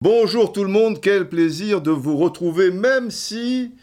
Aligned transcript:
Bonjour 0.00 0.52
tout 0.52 0.64
le 0.64 0.70
monde, 0.70 1.00
quel 1.02 1.28
plaisir 1.28 1.82
de 1.82 1.90
vous 1.90 2.16
retrouver, 2.16 2.70
même 2.70 3.10
si 3.10 3.74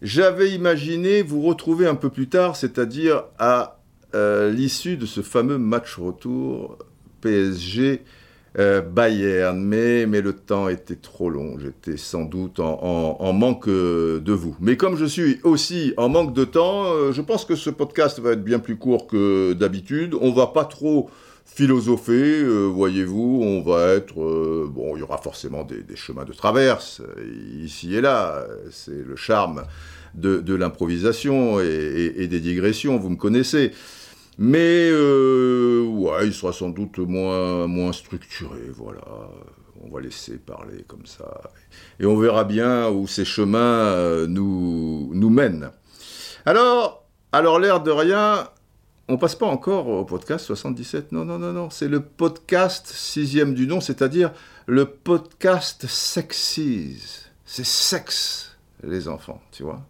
j'avais 0.00 0.50
imaginé 0.50 1.22
vous 1.22 1.42
retrouver 1.42 1.88
un 1.88 1.96
peu 1.96 2.08
plus 2.08 2.28
tard, 2.28 2.54
c'est-à-dire 2.54 3.24
à, 3.38 3.80
euh, 4.14 4.50
l'issue 4.52 4.96
de 4.96 5.06
ce 5.06 5.22
fameux 5.22 5.58
match 5.58 5.96
retour 5.96 6.78
PSG. 7.20 8.04
Euh, 8.58 8.82
Bayern, 8.82 9.58
mais, 9.62 10.04
mais 10.06 10.20
le 10.20 10.34
temps 10.34 10.68
était 10.68 10.96
trop 10.96 11.30
long. 11.30 11.58
J'étais 11.58 11.96
sans 11.96 12.24
doute 12.24 12.60
en, 12.60 13.16
en- 13.18 13.32
manque 13.32 13.66
euh, 13.68 14.20
de 14.20 14.32
vous. 14.32 14.54
Mais 14.60 14.76
comme 14.76 14.96
je 14.96 15.06
suis 15.06 15.40
aussi 15.42 15.94
en 15.96 16.08
manque 16.10 16.34
de 16.34 16.44
temps, 16.44 16.84
euh, 16.92 17.12
je 17.12 17.22
pense 17.22 17.44
que 17.46 17.54
ce 17.56 17.70
podcast 17.70 18.18
va 18.20 18.32
être 18.32 18.44
bien 18.44 18.58
plus 18.58 18.76
court 18.76 19.06
que 19.06 19.54
d'habitude. 19.54 20.14
On 20.20 20.32
va 20.32 20.48
pas 20.48 20.64
trop 20.66 21.08
philosopher, 21.44 22.42
voyez-vous, 22.72 23.40
on 23.42 23.62
va 23.62 23.92
être... 23.94 24.14
bon, 24.14 24.96
il 24.96 25.00
y 25.00 25.02
aura 25.02 25.18
forcément 25.18 25.64
des, 25.64 25.96
chemins 25.96 26.24
de 26.24 26.32
traverse, 26.32 27.02
ici 27.62 27.94
et 27.94 28.00
là, 28.00 28.46
c'est 28.70 29.06
le 29.06 29.16
charme 29.16 29.62
de, 30.14 30.38
de 30.40 30.54
l'improvisation 30.54 31.60
et, 31.60 31.64
et- 31.66 32.22
et 32.22 32.26
des 32.26 32.40
digressions, 32.40 32.96
vous 32.98 33.10
me 33.10 33.16
connaissez. 33.16 33.72
Mais 34.38 34.88
euh, 34.90 35.84
ouais, 35.84 36.26
il 36.26 36.32
sera 36.32 36.52
sans 36.52 36.70
doute 36.70 36.98
moins, 36.98 37.66
moins 37.66 37.92
structuré, 37.92 38.60
voilà. 38.74 39.02
On 39.84 39.90
va 39.90 40.00
laisser 40.00 40.38
parler 40.38 40.84
comme 40.86 41.06
ça. 41.06 41.42
Et 41.98 42.06
on 42.06 42.16
verra 42.16 42.44
bien 42.44 42.88
où 42.88 43.06
ces 43.06 43.24
chemins 43.24 43.58
euh, 43.58 44.26
nous, 44.26 45.10
nous 45.12 45.30
mènent. 45.30 45.70
Alors, 46.46 47.04
alors 47.32 47.58
l'air 47.58 47.82
de 47.82 47.90
rien, 47.90 48.48
on 49.08 49.18
passe 49.18 49.34
pas 49.34 49.46
encore 49.46 49.88
au 49.88 50.04
podcast 50.04 50.46
77. 50.46 51.12
Non, 51.12 51.24
non, 51.24 51.38
non, 51.38 51.52
non. 51.52 51.70
C'est 51.70 51.88
le 51.88 52.00
podcast 52.00 52.86
sixième 52.86 53.54
du 53.54 53.66
nom, 53.66 53.80
c'est-à-dire 53.80 54.32
le 54.66 54.86
podcast 54.86 55.86
Sexies. 55.86 57.26
C'est 57.44 57.66
sexe, 57.66 58.56
les 58.82 59.08
enfants, 59.08 59.42
tu 59.50 59.64
vois. 59.64 59.82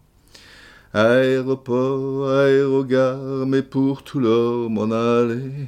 Aéroport, 0.93 2.29
aérogare, 2.29 3.47
mais 3.47 3.63
pour 3.63 4.03
tout 4.03 4.19
l'homme 4.19 4.77
en 4.77 4.91
aller. 4.91 5.67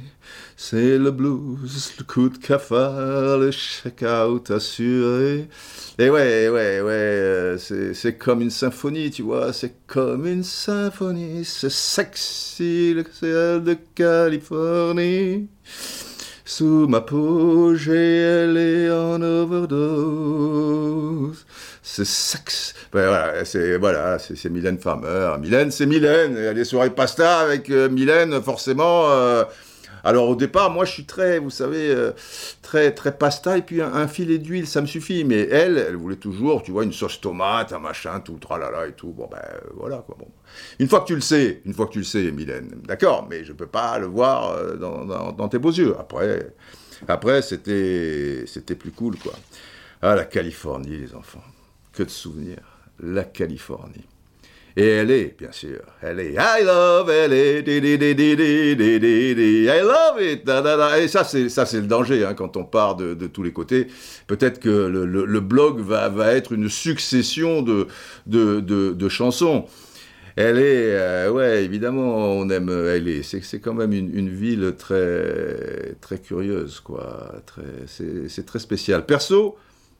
C'est 0.56 0.98
le 0.98 1.10
blues, 1.10 1.94
le 1.98 2.04
coup 2.04 2.28
de 2.28 2.38
cafard, 2.38 3.38
le 3.38 3.50
check-out 3.50 4.50
assuré. 4.52 5.48
Et 5.98 6.10
ouais, 6.10 6.48
ouais, 6.48 6.80
ouais, 6.80 6.92
euh, 6.92 7.58
c'est 7.58 8.16
comme 8.16 8.40
une 8.40 8.50
symphonie, 8.50 9.10
tu 9.10 9.22
vois, 9.22 9.52
c'est 9.52 9.74
comme 9.88 10.26
une 10.28 10.44
symphonie, 10.44 11.44
c'est 11.44 11.72
sexy, 11.72 12.94
le 12.94 13.04
ciel 13.12 13.64
de 13.64 13.76
Californie. 13.96 15.48
Sous 16.44 16.86
ma 16.86 17.00
peau, 17.00 17.74
j'ai 17.74 18.18
elle 18.18 18.56
est 18.56 18.90
en 18.90 19.20
overdose. 19.20 20.46
C'est 21.88 22.04
sexe. 22.04 22.74
Ben 22.92 23.06
voilà, 23.06 23.44
c'est 23.44 23.78
voilà, 23.78 24.18
c'est 24.18 24.50
Mylène 24.50 24.76
Farmer. 24.78 25.36
Mylène, 25.40 25.70
c'est 25.70 25.86
Mylène. 25.86 26.36
A 26.36 26.52
des 26.52 26.64
soirées 26.64 26.90
pasta 26.90 27.38
avec 27.38 27.70
euh, 27.70 27.88
Mylène, 27.88 28.42
forcément. 28.42 29.08
euh, 29.12 29.44
alors 30.02 30.28
au 30.28 30.34
départ, 30.34 30.70
moi 30.70 30.84
je 30.84 30.90
suis 30.92 31.04
très, 31.06 31.38
vous 31.38 31.48
savez, 31.50 31.88
euh, 31.90 32.10
très 32.60 32.92
très 32.92 33.16
pasta 33.16 33.56
et 33.56 33.62
puis 33.62 33.80
un, 33.82 34.08
filet 34.08 34.38
d'huile, 34.38 34.66
ça 34.66 34.80
me 34.80 34.86
suffit. 34.86 35.22
Mais 35.24 35.42
elle, 35.48 35.78
elle 35.78 35.94
voulait 35.94 36.16
toujours, 36.16 36.64
tu 36.64 36.72
vois, 36.72 36.82
une 36.82 36.92
sauce 36.92 37.20
tomate, 37.20 37.72
un 37.72 37.78
machin, 37.78 38.18
tout 38.18 38.38
tralala 38.40 38.88
et 38.88 38.92
tout. 38.92 39.12
Bon 39.12 39.28
ben 39.30 39.38
euh, 39.38 39.58
voilà 39.76 39.98
quoi. 39.98 40.16
Bon. 40.18 40.26
Une 40.80 40.88
fois 40.88 41.00
que 41.02 41.06
tu 41.06 41.14
le 41.14 41.20
sais, 41.20 41.62
une 41.66 41.72
fois 41.72 41.86
que 41.86 41.92
tu 41.92 41.98
le 42.00 42.04
sais, 42.04 42.32
Mylène, 42.32 42.68
d'accord, 42.84 43.28
mais 43.30 43.44
je 43.44 43.52
peux 43.52 43.66
pas 43.68 43.96
le 44.00 44.06
voir 44.06 44.56
dans, 44.76 45.04
dans- 45.04 45.30
dans 45.32 45.48
tes 45.48 45.58
beaux 45.60 45.70
yeux. 45.72 45.94
Après, 46.00 46.52
après 47.06 47.42
c'était 47.42 48.42
c'était 48.46 48.74
plus 48.74 48.90
cool 48.90 49.16
quoi. 49.18 49.34
Ah 50.02 50.16
la 50.16 50.24
Californie, 50.24 50.96
les 50.98 51.14
enfants, 51.14 51.42
que 51.96 52.02
de 52.02 52.10
souvenirs, 52.10 52.62
la 53.00 53.24
Californie. 53.24 54.04
Et 54.78 54.86
elle 54.86 55.10
est, 55.10 55.34
bien 55.38 55.52
sûr, 55.52 55.80
elle 56.02 56.20
est 56.20 56.34
I 56.34 56.62
love, 56.62 57.08
elle 57.08 57.32
est 57.32 57.66
I 57.66 57.80
love 59.80 60.22
it. 60.22 60.44
Da, 60.44 60.60
da, 60.60 60.76
da. 60.76 61.00
Et 61.00 61.08
ça, 61.08 61.24
c'est 61.24 61.80
le 61.80 61.86
danger 61.86 62.26
hein, 62.26 62.34
quand 62.34 62.58
on 62.58 62.64
part 62.64 62.94
de, 62.94 63.14
de 63.14 63.26
tous 63.26 63.42
les 63.42 63.54
côtés. 63.54 63.86
Peut-être 64.26 64.60
que 64.60 64.68
le, 64.68 65.40
blog 65.40 65.80
va, 65.80 66.10
va 66.10 66.34
être 66.34 66.52
une 66.52 66.68
succession 66.68 67.62
de, 67.62 67.86
de, 68.26 68.60
de, 68.60 69.08
chansons. 69.08 69.64
Elle 70.36 70.58
est, 70.58 70.92
euh, 70.92 71.30
ouais, 71.30 71.64
évidemment, 71.64 72.36
on 72.36 72.50
aime. 72.50 72.68
Elle 72.68 73.08
est, 73.08 73.22
c'est, 73.22 73.60
quand 73.60 73.72
même 73.72 73.94
une, 73.94 74.14
une, 74.14 74.28
ville 74.28 74.74
très, 74.76 75.94
très 76.02 76.18
curieuse, 76.18 76.80
quoi. 76.80 77.36
C'est, 77.86 78.28
c'est 78.28 78.44
très 78.44 78.58
spécial. 78.58 79.06
Perso, 79.06 79.56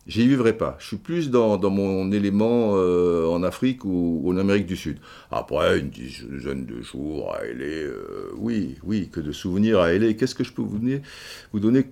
J'y 0.07 0.29
vivrai 0.29 0.57
pas. 0.57 0.77
Je 0.79 0.87
suis 0.87 0.97
plus 0.99 1.31
dans, 1.31 1.59
mon 1.69 2.13
élément 2.13 2.77
euh, 2.77 3.27
en 3.27 3.43
Afrique 3.43 3.85
ou, 3.85 4.21
ou 4.23 4.33
en 4.33 4.37
Amérique 4.37 4.67
du 4.67 4.77
Sud. 4.77 4.99
Après, 5.33 5.81
une 5.81 5.91
dizaine 5.91 6.65
de 6.65 6.81
jours 6.81 7.35
à 7.35 7.45
LA, 7.45 7.65
euh, 7.65 8.31
oui, 8.37 8.77
oui, 8.85 9.09
que 9.11 9.19
de 9.19 9.33
souvenirs 9.33 9.81
à 9.81 9.93
LA. 9.93 10.13
Qu'est-ce 10.15 10.37
que 10.37 10.45
je 10.45 10.53
peux 10.53 10.63
vous 10.63 10.79
donner, 10.79 11.03
vous 11.53 11.59
donner 11.59 11.87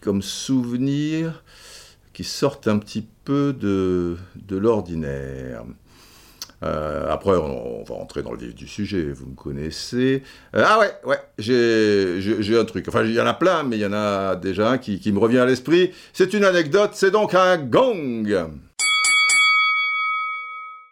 comme 0.00 0.22
souvenirs 0.22 1.44
qui 2.14 2.24
sortent 2.24 2.68
un 2.68 2.78
petit 2.78 3.06
peu 3.24 3.52
de, 3.52 4.16
de 4.36 4.56
l'ordinaire? 4.56 5.64
Euh, 6.64 7.06
après, 7.10 7.36
on, 7.36 7.84
va 7.84 7.94
rentrer 7.94 8.22
dans 8.22 8.32
le 8.32 8.38
vif 8.38 8.54
du 8.54 8.66
sujet, 8.66 9.10
vous 9.12 9.26
me 9.26 9.34
connaissez. 9.34 10.22
Euh, 10.56 10.64
ah 10.66 10.78
ouais, 10.78 10.92
ouais, 11.04 11.20
j'ai 11.38 12.58
un 12.58 12.64
truc. 12.64 12.86
Enfin, 12.88 13.04
il 13.04 13.12
y 13.12 13.20
en 13.20 13.26
a 13.26 13.34
plein, 13.34 13.62
mais 13.62 13.76
il 13.76 13.80
y 13.80 13.86
en 13.86 13.92
a 13.92 14.34
déjà 14.36 14.70
un 14.70 14.78
qui, 14.78 15.12
me 15.12 15.18
revient 15.18 15.38
à 15.38 15.46
l'esprit. 15.46 15.92
C'est 16.12 16.34
une 16.34 16.44
anecdote, 16.44 16.90
c'est 16.94 17.10
donc 17.10 17.34
un 17.34 17.58
gong. 17.58 18.26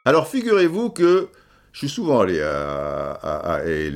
Alors, 0.05 0.29
figurez-vous 0.29 0.91
que 0.91 1.29
je 1.73 1.79
suis 1.79 1.89
souvent 1.89 2.21
allé 2.21 2.41
à, 2.41 3.11
à, 3.13 3.65
et, 3.67 3.91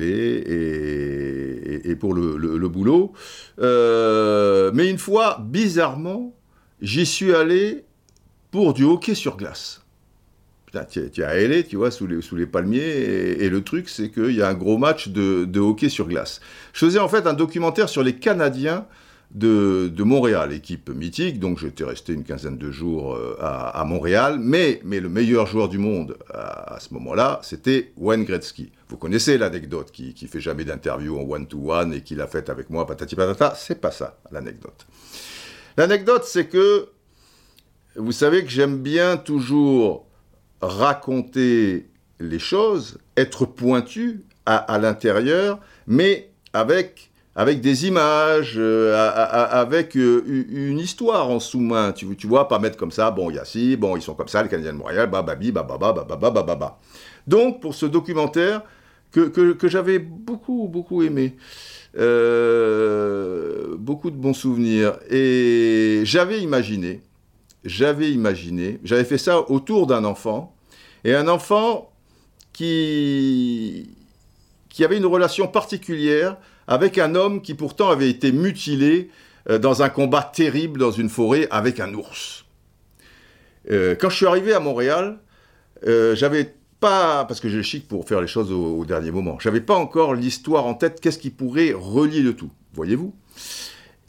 pour 1.99 2.13
le 2.13 2.67
boulot. 2.67 3.13
Euh, 3.59 4.71
mais 4.73 4.89
une 4.89 4.97
fois, 4.97 5.37
bizarrement, 5.39 6.35
j'y 6.81 7.05
suis 7.05 7.33
allé 7.33 7.85
pour 8.51 8.73
du 8.73 8.83
hockey 8.83 9.15
sur 9.15 9.37
glace. 9.37 9.81
Putain, 10.71 10.85
tu 10.85 10.99
es- 10.99 11.23
à 11.23 11.63
tu 11.63 11.75
vois, 11.75 11.91
sous 11.91 12.07
les, 12.07 12.45
palmiers, 12.45 12.79
et, 12.79 13.49
le 13.49 13.61
truc, 13.61 13.89
c'est 13.89 14.09
qu'il 14.09 14.31
y 14.31 14.41
a 14.41 14.47
un 14.47 14.53
gros 14.53 14.77
match 14.77 15.09
de, 15.09 15.59
hockey 15.59 15.89
sur 15.89 16.07
glace. 16.07 16.39
Je 16.71 16.85
faisais 16.85 16.99
en 16.99 17.09
fait 17.09 17.27
un 17.27 17.33
documentaire 17.33 17.89
sur 17.89 18.03
les 18.03 18.15
Canadiens 18.15 18.85
de, 19.31 19.91
Montréal, 20.01 20.53
équipe 20.53 20.89
mythique, 20.89 21.39
donc 21.39 21.59
j'étais 21.59 21.83
resté 21.83 22.13
une 22.13 22.23
quinzaine 22.23 22.57
de 22.57 22.71
jours 22.71 23.15
euh, 23.15 23.35
à, 23.41 23.83
Montréal, 23.85 24.37
mais, 24.39 24.79
le 24.85 25.09
meilleur 25.09 25.45
joueur 25.45 25.67
du 25.67 25.77
monde 25.77 26.17
à, 26.33 26.77
ce 26.79 26.93
moment-là, 26.93 27.41
c'était 27.43 27.91
Wayne 27.97 28.23
Gretzky. 28.23 28.71
Vous 28.87 28.95
connaissez 28.95 29.37
l'anecdote 29.37 29.91
qui, 29.91 30.13
qui 30.13 30.27
fait 30.27 30.39
jamais 30.39 30.63
d'interview 30.63 31.19
en 31.19 31.23
one-to-one 31.23 31.93
et 31.93 32.01
qui 32.01 32.15
l'a 32.15 32.27
faite 32.27 32.49
avec 32.49 32.69
moi, 32.69 32.87
patati 32.87 33.17
patata, 33.17 33.55
c'est 33.57 33.81
pas 33.81 33.91
ça, 33.91 34.17
l'anecdote. 34.31 34.87
L'anecdote, 35.75 36.23
c'est 36.23 36.47
que, 36.47 36.87
vous 37.97 38.13
savez 38.13 38.45
que 38.45 38.49
j'aime 38.49 38.77
bien 38.77 39.17
toujours 39.17 40.07
raconter 40.61 41.87
les 42.19 42.39
choses, 42.39 42.97
être 43.17 43.45
pointu 43.45 44.21
à, 44.45 44.57
à 44.57 44.77
l'intérieur, 44.77 45.59
mais 45.87 46.29
avec, 46.53 47.09
avec 47.35 47.61
des 47.61 47.87
images, 47.87 48.55
euh, 48.57 48.95
à- 48.95 49.09
à- 49.09 49.59
avec 49.59 49.95
euh, 49.97 50.23
une 50.49 50.79
histoire 50.79 51.29
en 51.29 51.39
sous-main. 51.39 51.91
Tu, 51.93 52.15
tu 52.15 52.27
vois, 52.27 52.47
pas 52.47 52.59
mettre 52.59 52.77
comme 52.77 52.91
ça, 52.91 53.09
bon, 53.11 53.29
il 53.29 53.37
y 53.37 53.39
a 53.39 53.45
ci, 53.45 53.75
bon, 53.75 53.95
ils 53.95 54.01
sont 54.01 54.13
comme 54.13 54.27
ça, 54.27 54.43
les 54.43 54.49
Canadiens 54.49 54.73
de 54.73 54.77
Montréal, 54.77 55.09
bababi, 55.09 55.51
bababa, 55.51 55.93
bababa, 55.93 56.29
bababa. 56.31 56.79
Donc, 57.27 57.61
pour 57.61 57.73
ce 57.75 57.85
documentaire 57.85 58.61
que, 59.11 59.21
que, 59.29 59.53
que 59.53 59.67
j'avais 59.67 59.99
beaucoup, 59.99 60.67
beaucoup 60.67 61.01
aimé, 61.03 61.35
euh, 61.97 63.75
beaucoup 63.77 64.11
de 64.11 64.15
bons 64.15 64.33
souvenirs, 64.33 64.97
et 65.09 66.01
j'avais 66.03 66.39
imaginé, 66.39 67.01
j'avais 67.63 68.11
imaginé, 68.11 68.79
j'avais 68.83 69.03
fait 69.03 69.17
ça 69.17 69.49
autour 69.49 69.87
d'un 69.87 70.03
enfant, 70.03 70.55
et 71.03 71.15
un 71.15 71.27
enfant 71.27 71.91
qui, 72.53 73.89
qui 74.69 74.83
avait 74.83 74.97
une 74.97 75.05
relation 75.05 75.47
particulière 75.47 76.37
avec 76.67 76.97
un 76.97 77.15
homme 77.15 77.41
qui 77.41 77.53
pourtant 77.53 77.89
avait 77.89 78.09
été 78.09 78.31
mutilé 78.31 79.09
euh, 79.49 79.57
dans 79.57 79.81
un 79.81 79.89
combat 79.89 80.23
terrible 80.23 80.79
dans 80.79 80.91
une 80.91 81.09
forêt 81.09 81.47
avec 81.51 81.79
un 81.79 81.93
ours. 81.93 82.45
Euh, 83.69 83.95
quand 83.99 84.09
je 84.09 84.17
suis 84.17 84.25
arrivé 84.25 84.53
à 84.53 84.59
Montréal, 84.59 85.19
euh, 85.87 86.15
j'avais 86.15 86.55
pas, 86.79 87.25
parce 87.25 87.39
que 87.39 87.49
j'ai 87.49 87.57
le 87.57 87.63
chic 87.63 87.87
pour 87.87 88.07
faire 88.07 88.21
les 88.21 88.27
choses 88.27 88.51
au, 88.51 88.85
dernier 88.85 89.11
moment, 89.11 89.37
j'avais 89.39 89.61
pas 89.61 89.75
encore 89.75 90.15
l'histoire 90.15 90.65
en 90.65 90.73
tête, 90.73 90.99
qu'est-ce 90.99 91.19
qui 91.19 91.29
pourrait 91.29 91.73
relier 91.73 92.21
le 92.21 92.35
tout, 92.35 92.49
voyez-vous? 92.73 93.13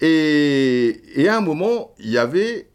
Et, 0.00 1.02
et 1.14 1.28
à 1.28 1.36
un 1.36 1.40
moment, 1.40 1.94
il 1.98 2.10
y 2.10 2.18
avait 2.18 2.71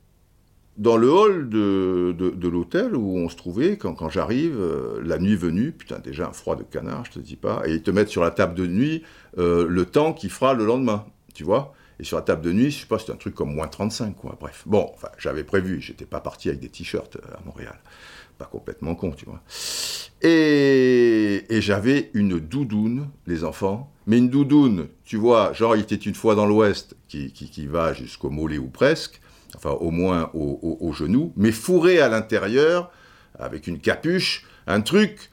dans 0.77 0.97
le 0.97 1.11
hall 1.11 1.49
de, 1.49 2.15
de, 2.17 2.47
l'hôtel 2.47 2.95
où 2.95 3.17
on 3.17 3.29
se 3.29 3.35
trouvait, 3.35 3.77
quand, 3.77 3.93
quand 3.93 4.09
j'arrive, 4.09 4.55
euh, 4.59 5.01
la 5.03 5.17
nuit 5.17 5.35
venue, 5.35 5.71
putain, 5.71 5.99
déjà 5.99 6.27
un 6.27 6.33
froid 6.33 6.55
de 6.55 6.63
canard, 6.63 7.05
je 7.05 7.11
te 7.11 7.19
dis 7.19 7.35
pas, 7.35 7.63
et 7.65 7.73
ils 7.73 7.83
te 7.83 7.91
mettent 7.91 8.09
sur 8.09 8.23
la 8.23 8.31
table 8.31 8.53
de 8.53 8.67
nuit 8.67 9.03
euh, 9.37 9.65
le 9.67 9.85
temps 9.85 10.13
qu'il 10.13 10.29
fera 10.29 10.53
le 10.53 10.65
lendemain, 10.65 11.05
tu 11.33 11.43
vois 11.43 11.73
et 11.99 12.03
sur 12.03 12.17
la 12.17 12.23
table 12.23 12.43
de 12.43 12.51
nuit, 12.51 12.69
je 12.69 12.81
sais 12.81 12.85
pas, 12.85 12.99
c'était 12.99 13.13
un 13.13 13.17
truc 13.17 13.33
comme 13.33 13.53
moins 13.53 13.67
35, 13.67 14.15
quoi. 14.15 14.37
Bref. 14.39 14.63
Bon, 14.65 14.91
j'avais 15.17 15.43
prévu, 15.43 15.81
j'étais 15.81 16.05
pas 16.05 16.19
parti 16.19 16.49
avec 16.49 16.59
des 16.61 16.69
t-shirts 16.69 17.15
euh, 17.15 17.35
à 17.35 17.43
Montréal. 17.45 17.79
Pas 18.37 18.45
complètement 18.45 18.93
con, 18.93 19.11
tu 19.11 19.25
vois. 19.25 19.41
Et, 20.21 21.43
et 21.49 21.61
j'avais 21.61 22.11
une 22.13 22.39
doudoune, 22.39 23.07
les 23.25 23.43
enfants. 23.43 23.91
Mais 24.05 24.19
une 24.19 24.29
doudoune, 24.29 24.89
tu 25.05 25.17
vois, 25.17 25.53
genre, 25.53 25.75
il 25.75 25.81
était 25.81 25.95
une 25.95 26.13
fois 26.13 26.35
dans 26.35 26.45
l'Ouest, 26.45 26.95
qui, 27.07 27.31
qui, 27.31 27.49
qui 27.49 27.65
va 27.65 27.93
jusqu'au 27.93 28.29
mollet 28.29 28.59
ou 28.59 28.67
presque 28.67 29.19
enfin 29.55 29.71
au 29.71 29.91
moins 29.91 30.29
au, 30.33 30.93
genou, 30.93 31.33
mais 31.35 31.51
fourré 31.51 31.99
à 31.99 32.09
l'intérieur, 32.09 32.91
avec 33.39 33.67
une 33.67 33.79
capuche, 33.79 34.45
un 34.65 34.81
truc, 34.81 35.31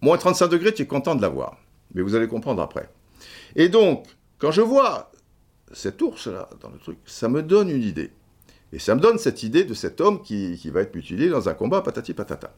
moins 0.00 0.16
35 0.16 0.48
degrés, 0.48 0.74
tu 0.74 0.82
es 0.82 0.86
content 0.86 1.14
de 1.14 1.22
l'avoir. 1.22 1.58
Mais 1.94 2.02
vous 2.02 2.14
allez 2.14 2.28
comprendre 2.28 2.62
après. 2.62 2.88
Et 3.56 3.68
donc, 3.68 4.06
quand 4.38 4.50
je 4.50 4.62
vois 4.62 5.12
cet 5.72 6.00
ours-là 6.02 6.48
dans 6.60 6.70
le 6.70 6.78
truc, 6.78 6.98
ça 7.04 7.28
me 7.28 7.42
donne 7.42 7.70
une 7.70 7.82
idée. 7.82 8.10
Et 8.72 8.78
ça 8.78 8.94
me 8.94 9.00
donne 9.00 9.18
cette 9.18 9.42
idée 9.42 9.64
de 9.64 9.74
cet 9.74 10.00
homme 10.00 10.22
qui, 10.22 10.58
va 10.70 10.80
être 10.80 10.94
mutilé 10.94 11.28
dans 11.28 11.48
un 11.48 11.54
combat 11.54 11.80
patati 11.80 12.12
patata. 12.12 12.52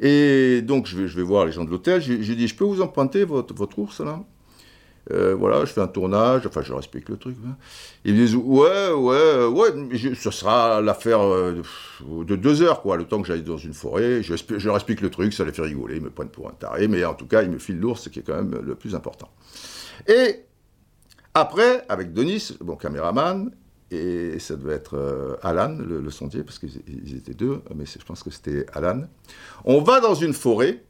Et 0.00 0.62
donc, 0.62 0.86
je 0.86 0.98
vais, 0.98 1.08
je 1.08 1.16
vais 1.16 1.22
voir 1.22 1.46
les 1.46 1.52
gens 1.52 1.64
de 1.64 1.70
l'hôtel, 1.70 2.00
je, 2.00 2.20
je 2.22 2.32
dis, 2.34 2.48
je 2.48 2.54
peux 2.54 2.64
vous 2.64 2.80
emprunter 2.80 3.24
votre, 3.24 3.54
votre 3.54 3.78
ours 3.78 4.00
là? 4.00 4.22
Euh, 5.12 5.34
voilà, 5.34 5.64
je 5.64 5.72
fais 5.72 5.80
un 5.80 5.88
tournage, 5.88 6.46
enfin 6.46 6.62
je 6.62 6.72
explique 6.74 7.08
le 7.08 7.16
truc. 7.16 7.36
Hein. 7.46 7.56
Ils 8.04 8.14
me 8.14 8.18
disent 8.18 8.36
ouais, 8.36 8.90
ouais, 8.90 9.46
ouais, 9.46 10.14
ce 10.14 10.30
sera 10.30 10.80
l'affaire 10.80 11.20
euh, 11.22 11.62
de 12.02 12.36
deux 12.36 12.62
heures, 12.62 12.82
quoi, 12.82 12.96
le 12.96 13.04
temps 13.04 13.20
que 13.20 13.28
j'aille 13.28 13.42
dans 13.42 13.56
une 13.56 13.74
forêt. 13.74 14.22
Je, 14.22 14.34
je, 14.36 14.66
leur 14.66 14.76
explique 14.76 15.00
le 15.00 15.10
truc, 15.10 15.32
ça 15.32 15.44
les 15.44 15.52
fait 15.52 15.62
rigoler, 15.62 15.96
ils 15.96 16.02
me 16.02 16.10
prennent 16.10 16.28
pour 16.28 16.48
un 16.48 16.52
taré, 16.52 16.86
mais 16.86 17.04
en 17.04 17.14
tout 17.14 17.26
cas, 17.26 17.42
ils 17.42 17.50
me 17.50 17.58
filent 17.58 17.80
l'ours, 17.80 18.02
ce 18.02 18.08
qui 18.08 18.20
est 18.20 18.22
quand 18.22 18.36
même 18.36 18.60
le 18.62 18.74
plus 18.74 18.94
important. 18.94 19.30
Et 20.06 20.44
après, 21.34 21.84
avec 21.88 22.12
Denis, 22.12 22.56
mon 22.62 22.76
caméraman, 22.76 23.50
et 23.90 24.38
ça 24.38 24.54
devait 24.54 24.74
être 24.74 24.96
euh, 24.96 25.36
Alan, 25.42 25.76
le, 25.76 26.00
le, 26.00 26.10
sondier, 26.10 26.44
parce 26.44 26.58
qu'ils 26.58 27.16
étaient 27.16 27.34
deux, 27.34 27.60
mais 27.74 27.86
je 27.86 28.04
pense 28.04 28.22
que 28.22 28.30
c'était 28.30 28.66
Alan. 28.72 29.02
On 29.64 29.80
va 29.80 30.00
dans 30.00 30.14
une 30.14 30.32
forêt 30.32 30.84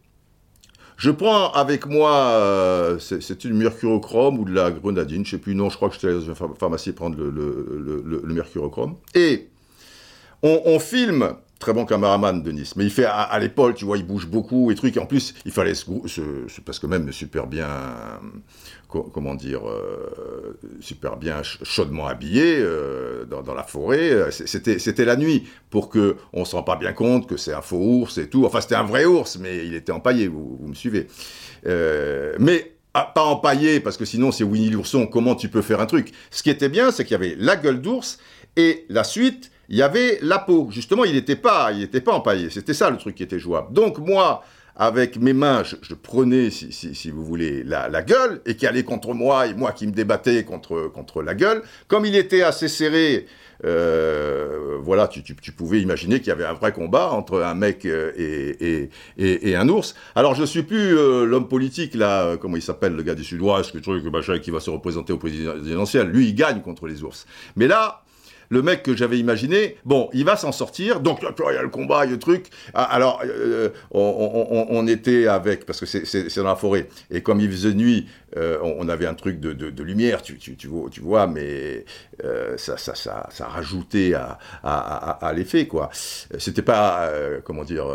je 1.01 1.11
prends 1.11 1.51
avec 1.53 1.87
moi, 1.87 2.13
euh, 2.13 2.99
c'est 2.99 3.45
une 3.45 3.55
mercurochrome 3.55 4.39
ou 4.39 4.45
de 4.45 4.53
la 4.53 4.71
grenadine, 4.71 5.25
je 5.25 5.31
sais 5.31 5.39
plus, 5.39 5.55
non, 5.55 5.71
je 5.71 5.77
crois 5.77 5.89
que 5.89 5.95
j'étais 5.95 6.09
allé 6.09 6.17
dans 6.17 6.27
une 6.27 6.55
pharmacie 6.59 6.93
prendre 6.93 7.17
le, 7.17 8.23
mercurochrome. 8.27 8.97
Et 9.15 9.49
on, 10.43 10.79
filme, 10.79 11.37
très 11.61 11.73
bon 11.73 11.85
caméraman 11.85 12.43
Denis, 12.43 12.73
mais 12.75 12.85
il 12.85 12.91
fait 12.91 13.05
à, 13.05 13.39
l'épaule, 13.39 13.75
tu 13.75 13.85
vois, 13.85 13.99
il 13.99 14.07
bouge 14.07 14.27
beaucoup 14.27 14.73
et 14.73 14.75
trucs, 14.75 14.97
en 14.97 15.07
plus, 15.07 15.35
il 15.45 15.53
fallait 15.53 15.75
se, 15.75 15.85
parce 16.65 16.81
que 16.81 16.87
même 16.87 17.13
super 17.13 17.47
bien 17.47 17.69
comment 18.91 19.37
dire, 19.37 19.69
euh, 19.69 20.59
super 20.81 21.17
bien 21.17 21.43
chaudement 21.45 22.09
habillé 22.09 22.59
euh, 22.59 23.25
dans, 23.25 23.55
la 23.55 23.63
forêt. 23.63 24.31
C'était 24.31 25.05
la 25.05 25.17
nuit 25.17 25.49
pour 25.71 25.89
que 25.89 26.17
on 26.33 26.45
se 26.45 26.57
rend 26.57 26.65
pas 26.65 26.77
bien 26.77 26.93
compte 26.93 27.29
que 27.29 27.37
c'est 27.37 27.53
un 27.53 27.63
faux 27.63 27.79
ours 27.79 28.19
et 28.19 28.29
tout. 28.29 28.45
Enfin, 28.45 28.61
c'était 28.61 28.75
un 28.75 28.83
vrai 28.83 29.05
ours, 29.05 29.39
mais 29.39 29.65
il 29.65 29.75
était 29.75 29.93
empaillé. 29.93 30.27
Vous, 30.27 30.57
vous 30.61 30.67
me 30.67 30.75
suivez 30.75 31.07
euh, 31.67 32.35
Mais 32.41 32.73
ah, 32.95 33.11
pas 33.15 33.23
empaillé 33.23 33.79
parce 33.79 33.97
que 33.97 34.05
sinon 34.05 34.33
c'est 34.33 34.45
Winnie 34.45 34.71
l'ourson. 34.71 35.07
Comment 35.07 35.37
tu 35.37 35.49
peux 35.49 35.63
faire 35.63 35.81
un 35.81 35.87
truc? 35.87 36.13
Ce 36.31 36.43
qui 36.43 36.51
était 36.51 36.69
bien, 36.69 36.91
c'est 36.91 37.05
qu'il 37.05 37.13
y 37.13 37.15
avait 37.15 37.37
la 37.39 37.57
gueule 37.57 37.81
d'ours 37.81 38.19
et 38.57 38.87
la 38.89 39.05
suite. 39.05 39.53
Il 39.71 39.77
y 39.77 39.83
avait 39.83 40.19
la 40.21 40.41
peau. 40.41 40.69
Justement, 40.71 41.05
il 41.05 41.15
n'était 41.15 41.37
pas, 41.37 41.71
il 41.73 41.79
n'était 41.79 42.01
pas 42.01 42.13
empaillé. 42.13 42.51
C'était 42.51 42.75
ça 42.75 42.91
le 42.91 42.97
truc 42.97 43.15
qui 43.15 43.23
était 43.23 43.39
jouable. 43.39 43.73
Donc 43.73 43.99
moi, 43.99 44.43
avec 44.75 45.17
mes 45.17 45.33
mains, 45.33 45.63
je, 45.63 45.95
prenais, 45.95 46.51
si, 46.51 47.11
vous 47.11 47.25
voulez, 47.25 47.63
la, 47.63 48.03
gueule, 48.03 48.41
et 48.47 48.57
qui 48.57 48.67
allait 48.67 48.83
contre 48.83 49.15
moi, 49.15 49.47
et 49.47 49.55
moi 49.55 49.73
qui 49.73 49.87
me 49.87 49.93
débattais 49.93 50.43
contre, 50.43 50.89
contre 50.89 51.23
la 51.23 51.35
gueule. 51.35 51.63
Comme 51.87 52.05
il 52.05 52.17
était 52.17 52.43
assez 52.43 52.67
serré, 52.67 53.27
euh, 53.65 54.79
voilà, 54.81 55.07
tu, 55.07 55.23
pouvais 55.53 55.81
imaginer 55.81 56.19
qu'il 56.19 56.29
y 56.29 56.33
avait 56.33 56.47
un 56.47 56.55
vrai 56.55 56.73
combat 56.73 57.11
entre 57.11 57.43
un 57.43 57.55
mec 57.55 57.85
euh, 57.85 58.11
et, 58.17 58.89
et, 59.19 59.55
un 59.55 59.69
ours. 59.69 59.95
Alors 60.15 60.35
je 60.35 60.45
suis 60.45 60.63
plus 60.63 60.97
euh, 60.97 61.27
l'homme 61.27 61.47
politique 61.47 61.95
là, 61.95 62.39
comment 62.39 62.57
il 62.57 62.63
s'appelle, 62.63 62.95
le 62.95 63.03
gars 63.03 63.15
du 63.15 63.23
Sud-Ouest, 63.23 63.75
le 63.75 63.83
truc 63.83 64.03
machin, 64.05 64.39
qui 64.39 64.51
va 64.51 64.61
se 64.61 64.71
représenter 64.71 65.13
au 65.13 65.19
présidentiel. 65.19 66.09
Lui, 66.09 66.29
il 66.29 66.35
gagne 66.35 66.63
contre 66.63 66.87
les 66.87 67.03
ours. 67.03 67.27
Mais 67.55 67.69
là, 67.69 68.03
le 68.51 68.63
mec 68.63 68.83
que 68.83 68.97
j'avais 68.97 69.19
imaginé, 69.19 69.77
bon, 69.85 70.11
il 70.13 70.25
va 70.25 70.37
s'en 70.37 70.53
sortir, 70.53 71.01
donc 71.01 71.21
il 71.23 71.55
y 71.55 71.57
a 71.57 71.63
le 71.63 71.69
combat, 71.69 72.05
il 72.05 72.09
y 72.09 72.11
a 72.11 72.13
le 72.13 72.19
truc. 72.19 72.47
Ah, 72.75 72.83
alors, 72.83 73.23
euh, 73.25 73.71
on, 73.93 74.87
était 74.89 75.29
avec, 75.29 75.65
parce 75.65 75.81
que 75.81 75.87
c'est 75.87 76.37
dans 76.37 76.45
la 76.45 76.57
forêt, 76.57 76.89
et 77.11 77.23
comme 77.23 77.41
il 77.41 77.51
faisait 77.51 77.75
nuit, 77.75 78.09
euh, 78.37 78.59
on, 78.63 78.89
avait 78.89 79.07
un 79.07 79.15
truc 79.15 79.41
de, 79.41 79.83
lumière, 79.83 80.23
tu, 80.23 80.39
vois, 80.67 80.89
vois, 81.01 81.27
mais 81.27 81.85
euh, 82.25 82.57
ça, 82.57 82.77
ça, 82.77 82.95
ça, 82.95 83.29
ça 83.31 83.47
rajoutait 83.47 84.15
à, 84.15 84.39
à, 84.63 85.33
l'effet, 85.33 85.67
quoi. 85.67 85.91
C'était 85.93 86.63
pas, 86.63 87.11
comment 87.45 87.65
dire, 87.65 87.87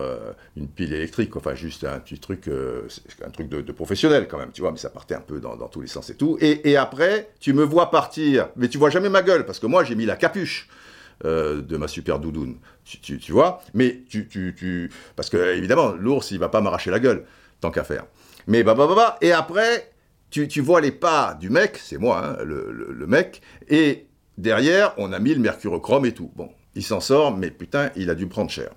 une 0.58 0.68
pile 0.68 0.94
électrique, 0.94 1.36
enfin, 1.36 1.56
juste 1.56 1.84
un 1.84 2.00
petit 2.00 2.20
truc, 2.20 2.50
un 3.26 3.30
truc 3.30 3.50
de, 3.50 3.72
professionnel 3.72 4.28
quand 4.28 4.38
même, 4.38 4.52
tu 4.52 4.62
vois, 4.62 4.72
mais 4.72 4.78
ça 4.78 4.90
partait 4.90 5.16
un 5.16 5.22
peu 5.22 5.40
dans, 5.40 5.56
tous 5.68 5.82
les 5.82 5.88
sens 5.88 6.10
et 6.10 6.16
tout. 6.16 6.38
Et, 6.42 6.78
après, 6.78 7.30
tu 7.40 7.54
me 7.54 7.64
vois 7.64 7.92
partir, 7.92 8.50
mais 8.56 8.68
tu 8.68 8.78
vois 8.78 8.90
jamais 8.90 9.10
ma 9.10 9.22
gueule, 9.22 9.46
parce 9.46 9.60
que 9.60 9.68
moi, 9.68 9.84
j'ai 9.84 9.96
mis 9.96 10.06
la 10.06 10.16
capuche 10.16 10.68
euh, 11.24 11.62
de 11.62 11.78
ma 11.78 11.88
super 11.88 12.20
doudoune. 12.20 12.58
Tu, 12.84 13.31
vois 13.31 13.62
Mais 13.74 14.04
tu, 14.10 14.28
tu, 14.28 14.92
Parce 15.16 15.30
que, 15.30 15.56
évidemment, 15.56 15.94
l'ours, 15.94 16.31
il 16.31 16.40
va 16.40 16.50
pas 16.50 16.60
m'arracher 16.60 16.92
la 16.92 17.00
gueule, 17.00 17.26
tant 17.62 17.72
qu'à 17.72 17.86
faire. 17.86 18.06
Mais 18.48 18.64
bah, 18.64 18.76
bah, 18.76 18.86
bah, 18.86 18.96
bah, 18.96 19.18
et 19.22 19.31
après, 19.31 19.92
tu, 20.44 20.62
vois 20.62 20.82
les 20.82 20.92
pas 20.92 21.36
du 21.40 21.50
mec, 21.50 21.78
c'est 21.78 21.98
moi, 21.98 22.26
hein, 22.26 22.44
le, 22.44 23.06
mec, 23.08 23.42
et 23.70 24.08
derrière, 24.38 24.94
on 24.98 25.14
a 25.14 25.20
mis 25.20 25.34
le 25.34 25.40
mercurochrome 25.40 26.06
et 26.06 26.14
tout. 26.14 26.32
Bon, 26.36 26.50
il 26.76 26.84
s'en 26.84 27.00
sort, 27.00 27.36
mais 27.36 27.52
putain, 27.52 27.92
il 27.96 28.10
a 28.10 28.16
dû 28.16 28.28
prendre 28.28 28.52
cher. 28.52 28.72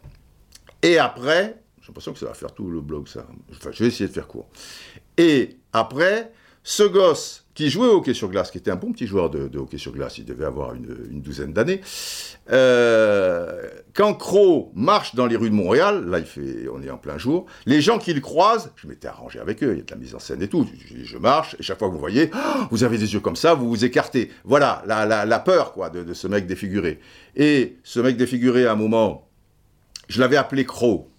Et 0.83 0.99
après, 0.99 1.61
j'ai 1.81 1.89
l'impression 1.89 2.13
que 2.13 2.19
ça 2.19 2.27
va 2.27 2.35
faire 2.35 2.53
tout 2.53 2.71
le 2.71 2.81
blog, 2.81 3.09
ça. 3.09 3.27
Enfin, 3.51 3.71
je 3.73 3.83
vais 3.83 3.89
essayer 3.89 4.09
de 4.09 4.15
faire 4.15 4.29
court. 4.29 4.49
Et 5.17 5.57
après, 5.73 6.33
ce 6.69 6.83
gosse 6.83 7.47
qui 7.55 7.71
jouait 7.71 7.89
au 7.89 7.97
hockey 7.97 8.13
sur 8.13 8.29
glace, 8.29 8.51
qui 8.51 8.59
était 8.59 8.71
un 8.71 8.77
bon 8.77 8.93
petit 8.93 9.07
joueur 9.07 9.31
de, 9.31 9.59
hockey 9.59 9.79
sur 9.79 9.91
glace, 9.91 10.19
il 10.19 10.27
devait 10.27 10.45
avoir 10.45 10.75
une, 10.75 11.23
douzaine 11.23 11.55
d'années. 11.55 11.81
Euh, 12.53 13.63
quand 13.95 14.13
Crow 14.13 14.71
marche 14.75 15.15
dans 15.15 15.25
les 15.25 15.37
rues 15.37 15.49
de 15.49 15.55
Montréal, 15.55 16.05
là 16.05 16.19
il 16.19 16.27
fait, 16.27 16.69
on 16.71 16.83
est 16.83 16.91
en 16.91 16.99
plein 16.99 17.17
jour, 17.17 17.47
les 17.65 17.81
gens 17.81 17.99
qui 17.99 18.13
le 18.13 18.21
croisent, 18.21 18.71
je 18.77 18.87
m'étais 18.87 19.09
arrangé 19.09 19.41
avec 19.41 19.63
eux, 19.65 19.73
il 19.73 19.79
y 19.79 19.81
a 19.81 19.85
de 19.85 19.91
la 19.91 19.97
mise 19.97 20.15
en 20.15 20.19
scène 20.19 20.43
et 20.43 20.49
tout, 20.49 20.69
je, 21.05 21.17
marche, 21.17 21.57
et 21.59 21.63
chaque 21.63 21.79
fois 21.79 21.89
que 21.89 21.95
vous 21.95 21.99
voyez, 21.99 22.31
oh, 22.35 22.65
vous 22.71 22.85
avez 22.85 22.99
des 22.99 23.15
yeux 23.15 23.21
comme 23.21 23.37
ça, 23.37 23.55
vous 23.55 23.67
vous 23.67 23.87
écartez. 23.87 24.31
Voilà, 24.45 24.83
la, 24.87 25.25
la, 25.25 25.39
peur 25.39 25.73
quoi 25.73 25.89
de, 25.89 26.05
de, 26.05 26.13
ce 26.13 26.29
mec 26.29 26.47
défiguré. 26.47 27.01
Et 27.35 27.79
ce 27.83 27.99
mec 27.99 28.19
défiguré, 28.19 28.67
à 28.67 28.73
un 28.73 28.77
moment, 28.77 29.27
je 30.09 30.21
l'avais 30.21 30.37
appelé 30.37 30.67
Crow. 30.67 31.11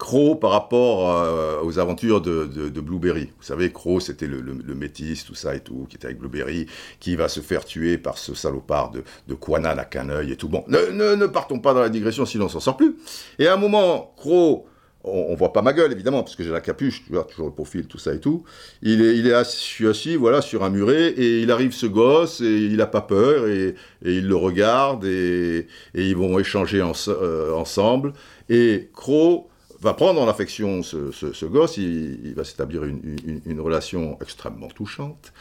Crow 0.00 0.34
par 0.34 0.50
rapport 0.52 1.10
euh, 1.10 1.60
aux 1.62 1.78
aventures 1.78 2.22
de, 2.22 2.80
Blueberry. 2.80 3.26
Vous 3.38 3.44
savez, 3.44 3.70
Crow, 3.70 4.00
c'était 4.00 4.26
le, 4.26 4.40
métis, 4.74 5.26
tout 5.26 5.34
ça 5.34 5.54
et 5.54 5.60
tout, 5.60 5.86
qui 5.90 5.96
était 5.96 6.06
avec 6.06 6.18
Blueberry, 6.18 6.66
qui 7.00 7.16
va 7.16 7.28
se 7.28 7.40
faire 7.40 7.66
tuer 7.66 7.98
par 7.98 8.16
ce 8.16 8.34
salopard 8.34 8.92
de, 8.92 9.04
de 9.28 9.34
Quanan 9.34 9.78
à 9.78 9.84
Caneuil 9.84 10.32
et 10.32 10.36
tout. 10.36 10.48
Bon, 10.48 10.64
ne, 10.68 11.26
partons 11.26 11.58
pas 11.58 11.74
dans 11.74 11.82
la 11.82 11.90
digression, 11.90 12.24
sinon 12.24 12.46
on 12.46 12.48
s'en 12.48 12.60
sort 12.60 12.78
plus. 12.78 12.96
Et 13.38 13.46
à 13.46 13.52
un 13.52 13.56
moment, 13.58 14.14
Crow, 14.16 14.66
on, 15.04 15.34
voit 15.34 15.52
pas 15.52 15.60
ma 15.60 15.74
gueule, 15.74 15.92
évidemment, 15.92 16.22
parce 16.22 16.34
que 16.34 16.44
j'ai 16.44 16.50
la 16.50 16.62
capuche, 16.62 17.04
tu 17.04 17.12
vois, 17.12 17.24
toujours 17.24 17.48
le 17.48 17.52
profil, 17.52 17.86
tout 17.86 17.98
ça 17.98 18.14
et 18.14 18.20
tout. 18.20 18.42
Il 18.80 19.02
est, 19.02 19.18
il 19.18 19.26
est 19.26 19.34
assis, 19.34 19.86
assis, 19.86 20.16
voilà, 20.16 20.40
sur 20.40 20.64
un 20.64 20.70
muret, 20.70 21.08
et 21.08 21.42
il 21.42 21.50
arrive 21.50 21.72
ce 21.72 21.84
gosse, 21.84 22.40
et 22.40 22.56
il 22.56 22.80
a 22.80 22.86
pas 22.86 23.02
peur, 23.02 23.48
et, 23.48 23.74
il 24.02 24.26
le 24.26 24.36
regarde, 24.36 25.04
et, 25.04 25.66
ils 25.94 26.16
vont 26.16 26.38
échanger 26.38 26.82
euh, 27.08 27.52
ensemble. 27.52 28.14
Et 28.48 28.88
Crow 28.94 29.49
va 29.80 29.94
prendre 29.94 30.20
en 30.20 30.28
affection 30.28 30.82
ce, 30.82 31.44
gosse, 31.46 31.78
il, 31.78 32.34
va 32.34 32.44
s'établir 32.44 32.84
une, 32.84 33.60
relation 33.60 34.18
extrêmement 34.20 34.68
touchante. 34.68 35.32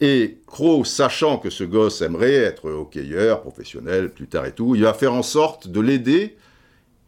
Et 0.00 0.38
Crow, 0.46 0.84
sachant 0.84 1.38
que 1.38 1.50
ce 1.50 1.64
gosse 1.64 2.00
aimerait 2.00 2.32
être 2.32 2.70
hockeyeur, 2.70 3.42
professionnel, 3.42 4.10
plus 4.10 4.26
tard 4.26 4.46
et 4.46 4.52
tout, 4.52 4.74
il 4.74 4.82
va 4.82 4.94
faire 4.94 5.12
en 5.12 5.22
sorte 5.22 5.68
de 5.68 5.80
l'aider 5.80 6.36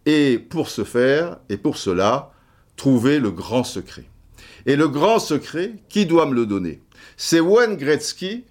et 0.06 0.38
pour 0.38 0.68
ce 0.68 0.84
faire, 0.84 1.38
et 1.48 1.56
pour 1.56 1.78
cela, 1.78 2.32
trouver 2.76 3.18
le 3.18 3.30
grand 3.30 3.64
secret. 3.64 4.04
Et 4.66 4.76
le 4.76 4.88
grand 4.88 5.18
secret, 5.18 5.72
qui 5.88 6.04
doit 6.04 6.26
me 6.26 6.34
le 6.34 6.44
donner? 6.44 6.82
C'est 7.16 7.40
Wayne 7.40 7.76
Gretzky, 7.76 8.44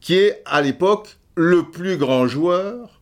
qui 0.00 0.14
est 0.14 0.42
à 0.44 0.60
l'époque 0.60 1.16
le 1.34 1.70
plus 1.70 1.96
grand 1.96 2.26
joueur 2.26 2.97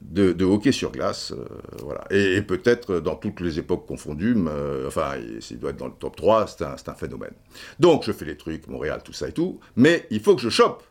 de, 0.00 0.44
hockey 0.44 0.72
sur 0.72 0.92
glace, 0.92 1.32
euh, 1.32 1.44
voilà. 1.82 2.04
Et, 2.10 2.40
peut-être 2.42 3.00
dans 3.00 3.16
toutes 3.16 3.40
les 3.40 3.58
époques 3.58 3.86
confondues, 3.86 4.36
euh, 4.46 4.86
enfin, 4.86 5.16
il 5.50 5.58
doit 5.58 5.70
être 5.70 5.76
dans 5.76 5.86
le 5.86 5.92
top 5.92 6.16
3, 6.16 6.46
c'est 6.46 6.88
un, 6.88 6.94
phénomène. 6.94 7.34
Donc, 7.80 8.04
je 8.04 8.12
fais 8.12 8.24
les 8.24 8.36
trucs, 8.36 8.66
Montréal, 8.68 9.02
tout 9.04 9.12
ça 9.12 9.28
et 9.28 9.32
tout, 9.32 9.60
mais 9.76 10.06
il 10.10 10.20
faut 10.20 10.34
que 10.36 10.42
je 10.42 10.50
chope 10.50 10.82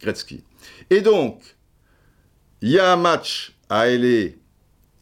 Gretzky. 0.00 0.44
Et 0.90 1.00
donc, 1.00 1.42
il 2.60 2.70
y 2.70 2.78
a 2.78 2.92
un 2.92 2.96
match 2.96 3.56
à 3.68 3.88
LA 3.88 4.30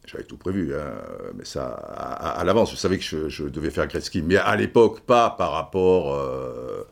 J'avais 0.05 0.23
tout 0.23 0.37
prévu, 0.37 0.73
hein, 0.73 0.93
mais 1.35 1.45
ça, 1.45 1.67
à, 1.67 2.43
l'avance, 2.43 2.71
je 2.71 2.77
savais 2.77 2.97
que 2.97 3.29
je, 3.29 3.43
devais 3.43 3.69
faire 3.69 3.87
Gretzky, 3.87 4.21
mais 4.21 4.37
à 4.37 4.55
l'époque, 4.55 5.01
pas 5.01 5.29
par 5.29 5.51
rapport 5.51 6.15
euh, 6.15 6.83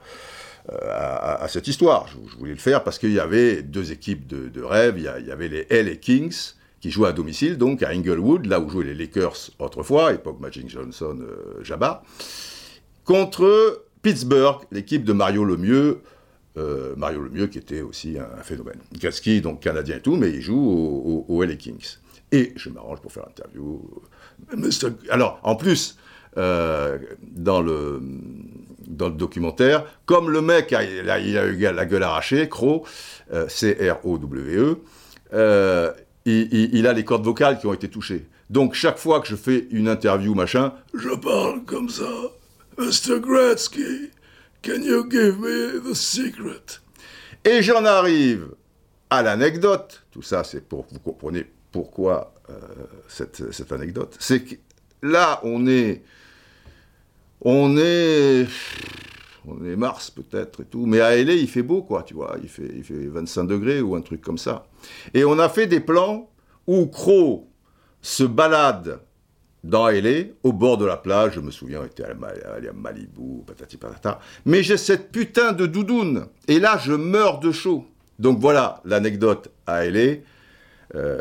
à, 0.69 1.47
cette 1.47 1.67
histoire. 1.67 2.07
Je, 2.07 2.37
voulais 2.37 2.53
le 2.53 2.59
faire 2.59 2.83
parce 2.83 2.99
qu'il 2.99 3.13
y 3.13 3.19
avait 3.19 3.61
deux 3.61 3.91
équipes 3.91 4.27
de, 4.27 4.61
rêve. 4.61 4.95
Il 4.97 5.03
y, 5.03 5.31
avait 5.31 5.47
les 5.47 5.67
LA 5.69 5.95
Kings, 5.95 6.53
qui 6.79 6.91
jouaient 6.91 7.09
à 7.09 7.13
domicile, 7.13 7.57
donc 7.57 7.83
à 7.83 7.89
Inglewood, 7.89 8.45
là 8.45 8.59
où 8.59 8.69
jouaient 8.69 8.85
les 8.85 8.93
Lakers 8.93 9.51
autrefois, 9.59 10.13
époque 10.13 10.39
Magic 10.39 10.69
Johnson, 10.69 11.17
euh, 11.21 11.63
Jabba, 11.63 12.03
contre 13.03 13.85
Pittsburgh, 14.01 14.61
l'équipe 14.71 15.03
de 15.03 15.13
Mario 15.13 15.43
Lemieux, 15.43 16.01
euh, 16.57 16.95
Mario 16.95 17.21
Lemieux 17.21 17.47
qui 17.47 17.57
était 17.57 17.81
aussi 17.81 18.17
un, 18.19 18.43
phénomène. 18.43 18.79
Gretzky, 18.93 19.41
donc 19.41 19.61
canadien 19.61 19.97
et 19.97 20.01
tout, 20.01 20.15
mais 20.15 20.29
il 20.29 20.41
joue 20.41 21.25
aux 21.27 21.43
LA 21.43 21.55
Kings. 21.55 21.97
Et 22.31 22.53
je 22.55 22.69
m'arrange 22.69 22.99
pour 22.99 23.11
faire 23.11 23.25
l'interview. 23.25 23.81
Alors, 25.09 25.39
en 25.43 25.55
plus, 25.55 25.97
euh, 26.37 26.97
dans, 27.21 27.61
le, 27.61 28.01
dans 28.87 29.09
le 29.09 29.15
documentaire, 29.15 29.85
comme 30.05 30.29
le 30.29 30.41
mec, 30.41 30.71
a, 30.73 30.83
il, 30.83 31.09
a, 31.09 31.45
eu 31.45 31.57
la 31.57 31.85
gueule 31.85 32.03
arrachée, 32.03 32.47
Crow, 32.47 32.85
euh, 33.33 33.47
C-R-O-W-E, 33.47 34.77
euh, 35.33 35.91
il, 36.25 36.87
a 36.87 36.93
les 36.93 37.03
cordes 37.03 37.25
vocales 37.25 37.59
qui 37.59 37.67
ont 37.67 37.73
été 37.73 37.89
touchées. 37.89 38.27
Donc, 38.49 38.73
chaque 38.73 38.97
fois 38.97 39.19
que 39.19 39.27
je 39.27 39.35
fais 39.35 39.67
une 39.71 39.87
interview, 39.87 40.33
machin, 40.33 40.73
je 40.93 41.09
parle 41.09 41.63
comme 41.65 41.89
ça. 41.89 42.09
Mr. 42.77 43.19
Gretzky, 43.19 44.11
can 44.61 44.81
you 44.83 45.09
give 45.09 45.39
me 45.39 45.81
the 45.81 45.95
secret? 45.95 46.79
Et 47.43 47.61
j'en 47.61 47.85
arrive 47.85 48.49
à 49.09 49.23
l'anecdote. 49.23 50.03
Tout 50.11 50.21
ça, 50.21 50.43
c'est 50.43 50.61
pour 50.61 50.87
que 50.87 50.93
vous 50.93 50.99
compreniez 50.99 51.45
pourquoi 51.71 52.33
euh, 52.49 52.53
cette, 53.07 53.51
cette, 53.51 53.71
anecdote 53.71 54.15
C'est 54.19 54.41
que 54.41 54.55
là, 55.01 55.39
on 55.43 55.67
est. 55.67 56.03
On 57.41 57.77
est. 57.77 58.47
On 59.49 59.63
est 59.63 59.77
mars 59.77 60.11
peut-être 60.11 60.61
et 60.61 60.65
tout, 60.65 60.85
mais 60.85 60.99
à 60.99 61.15
LA 61.15 61.33
il 61.33 61.47
fait 61.47 61.63
beau 61.63 61.81
quoi, 61.81 62.03
tu 62.03 62.13
vois, 62.13 62.35
il 62.43 62.49
fait, 62.49 62.69
il 62.75 62.83
fait 62.83 63.07
25 63.07 63.45
degrés 63.45 63.79
ou 63.79 63.95
un 63.95 64.01
truc 64.01 64.21
comme 64.21 64.37
ça. 64.37 64.67
Et 65.13 65.23
on 65.23 65.39
a 65.39 65.47
fait 65.47 65.67
des 65.67 65.79
plans 65.79 66.29
où 66.67 66.85
Crow 66.87 67.47
se 68.01 68.25
balade 68.25 68.99
dans 69.63 69.87
LA, 69.87 70.25
au 70.43 70.51
bord 70.51 70.77
de 70.77 70.85
la 70.85 70.97
plage, 70.97 71.33
je 71.35 71.39
me 71.39 71.51
souviens, 71.51 71.81
on 71.81 71.85
était 71.85 72.03
à 72.03 72.13
Malibu, 72.13 73.43
patati 73.45 73.77
patata, 73.77 74.19
mais 74.45 74.63
j'ai 74.63 74.77
cette 74.77 75.11
putain 75.11 75.53
de 75.53 75.65
doudoune, 75.65 76.27
et 76.47 76.59
là 76.59 76.77
je 76.77 76.93
meurs 76.93 77.39
de 77.39 77.51
chaud. 77.51 77.85
Donc 78.19 78.39
voilà 78.39 78.81
l'anecdote 78.85 79.49
à 79.65 79.85
LA, 79.85 80.15
euh, 80.95 81.19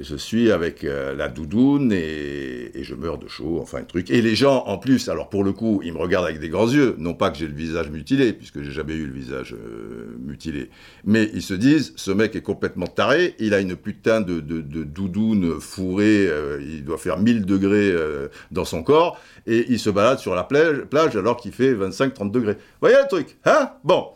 je 0.00 0.14
suis 0.14 0.52
avec 0.52 0.84
euh, 0.84 1.14
la 1.14 1.28
doudoune 1.28 1.90
et, 1.92 2.70
je 2.82 2.94
meurs 2.94 3.18
de 3.18 3.28
chaud, 3.28 3.58
enfin 3.60 3.78
un 3.78 3.84
truc. 3.84 4.10
Et 4.10 4.20
les 4.22 4.34
gens, 4.34 4.64
en 4.66 4.78
plus, 4.78 5.08
alors 5.08 5.28
pour 5.28 5.44
le 5.44 5.52
coup, 5.52 5.80
ils 5.84 5.92
me 5.92 5.98
regardent 5.98 6.26
avec 6.26 6.40
des 6.40 6.48
grands 6.48 6.68
yeux, 6.68 6.96
non 6.98 7.14
pas 7.14 7.30
que 7.30 7.38
j'ai 7.38 7.46
le 7.46 7.54
visage 7.54 7.90
mutilé, 7.90 8.32
puisque 8.32 8.62
j'ai 8.62 8.70
jamais 8.72 8.94
eu 8.94 9.06
le 9.06 9.12
visage 9.12 9.54
euh, 9.54 10.16
mutilé, 10.18 10.70
mais 11.04 11.30
ils 11.34 11.42
se 11.42 11.54
disent, 11.54 11.92
ce 11.96 12.10
mec 12.10 12.34
est 12.36 12.42
complètement 12.42 12.86
taré, 12.86 13.34
il 13.38 13.54
a 13.54 13.60
une 13.60 13.76
putain 13.76 14.20
de, 14.20 14.40
doudoune 14.40 15.60
fourrée, 15.60 16.28
il 16.60 16.84
doit 16.84 16.98
faire 16.98 17.18
1000 17.18 17.44
degrés 17.44 17.94
dans 18.50 18.64
son 18.64 18.82
corps, 18.82 19.20
et 19.46 19.66
il 19.68 19.78
se 19.78 19.90
balade 19.90 20.18
sur 20.18 20.34
la 20.34 20.44
plage, 20.44 20.82
plage 20.84 21.16
alors 21.16 21.36
qu'il 21.36 21.52
fait 21.52 21.74
25-30 21.74 22.30
degrés. 22.30 22.54
Vous 22.54 22.88
voyez 22.88 22.96
le 22.96 23.08
truc, 23.08 23.36
hein? 23.44 23.70
Bon. 23.84 24.08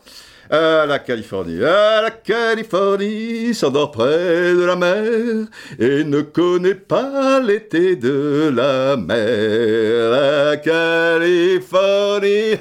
À 0.50 0.84
la 0.84 0.98
Californie, 0.98 1.64
à 1.64 2.02
la 2.02 2.10
Californie, 2.10 3.54
s'endort 3.54 3.92
près 3.92 4.54
de 4.54 4.62
la 4.62 4.76
mer 4.76 5.46
et 5.78 6.04
ne 6.04 6.20
connaît 6.20 6.74
pas 6.74 7.40
l'été 7.40 7.96
de 7.96 8.52
la 8.54 8.98
mer. 8.98 10.10
La 10.10 10.58
Californie, 10.58 12.58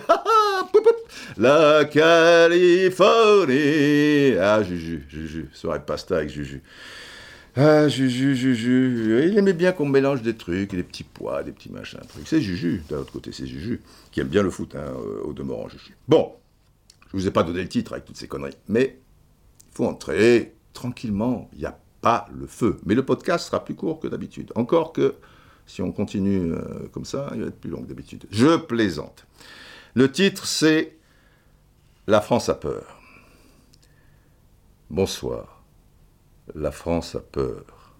la 1.38 1.84
Californie. 1.84 3.58
Ah, 4.40 4.64
Juju, 4.64 5.04
Juju, 5.10 5.50
soirée 5.52 5.82
pasta 5.86 6.16
avec 6.18 6.30
Juju. 6.30 6.62
Ah, 7.58 7.90
Juju, 7.90 8.34
Juju. 8.34 9.28
Il 9.28 9.38
aimait 9.38 9.52
bien 9.52 9.74
qu'on 9.74 9.86
mélange 9.86 10.22
des 10.22 10.36
trucs, 10.36 10.74
des 10.74 10.84
petits 10.84 11.04
pois, 11.04 11.44
des 11.44 11.52
petits 11.52 11.70
machins. 11.70 12.00
C'est 12.26 12.40
Juju, 12.40 12.82
d'un 12.90 13.00
autre 13.00 13.12
côté, 13.12 13.34
c'est 13.34 13.46
Juju, 13.46 13.82
qui 14.12 14.22
aime 14.22 14.30
bien 14.30 14.42
le 14.42 14.50
foot, 14.50 14.74
hein, 14.76 14.94
au 15.26 15.34
demeurant, 15.34 15.68
Juju. 15.68 15.98
Bon, 16.08 16.32
je 17.14 17.20
vous 17.20 17.28
ai 17.28 17.32
pas 17.32 17.44
donné 17.44 17.62
le 17.62 17.70
titre 17.70 17.94
avec 17.94 18.06
toutes 18.06 18.18
ces 18.18 18.28
conneries. 18.28 18.58
Mais 18.68 19.00
il 19.70 19.76
faut 19.76 19.86
entrer 19.86 20.56
tranquillement. 20.74 21.50
Il 21.54 21.60
n'y 21.60 21.66
a 21.66 21.78
pas 22.02 22.28
le 22.34 22.48
feu. 22.48 22.80
Mais 22.86 22.96
le 22.96 23.06
podcast 23.06 23.46
sera 23.46 23.64
plus 23.64 23.76
court 23.76 24.00
que 24.00 24.08
d'habitude. 24.08 24.52
Encore 24.56 24.94
que 24.94 25.16
si 25.66 25.82
on 25.82 25.92
continue 25.92 26.54
euh, 26.54 26.88
comme 26.92 27.06
ça, 27.06 27.30
il 27.36 27.42
va 27.42 27.48
être 27.48 27.60
plus 27.60 27.70
long 27.70 27.82
que 27.82 27.88
d'habitude. 27.88 28.26
Je 28.32 28.58
plaisante. 28.58 29.26
Le 29.94 30.12
titre, 30.12 30.46
c'est 30.46 30.98
La 32.08 32.20
France 32.20 32.50
a 32.50 32.56
peur. 32.56 33.00
Bonsoir. 34.90 35.64
La 36.56 36.72
France 36.72 37.16
a 37.16 37.20
peur. 37.20 37.96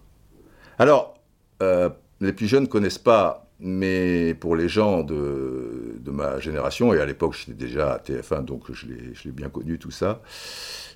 Alors, 0.78 1.14
euh, 1.62 1.88
les 2.20 2.32
plus 2.32 2.48
jeunes 2.48 2.64
ne 2.64 2.68
connaissent 2.68 2.98
pas 2.98 3.43
mais 3.64 4.34
pour 4.34 4.56
les 4.56 4.68
gens 4.68 5.02
de, 5.02 5.98
ma 6.06 6.38
génération, 6.38 6.92
et 6.92 7.00
à 7.00 7.06
l'époque 7.06 7.34
j'étais 7.34 7.54
déjà 7.54 7.94
à 7.94 7.98
TF1, 7.98 8.44
donc 8.44 8.70
je 8.70 8.86
l'ai 8.86 9.32
bien 9.32 9.48
connu 9.48 9.78
tout 9.78 9.90
ça, 9.90 10.20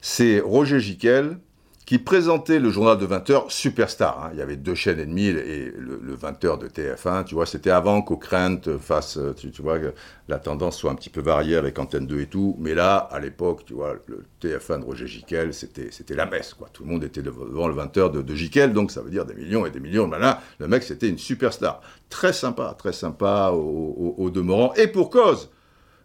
c'est 0.00 0.38
Roger 0.38 0.78
Giquel 0.78 1.38
qui 1.88 1.98
présentait 1.98 2.58
le 2.58 2.68
journal 2.68 2.98
de 2.98 3.06
20h 3.06 3.48
Superstar. 3.48 4.22
Hein. 4.22 4.30
Il 4.34 4.38
y 4.38 4.42
avait 4.42 4.56
deux 4.56 4.74
chaînes 4.74 5.00
et 5.00 5.06
demie 5.06 5.28
et 5.28 5.72
le, 5.74 6.18
20h 6.18 6.58
de 6.58 6.68
TF1, 6.68 7.24
tu 7.24 7.34
vois, 7.34 7.46
c'était 7.46 7.70
avant 7.70 8.02
qu'Ockrent 8.02 8.60
fasse, 8.78 9.18
tu, 9.38 9.62
vois, 9.62 9.78
que 9.78 9.94
la 10.28 10.38
tendance 10.38 10.76
soit 10.76 10.90
un 10.90 10.94
petit 10.96 11.08
peu 11.08 11.22
variée 11.22 11.56
avec 11.56 11.78
Antenne 11.78 12.06
2 12.06 12.20
et 12.20 12.26
tout. 12.26 12.54
Mais 12.58 12.74
là, 12.74 12.96
à 12.96 13.18
l'époque, 13.20 13.64
tu 13.64 13.72
vois, 13.72 13.94
le 14.06 14.22
TF1 14.42 14.80
de 14.80 14.84
Roger 14.84 15.06
Giquel, 15.06 15.54
c'était, 15.54 16.14
la 16.14 16.26
messe, 16.26 16.52
quoi. 16.52 16.68
Tout 16.70 16.84
le 16.84 16.90
monde 16.90 17.04
était 17.04 17.22
devant 17.22 17.68
le 17.68 17.74
20h 17.74 18.12
de, 18.12 18.20
de 18.20 18.66
donc 18.66 18.90
ça 18.90 19.00
veut 19.00 19.08
dire 19.08 19.24
des 19.24 19.34
millions 19.34 19.64
et 19.64 19.70
des 19.70 19.80
millions. 19.80 20.06
Là, 20.10 20.42
le 20.58 20.68
mec, 20.68 20.82
c'était 20.82 21.08
une 21.08 21.16
superstar. 21.16 21.80
Très 22.10 22.34
sympa, 22.34 22.76
très 22.78 22.92
sympa 22.92 23.52
au, 23.54 24.14
au, 24.18 24.28
demeurant. 24.28 24.74
Et 24.74 24.88
pour 24.88 25.08
cause 25.08 25.48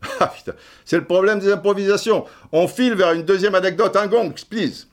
ah, 0.22 0.34
c'est 0.86 0.98
le 0.98 1.04
problème 1.04 1.40
des 1.40 1.52
improvisations. 1.52 2.24
On 2.54 2.70
file 2.70 2.94
vers 2.94 3.12
une 3.12 3.24
deuxième 3.24 3.56
anecdote. 3.56 3.98
Un 3.98 4.08
gong, 4.08 4.34
please. 4.50 4.88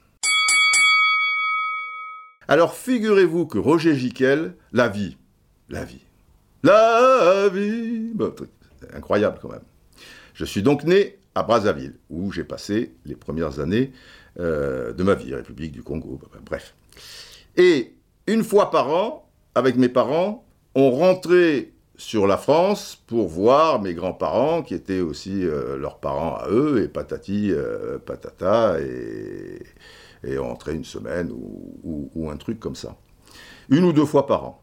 Alors 2.51 2.75
figurez-vous 2.75 3.47
que 3.47 3.59
Roger 3.59 3.95
Giquel, 3.95 4.55
la 4.73 4.89
vie, 4.89 5.17
la 5.69 5.85
vie, 5.85 6.01
la 6.65 7.49
vie, 7.49 8.13
incroyable 8.93 9.39
quand 9.41 9.51
même. 9.51 9.63
Je 10.35 10.45
suis 10.45 10.61
donc 10.61 10.83
né 10.83 11.17
à 11.37 11.45
Brazzaville, 11.45 11.95
où 12.11 12.33
j'ai 12.33 12.43
passé 12.43 12.93
les 13.07 13.15
premières 13.15 13.61
années 13.61 13.93
euh, 14.41 14.93
de 14.93 15.05
ma 15.05 15.15
vie, 15.15 15.33
République 15.33 15.71
du 15.71 15.85
Congo, 15.85 16.21
bref. 16.45 16.75
Et 17.57 17.95
une 18.27 18.43
fois 18.43 18.73
par 18.73 18.89
an, 18.89 19.31
avec 19.55 19.77
mes 19.77 19.89
parents, 19.89 20.45
on 20.75 20.91
rentrait 20.91 21.71
sur 21.95 22.27
la 22.27 22.37
France 22.37 23.01
pour 23.07 23.29
voir 23.29 23.81
mes 23.81 23.95
grands-parents, 23.95 24.63
qui 24.63 24.75
étaient 24.75 25.03
aussi 25.03 25.45
euh, 25.45 25.77
leurs 25.77 25.99
parents 25.99 26.35
à 26.35 26.49
eux, 26.49 26.83
et 26.83 26.89
patati, 26.89 27.53
euh, 27.53 27.99
patata, 27.99 28.81
et, 28.81 29.63
et 30.25 30.39
rentrer 30.39 30.75
une 30.75 30.85
semaine 30.85 31.31
ou, 31.33 32.31
un 32.31 32.37
truc 32.37 32.61
comme 32.61 32.75
ça. 32.75 32.97
Une 33.69 33.85
ou 33.85 33.93
deux 33.93 34.05
fois 34.05 34.27
par 34.27 34.45
an. 34.45 34.63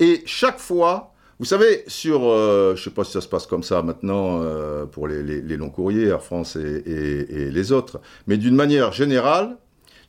Et 0.00 0.22
chaque 0.26 0.58
fois, 0.58 1.14
vous 1.38 1.44
savez, 1.44 1.84
sur, 1.86 2.28
euh, 2.28 2.74
je 2.74 2.80
ne 2.80 2.84
sais 2.84 2.90
pas 2.90 3.04
si 3.04 3.12
ça 3.12 3.20
se 3.20 3.28
passe 3.28 3.46
comme 3.46 3.62
ça 3.62 3.82
maintenant 3.82 4.40
euh, 4.42 4.86
pour 4.86 5.08
les, 5.08 5.22
longs 5.56 5.70
courriers, 5.70 6.06
Air 6.06 6.22
France 6.22 6.56
et, 6.56 7.50
les 7.50 7.72
autres, 7.72 8.00
mais 8.26 8.36
d'une 8.36 8.54
manière 8.54 8.92
générale, 8.92 9.56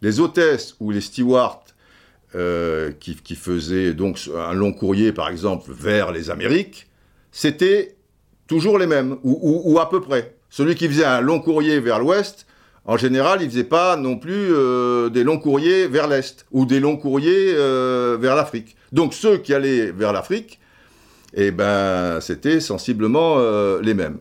les 0.01 0.19
hôtesses 0.19 0.75
ou 0.79 0.91
les 0.91 1.01
stewards 1.01 1.65
euh, 2.35 2.91
qui, 2.99 3.35
faisaient 3.35 3.93
donc 3.93 4.19
un 4.35 4.53
long 4.53 4.73
courrier, 4.73 5.13
par 5.13 5.29
exemple, 5.29 5.71
vers 5.71 6.11
les 6.11 6.29
Amériques, 6.29 6.87
c'était 7.31 7.95
toujours 8.47 8.77
les 8.77 8.87
mêmes, 8.87 9.17
ou, 9.23 9.79
à 9.79 9.89
peu 9.89 10.01
près. 10.01 10.35
Celui 10.49 10.75
qui 10.75 10.87
faisait 10.87 11.05
un 11.05 11.21
long 11.21 11.39
courrier 11.39 11.79
vers 11.79 11.99
l'ouest, 11.99 12.45
en 12.85 12.97
général, 12.97 13.41
ils 13.41 13.45
ne 13.45 13.49
faisaient 13.49 13.63
pas 13.63 13.97
non 13.97 14.17
plus 14.17 14.53
euh, 14.53 15.09
des 15.09 15.23
longs 15.23 15.39
courriers 15.39 15.87
vers 15.87 16.07
l'Est 16.07 16.45
ou 16.51 16.65
des 16.65 16.79
longs 16.79 16.97
courriers 16.97 17.53
euh, 17.55 18.15
vers 18.19 18.35
l'Afrique. 18.35 18.75
Donc 18.91 19.13
ceux 19.15 19.37
qui 19.37 19.55
allaient 19.55 19.91
vers 19.91 20.13
l'Afrique, 20.13 20.59
eh 21.33 21.49
ben, 21.49 22.21
c'était 22.21 22.59
sensiblement 22.59 23.37
euh, 23.39 23.81
les 23.81 23.95
mêmes. 23.95 24.19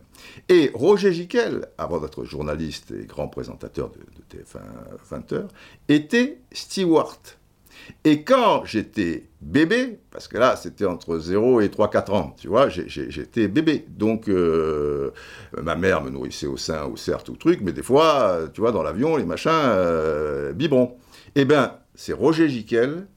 Et 0.49 0.71
Roger 0.73 1.13
Giquel, 1.13 1.67
avant 1.77 1.99
d'être 1.99 2.23
journaliste 2.23 2.91
et 2.91 3.05
grand 3.05 3.27
présentateur 3.27 3.91
de, 3.91 3.99
de 3.99 4.43
TF1 4.43 5.21
20h, 5.21 5.47
était 5.87 6.39
steward. 6.51 7.19
Et 8.03 8.23
quand 8.23 8.65
j'étais 8.65 9.29
bébé, 9.41 9.99
parce 10.11 10.27
que 10.27 10.37
là, 10.37 10.55
c'était 10.55 10.85
entre 10.85 11.19
0 11.19 11.61
et 11.61 11.67
3-4 11.67 12.11
ans, 12.11 12.35
tu 12.39 12.47
vois, 12.47 12.69
j'étais 12.69 13.47
bébé. 13.47 13.85
Donc, 13.89 14.27
euh, 14.27 15.11
ma 15.61 15.75
mère 15.75 16.03
me 16.03 16.09
nourrissait 16.09 16.47
au 16.47 16.57
sein, 16.57 16.85
ou 16.87 16.97
certes, 16.97 17.29
ou 17.29 17.35
truc, 17.35 17.59
mais 17.61 17.73
des 17.73 17.83
fois, 17.83 18.39
tu 18.53 18.61
vois, 18.61 18.71
dans 18.71 18.83
l'avion, 18.83 19.17
les 19.17 19.25
machins, 19.25 19.51
euh. 19.53 20.53
Eh 21.35 21.45
bien, 21.45 21.73
c'est 21.95 22.13
Roger 22.13 22.49
Giquel 22.49 23.07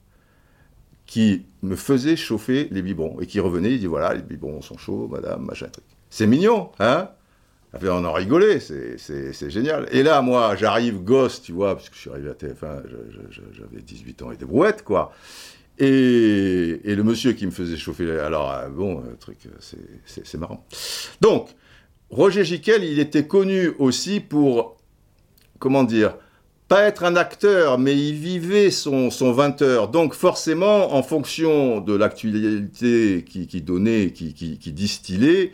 qui 1.06 1.46
me 1.62 1.74
faisait 1.74 2.16
chauffer 2.16 2.68
les 2.70 2.82
biberons 2.82 3.18
et 3.20 3.26
qui 3.26 3.40
revenait, 3.40 3.72
il 3.72 3.80
dit 3.80 3.86
voilà, 3.86 4.14
les 4.14 4.22
biberons 4.22 4.60
sont 4.60 4.76
chauds, 4.76 5.08
madame, 5.08 5.44
machin, 5.44 5.66
truc. 5.68 5.84
C'est 6.10 6.26
mignon, 6.26 6.70
hein? 6.78 7.10
On 7.82 8.04
en 8.04 8.12
rigolait, 8.12 8.60
c'est 8.60 9.50
génial. 9.50 9.88
Et 9.92 10.02
là, 10.02 10.22
moi, 10.22 10.56
j'arrive 10.56 11.02
gosse, 11.02 11.42
tu 11.42 11.52
vois, 11.52 11.74
parce 11.74 11.88
que 11.88 11.94
je 11.94 12.00
suis 12.00 12.10
arrivé 12.10 12.30
à 12.30 12.34
TF1, 12.34 12.82
j'avais 13.52 13.82
18 13.82 14.22
ans 14.22 14.32
et 14.32 14.36
des 14.36 14.44
brouettes, 14.44 14.82
quoi. 14.82 15.12
Et, 15.78 16.80
et, 16.84 16.96
le 16.96 17.04
monsieur 17.04 17.34
qui 17.34 17.46
me 17.46 17.52
faisait 17.52 17.76
chauffer, 17.76 18.18
alors, 18.18 18.50
euh, 18.50 18.68
bon, 18.68 18.98
euh, 18.98 19.14
truc, 19.20 19.38
euh, 19.46 19.78
c'est 20.04 20.38
marrant. 20.38 20.66
Donc, 21.20 21.50
Roger 22.10 22.44
Giquel, 22.44 22.82
il 22.82 22.98
était 22.98 23.28
connu 23.28 23.68
aussi 23.78 24.18
pour, 24.18 24.76
comment 25.60 25.84
dire, 25.84 26.16
pas 26.66 26.82
être 26.82 27.04
un 27.04 27.16
acteur, 27.16 27.78
mais 27.78 27.96
il 27.96 28.14
vivait 28.14 28.70
son, 28.70 29.10
son 29.10 29.32
20 29.32 29.62
heures. 29.62 29.88
Donc 29.88 30.14
forcément, 30.14 30.94
en 30.94 31.02
fonction 31.02 31.80
de 31.80 31.94
l'actualité 31.94 33.24
qui, 33.26 33.46
qui, 33.46 33.62
donnait, 33.62 34.10
qui, 34.10 34.34
qui, 34.34 34.58
qui 34.58 34.72
distillait, 34.72 35.52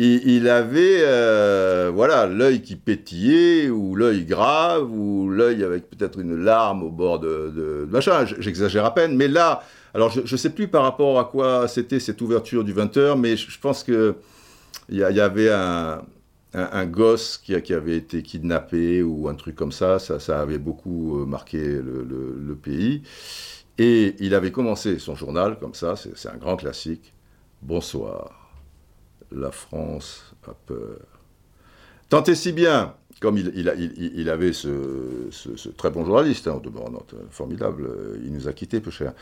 il, 0.00 0.48
avait 0.48 1.00
euh, 1.00 1.90
voilà 1.92 2.26
l'œil 2.26 2.62
qui 2.62 2.76
pétillait 2.76 3.68
ou 3.68 3.96
l'œil 3.96 4.24
grave 4.24 4.92
ou 4.92 5.28
l'œil 5.28 5.64
avec 5.64 5.90
peut-être 5.90 6.20
une 6.20 6.36
larme 6.36 6.84
au 6.84 6.90
bord 6.90 7.18
de, 7.18 7.86
machin. 7.90 8.24
J'exagère 8.38 8.84
à 8.84 8.94
peine, 8.94 9.16
mais 9.16 9.26
là, 9.26 9.64
alors 9.94 10.10
je 10.10 10.20
ne 10.20 10.36
sais 10.36 10.50
plus 10.50 10.68
par 10.68 10.84
rapport 10.84 11.18
à 11.18 11.24
quoi 11.24 11.66
c'était 11.66 11.98
cette 11.98 12.20
ouverture 12.20 12.62
du 12.62 12.72
20h, 12.72 13.18
mais 13.18 13.36
je, 13.36 13.58
pense 13.58 13.82
que 13.82 14.14
il 14.88 14.98
y, 14.98 15.02
avait 15.02 15.50
un, 15.50 16.86
gosse 16.86 17.36
qui, 17.36 17.74
avait 17.74 17.96
été 17.96 18.22
kidnappé 18.22 19.02
ou 19.02 19.28
un 19.28 19.34
truc 19.34 19.56
comme 19.56 19.72
ça, 19.72 19.98
ça, 19.98 20.40
avait 20.40 20.58
beaucoup 20.58 21.20
euh, 21.20 21.26
marqué 21.26 21.58
le, 21.58 22.54
pays. 22.54 23.02
Et 23.78 24.14
il 24.20 24.34
avait 24.34 24.52
commencé 24.52 25.00
son 25.00 25.16
journal 25.16 25.58
comme 25.58 25.74
ça, 25.74 25.94
c'est 25.96 26.28
un 26.28 26.36
grand 26.36 26.56
classique. 26.56 27.12
Bonsoir, 27.62 28.37
la 29.32 29.50
France 29.50 30.32
a 30.46 30.54
peur. 30.66 30.98
Tant 32.08 32.24
et 32.24 32.34
si 32.34 32.52
bien, 32.52 32.94
comme 33.20 33.36
il, 33.36 34.28
avait 34.30 34.52
ce, 34.52 35.68
très 35.76 35.90
bon 35.90 36.04
journaliste, 36.04 36.48
hein, 36.48 36.62
formidable, 37.30 37.90
il 38.24 38.32
nous 38.32 38.48
a 38.48 38.52
quittés 38.52 38.80
peu 38.80 38.90
cher. 38.90 39.12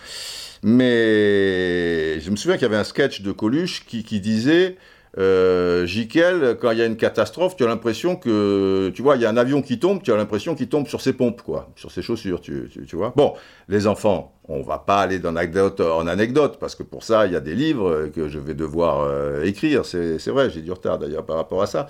Mais 0.62 2.20
je 2.20 2.30
me 2.30 2.36
souviens 2.36 2.56
qu'il 2.56 2.62
y 2.62 2.66
avait 2.66 2.76
un 2.76 2.84
sketch 2.84 3.22
de 3.22 3.32
Coluche 3.32 3.84
qui 3.86 4.20
disait 4.20 4.76
euh, 5.18 5.86
Jiquel, 5.86 6.58
quand 6.60 6.70
il 6.72 6.78
y 6.78 6.82
a 6.82 6.86
une 6.86 6.96
catastrophe, 6.96 7.56
tu 7.56 7.64
as 7.64 7.66
l'impression 7.66 8.16
que, 8.16 8.92
tu 8.94 9.02
vois, 9.02 9.16
il 9.16 9.22
y 9.22 9.24
a 9.24 9.30
un 9.30 9.36
avion 9.36 9.62
qui 9.62 9.78
tombe, 9.78 10.02
tu 10.02 10.12
as 10.12 10.16
l'impression 10.16 10.54
qu'il 10.54 10.68
tombe 10.68 10.86
sur 10.86 11.00
ses 11.00 11.14
pompes, 11.14 11.40
quoi, 11.42 11.70
sur 11.74 11.90
ses 11.90 12.02
chaussures, 12.02 12.40
tu, 12.40 12.68
vois. 12.92 13.14
Bon, 13.16 13.34
les 13.68 13.86
enfants, 13.86 14.34
on 14.48 14.60
va 14.60 14.78
pas 14.78 15.00
aller 15.00 15.18
dans 15.18 15.34
anecdote 15.34 15.80
en 15.80 16.06
anecdote, 16.06 16.58
parce 16.60 16.74
que 16.74 16.82
pour 16.82 17.02
ça, 17.02 17.26
il 17.26 17.32
y 17.32 17.36
a 17.36 17.40
des 17.40 17.54
livres 17.54 18.08
que 18.14 18.28
je 18.28 18.38
vais 18.38 18.54
devoir 18.54 19.00
euh, 19.00 19.42
écrire, 19.44 19.86
c'est 19.86 20.26
vrai, 20.28 20.50
j'ai 20.50 20.60
du 20.60 20.72
retard 20.72 20.98
d'ailleurs 20.98 21.24
par 21.24 21.36
rapport 21.36 21.62
à 21.62 21.66
ça. 21.66 21.86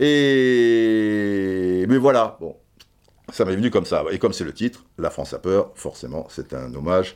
Et, 0.00 1.86
mais 1.88 1.98
voilà, 1.98 2.36
bon, 2.40 2.56
ça 3.32 3.44
m'est 3.44 3.56
venu 3.56 3.70
comme 3.70 3.86
ça. 3.86 4.02
Et 4.10 4.18
comme 4.18 4.32
c'est 4.32 4.44
le 4.44 4.52
titre, 4.52 4.84
La 4.98 5.10
France 5.10 5.32
a 5.32 5.38
peur, 5.38 5.70
forcément, 5.76 6.26
c'est 6.28 6.52
un 6.54 6.74
hommage 6.74 7.14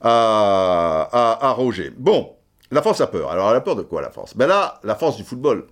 à, 0.00 1.38
à 1.40 1.52
Roger. 1.52 1.92
Bon, 1.96 2.35
la 2.70 2.82
France 2.82 3.00
a 3.00 3.06
peur. 3.06 3.30
Alors 3.30 3.50
elle 3.50 3.56
a 3.56 3.60
peur 3.60 3.76
de 3.76 3.82
quoi 3.82 4.02
la 4.02 4.10
France? 4.10 4.36
Ben 4.36 4.46
là, 4.46 4.80
la 4.84 4.94
France 4.94 5.16
du 5.16 5.24
football. 5.24 5.66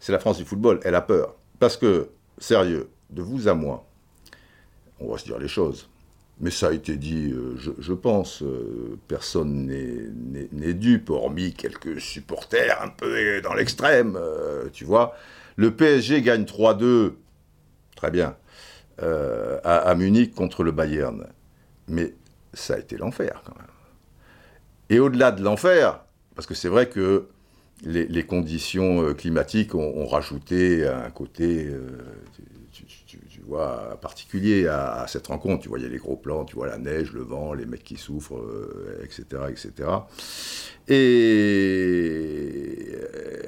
C'est 0.00 0.12
la 0.12 0.18
France 0.18 0.38
du 0.38 0.44
football, 0.44 0.80
elle 0.84 0.94
a 0.94 1.00
peur. 1.00 1.34
Parce 1.60 1.76
que, 1.76 2.08
sérieux, 2.38 2.88
de 3.10 3.22
vous 3.22 3.46
à 3.46 3.54
moi, 3.54 3.86
on 4.98 5.12
va 5.12 5.18
se 5.18 5.24
dire 5.24 5.38
les 5.38 5.48
choses. 5.48 5.88
Mais 6.40 6.50
ça 6.50 6.68
a 6.68 6.72
été 6.72 6.96
dit, 6.96 7.30
euh, 7.30 7.54
je, 7.56 7.92
pense, 7.92 8.42
euh, 8.42 8.98
personne 9.06 9.66
n'est 9.66 10.74
dupe, 10.74 11.10
hormis 11.10 11.52
quelques 11.52 12.00
supporters 12.00 12.82
un 12.82 12.88
peu 12.88 13.40
dans 13.42 13.54
l'extrême, 13.54 14.18
euh, 14.20 14.68
tu 14.72 14.84
vois. 14.84 15.14
Le 15.54 15.70
PSG 15.70 16.20
gagne 16.22 16.42
3-2, 16.42 17.12
très 17.94 18.10
bien, 18.10 18.36
à 18.98 19.94
Munich 19.94 20.34
contre 20.34 20.64
le 20.64 20.72
Bayern. 20.72 21.26
Mais 21.86 22.14
ça 22.54 22.74
a 22.74 22.78
été 22.78 22.96
l'enfer 22.96 23.42
quand 23.44 23.54
même. 23.56 23.66
Et 24.90 24.98
au-delà 24.98 25.30
de 25.30 25.42
l'enfer, 25.42 26.01
parce 26.34 26.46
que 26.46 26.54
c'est 26.54 26.68
vrai 26.68 26.88
que 26.88 27.26
les, 27.84 28.24
conditions 28.24 29.02
euh, 29.02 29.14
climatiques 29.14 29.74
ont, 29.74 30.06
rajouté 30.06 30.86
un 30.86 31.10
côté, 31.10 31.66
euh, 31.66 31.88
tu, 32.70 33.40
vois, 33.44 33.98
particulier 34.00 34.68
à, 34.68 35.06
cette 35.08 35.26
rencontre. 35.26 35.62
Tu 35.62 35.68
voyais 35.68 35.88
les 35.88 35.98
gros 35.98 36.16
plans, 36.16 36.44
tu 36.44 36.54
vois 36.54 36.68
la 36.68 36.78
neige, 36.78 37.12
le 37.12 37.22
vent, 37.22 37.54
les 37.54 37.66
mecs 37.66 37.82
qui 37.82 37.96
souffrent, 37.96 38.40
etc., 39.02 39.24
euh, 39.34 39.48
etc. 39.48 39.88
Et 40.88 41.28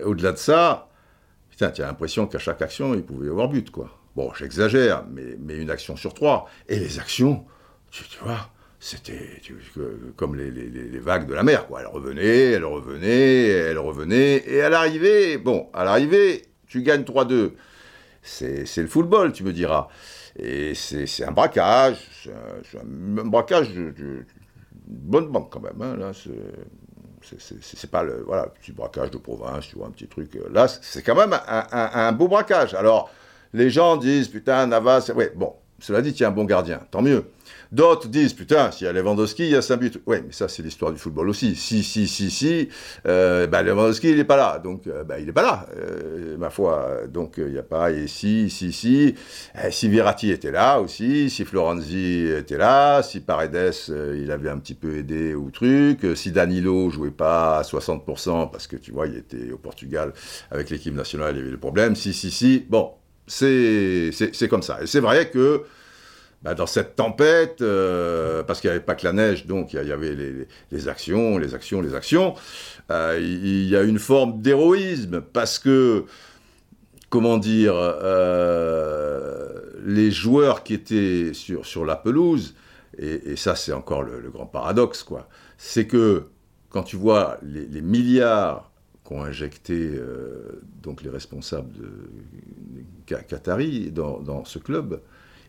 au-delà 0.04 0.32
de 0.32 0.38
ça, 0.38 0.88
putain, 1.50 1.70
tu 1.70 1.82
as 1.82 1.86
l'impression 1.86 2.26
qu'à 2.26 2.38
chaque 2.38 2.62
action, 2.62 2.94
il 2.94 3.02
pouvait 3.02 3.26
y 3.26 3.30
avoir 3.30 3.48
but, 3.48 3.70
quoi. 3.70 3.90
Bon, 4.16 4.32
j'exagère, 4.34 5.04
mais, 5.10 5.36
mais 5.40 5.56
une 5.56 5.70
action 5.70 5.96
sur 5.96 6.14
trois. 6.14 6.48
Et 6.68 6.78
les 6.78 6.98
actions, 7.00 7.44
tu 7.90 8.04
vois, 8.22 8.48
c'était 8.84 9.40
comme 10.14 10.36
les, 10.36 10.98
vagues 10.98 11.26
de 11.26 11.32
la 11.32 11.42
mer, 11.42 11.66
quoi. 11.66 11.80
Elle 11.80 11.86
revenait, 11.86 12.50
elle 12.50 12.66
revenait, 12.66 13.46
elle 13.46 13.78
revenait, 13.78 14.44
et 14.46 14.60
à 14.60 14.68
l'arrivée, 14.68 15.38
bon, 15.38 15.70
à 15.72 15.84
l'arrivée, 15.84 16.42
tu 16.66 16.82
gagnes 16.82 17.00
3-2. 17.00 17.52
C'est 18.20 18.76
le 18.76 18.86
football, 18.86 19.32
tu 19.32 19.42
me 19.42 19.54
diras. 19.54 19.88
Et 20.36 20.74
c'est 20.74 21.24
un 21.24 21.30
braquage, 21.30 21.96
c'est 22.22 22.78
un, 22.78 23.24
braquage 23.24 23.72
de, 23.72 24.26
bonne 24.86 25.28
banque 25.28 25.50
quand 25.50 25.60
même. 25.60 25.80
Hein, 25.80 25.96
là, 25.96 26.12
c'est 27.22 27.90
pas 27.90 28.02
le 28.02 28.22
voilà, 28.26 28.48
petit 28.48 28.72
braquage 28.72 29.10
de 29.12 29.16
province, 29.16 29.66
tu 29.66 29.76
vois, 29.76 29.86
un 29.86 29.92
petit 29.92 30.08
truc. 30.08 30.38
Là, 30.52 30.68
c'est 30.68 31.02
quand 31.02 31.14
même 31.14 31.32
un, 31.32 31.66
un, 31.72 32.12
beau 32.12 32.28
braquage. 32.28 32.74
Alors, 32.74 33.10
les 33.54 33.70
gens 33.70 33.96
disent, 33.96 34.28
putain, 34.28 34.66
Navas, 34.66 35.10
ouais, 35.14 35.32
bon, 35.34 35.54
cela 35.84 36.00
dit, 36.00 36.14
tu 36.14 36.22
es 36.22 36.26
un 36.26 36.30
bon 36.30 36.44
gardien, 36.44 36.80
tant 36.90 37.02
mieux. 37.02 37.24
D'autres 37.70 38.08
disent, 38.08 38.32
putain, 38.32 38.70
s'il 38.70 38.86
y 38.86 38.88
a 38.88 38.92
Lewandowski, 38.94 39.44
il 39.44 39.50
y 39.50 39.54
a 39.54 39.60
5 39.60 39.76
buts. 39.76 39.92
Oui, 40.06 40.16
mais 40.24 40.32
ça, 40.32 40.48
c'est 40.48 40.62
l'histoire 40.62 40.92
du 40.92 40.98
football 40.98 41.28
aussi. 41.28 41.56
Si, 41.56 41.82
si, 41.82 42.08
si, 42.08 42.30
si, 42.30 42.70
euh, 43.06 43.46
bah, 43.46 43.62
Lewandowski, 43.62 44.12
il 44.12 44.16
n'est 44.16 44.24
pas 44.24 44.38
là. 44.38 44.58
Donc, 44.58 44.86
euh, 44.86 45.04
bah, 45.04 45.18
il 45.18 45.26
n'est 45.26 45.32
pas 45.32 45.42
là, 45.42 45.66
euh, 45.76 46.38
ma 46.38 46.48
foi. 46.48 47.00
Donc, 47.12 47.34
il 47.36 47.52
n'y 47.52 47.58
a 47.58 47.62
pas, 47.62 47.90
et 47.90 48.06
si, 48.06 48.48
si, 48.48 48.72
si. 48.72 49.14
Eh, 49.62 49.70
si 49.70 49.90
Verratti 49.90 50.30
était 50.30 50.52
là 50.52 50.80
aussi, 50.80 51.28
si 51.28 51.44
Florenzi 51.44 52.28
était 52.34 52.56
là, 52.56 53.02
si 53.02 53.20
Paredes, 53.20 53.74
il 54.16 54.30
avait 54.30 54.48
un 54.48 54.58
petit 54.58 54.74
peu 54.74 54.96
aidé 54.96 55.34
au 55.34 55.50
truc, 55.50 56.06
si 56.14 56.32
Danilo 56.32 56.88
jouait 56.88 57.10
pas 57.10 57.58
à 57.58 57.62
60%, 57.62 58.50
parce 58.50 58.66
que, 58.66 58.76
tu 58.76 58.90
vois, 58.90 59.06
il 59.06 59.18
était 59.18 59.52
au 59.52 59.58
Portugal 59.58 60.14
avec 60.50 60.70
l'équipe 60.70 60.94
nationale, 60.94 61.34
il 61.34 61.40
y 61.40 61.42
avait 61.42 61.50
le 61.50 61.58
problème. 61.58 61.94
Si, 61.94 62.14
si, 62.14 62.30
si. 62.30 62.64
Bon, 62.70 62.92
c'est 63.26 64.48
comme 64.48 64.62
ça. 64.62 64.82
Et 64.82 64.86
c'est 64.86 65.00
vrai 65.00 65.30
que 65.30 65.64
bah, 66.44 66.54
dans 66.54 66.66
cette 66.66 66.94
tempête, 66.94 67.62
euh, 67.62 68.42
parce 68.42 68.60
qu'il 68.60 68.68
n'y 68.68 68.76
avait 68.76 68.84
pas 68.84 68.94
que 68.94 69.06
la 69.06 69.14
neige, 69.14 69.46
donc 69.46 69.72
il 69.72 69.82
y, 69.82 69.92
avait 69.92 70.14
les, 70.70 70.88
actions, 70.88 71.38
les 71.38 71.54
actions, 71.54 71.80
les 71.80 71.94
actions, 71.94 72.34
euh, 72.90 73.18
il 73.18 73.66
y 73.66 73.74
a 73.74 73.82
une 73.82 73.98
forme 73.98 74.42
d'héroïsme, 74.42 75.22
parce 75.22 75.58
que, 75.58 76.04
comment 77.08 77.38
dire, 77.38 77.72
euh, 77.74 79.58
les 79.86 80.10
joueurs 80.10 80.64
qui 80.64 80.74
étaient 80.74 81.32
sur, 81.32 81.64
sur 81.64 81.86
la 81.86 81.96
pelouse, 81.96 82.54
et, 82.98 83.36
ça 83.36 83.56
c'est 83.56 83.72
encore 83.72 84.02
le, 84.02 84.28
grand 84.30 84.44
paradoxe, 84.44 85.02
quoi, 85.02 85.26
c'est 85.56 85.86
que 85.86 86.24
quand 86.68 86.82
tu 86.82 86.96
vois 86.96 87.38
les, 87.42 87.80
milliards 87.80 88.70
qu'ont 89.04 89.22
injecté 89.22 89.92
donc 90.82 91.02
les 91.02 91.10
responsables 91.10 91.72
de 91.72 92.08
Qatari 93.06 93.92
dans, 93.92 94.44
ce 94.44 94.58
club, 94.58 95.00